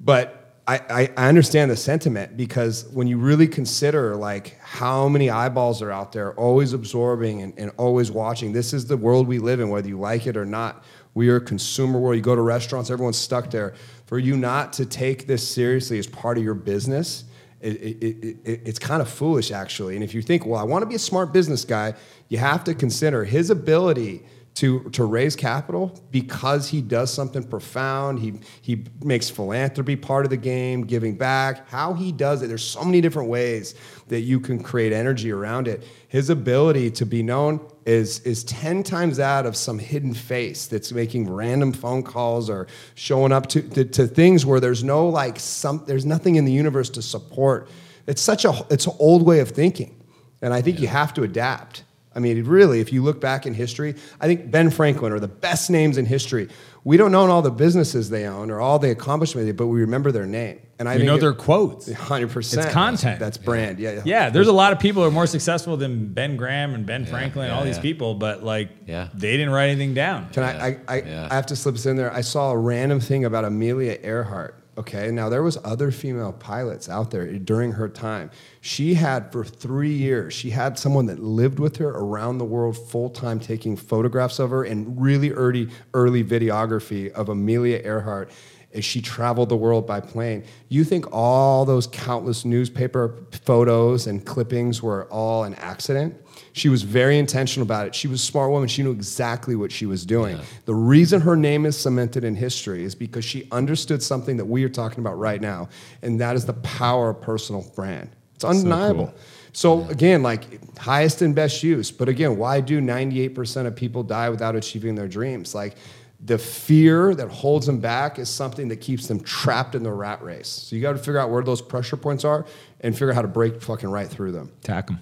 [0.00, 5.82] But I, I, understand the sentiment because when you really consider like how many eyeballs
[5.82, 8.52] are out there, always absorbing and, and always watching.
[8.52, 10.84] This is the world we live in, whether you like it or not.
[11.14, 12.16] We are a consumer world.
[12.16, 13.74] You go to restaurants, everyone's stuck there.
[14.06, 17.24] For you not to take this seriously as part of your business,
[17.60, 19.96] it, it, it, it's kind of foolish actually.
[19.96, 21.94] And if you think, well, I want to be a smart business guy,
[22.28, 24.22] you have to consider his ability
[24.54, 28.18] to, to raise capital because he does something profound.
[28.18, 32.48] He, he makes philanthropy part of the game, giving back, how he does it.
[32.48, 33.74] There's so many different ways
[34.08, 35.84] that you can create energy around it.
[36.08, 40.92] His ability to be known is, is 10 times that of some hidden face that's
[40.92, 45.40] making random phone calls or showing up to, to, to things where there's no like
[45.40, 47.68] some, there's nothing in the universe to support.
[48.06, 49.98] It's such a, it's an old way of thinking.
[50.42, 51.84] And I think you have to adapt.
[52.14, 55.28] I mean, really, if you look back in history, I think Ben Franklin are the
[55.28, 56.48] best names in history.
[56.84, 60.10] We don't know all the businesses they own or all the accomplishments, but we remember
[60.12, 60.58] their name.
[60.78, 61.88] And I We think know it- their quotes.
[61.92, 62.36] 100%.
[62.58, 63.20] It's content.
[63.20, 63.78] That's brand.
[63.78, 63.92] Yeah.
[63.92, 64.02] Yeah.
[64.04, 67.06] Yeah, there's a lot of people who are more successful than Ben Graham and Ben
[67.06, 69.08] Franklin and yeah, all these people, but like Yeah.
[69.14, 70.30] they didn't write anything down.
[70.30, 71.28] Can I, I, I, Yeah.
[71.30, 72.12] I have to slip this in there.
[72.12, 74.58] I saw a random thing about Amelia Earhart.
[74.78, 78.30] Okay, now there was other female pilots out there during her time.
[78.62, 80.32] She had for three years.
[80.32, 84.48] She had someone that lived with her around the world full time, taking photographs of
[84.48, 88.30] her and really early early videography of Amelia Earhart
[88.72, 90.42] as she traveled the world by plane.
[90.70, 96.16] You think all those countless newspaper photos and clippings were all an accident?
[96.52, 97.94] She was very intentional about it.
[97.94, 98.68] She was a smart woman.
[98.68, 100.36] She knew exactly what she was doing.
[100.36, 100.44] Yeah.
[100.66, 104.62] The reason her name is cemented in history is because she understood something that we
[104.64, 105.68] are talking about right now,
[106.02, 108.10] and that is the power of personal brand.
[108.34, 109.06] It's undeniable.
[109.06, 109.20] So, cool.
[109.52, 109.92] so yeah.
[109.92, 111.90] again, like highest and best use.
[111.90, 115.54] But again, why do 98% of people die without achieving their dreams?
[115.54, 115.76] Like
[116.24, 120.22] the fear that holds them back is something that keeps them trapped in the rat
[120.22, 120.48] race.
[120.48, 122.44] So you got to figure out where those pressure points are
[122.80, 124.52] and figure out how to break fucking right through them.
[124.62, 125.00] Tack them.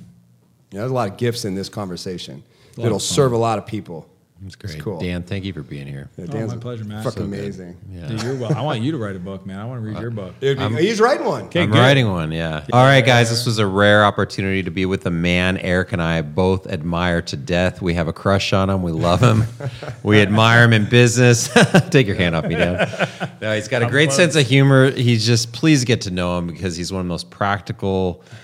[0.71, 2.43] Yeah, there's a lot of gifts in this conversation.
[2.79, 4.09] It'll serve a lot of people.
[4.47, 4.75] It's great.
[4.75, 4.99] It's cool.
[4.99, 6.09] Dan, thank you for being here.
[6.17, 7.05] Yeah, Dan's oh, my pleasure, man.
[7.05, 7.77] Fucking so amazing.
[7.91, 8.09] Yeah.
[8.09, 8.55] Dude, you're well.
[8.55, 9.59] I want you to write a book, man.
[9.59, 10.41] I want to read uh, your book.
[10.41, 11.45] Dude, he's writing one.
[11.45, 11.79] Okay, I'm good.
[11.79, 12.65] writing one, yeah.
[12.67, 12.75] yeah.
[12.75, 16.01] All right, guys, this was a rare opportunity to be with a man Eric and
[16.01, 17.83] I both admire to death.
[17.83, 18.83] We have a crush on him.
[18.83, 19.45] We love him.
[20.03, 21.51] we admire him in business.
[21.91, 22.89] Take your hand off me, Dan.
[23.43, 24.91] No, he's got a great sense of humor.
[24.91, 28.23] He's just, please get to know him because he's one of the most practical–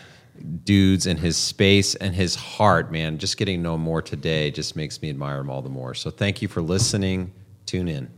[0.65, 3.19] dudes and his space and his heart, man.
[3.19, 5.95] Just getting to know more today just makes me admire him all the more.
[5.95, 7.33] So thank you for listening.
[7.67, 8.11] Tune in.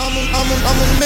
[0.00, 0.98] I'm a, I'm a, I'm a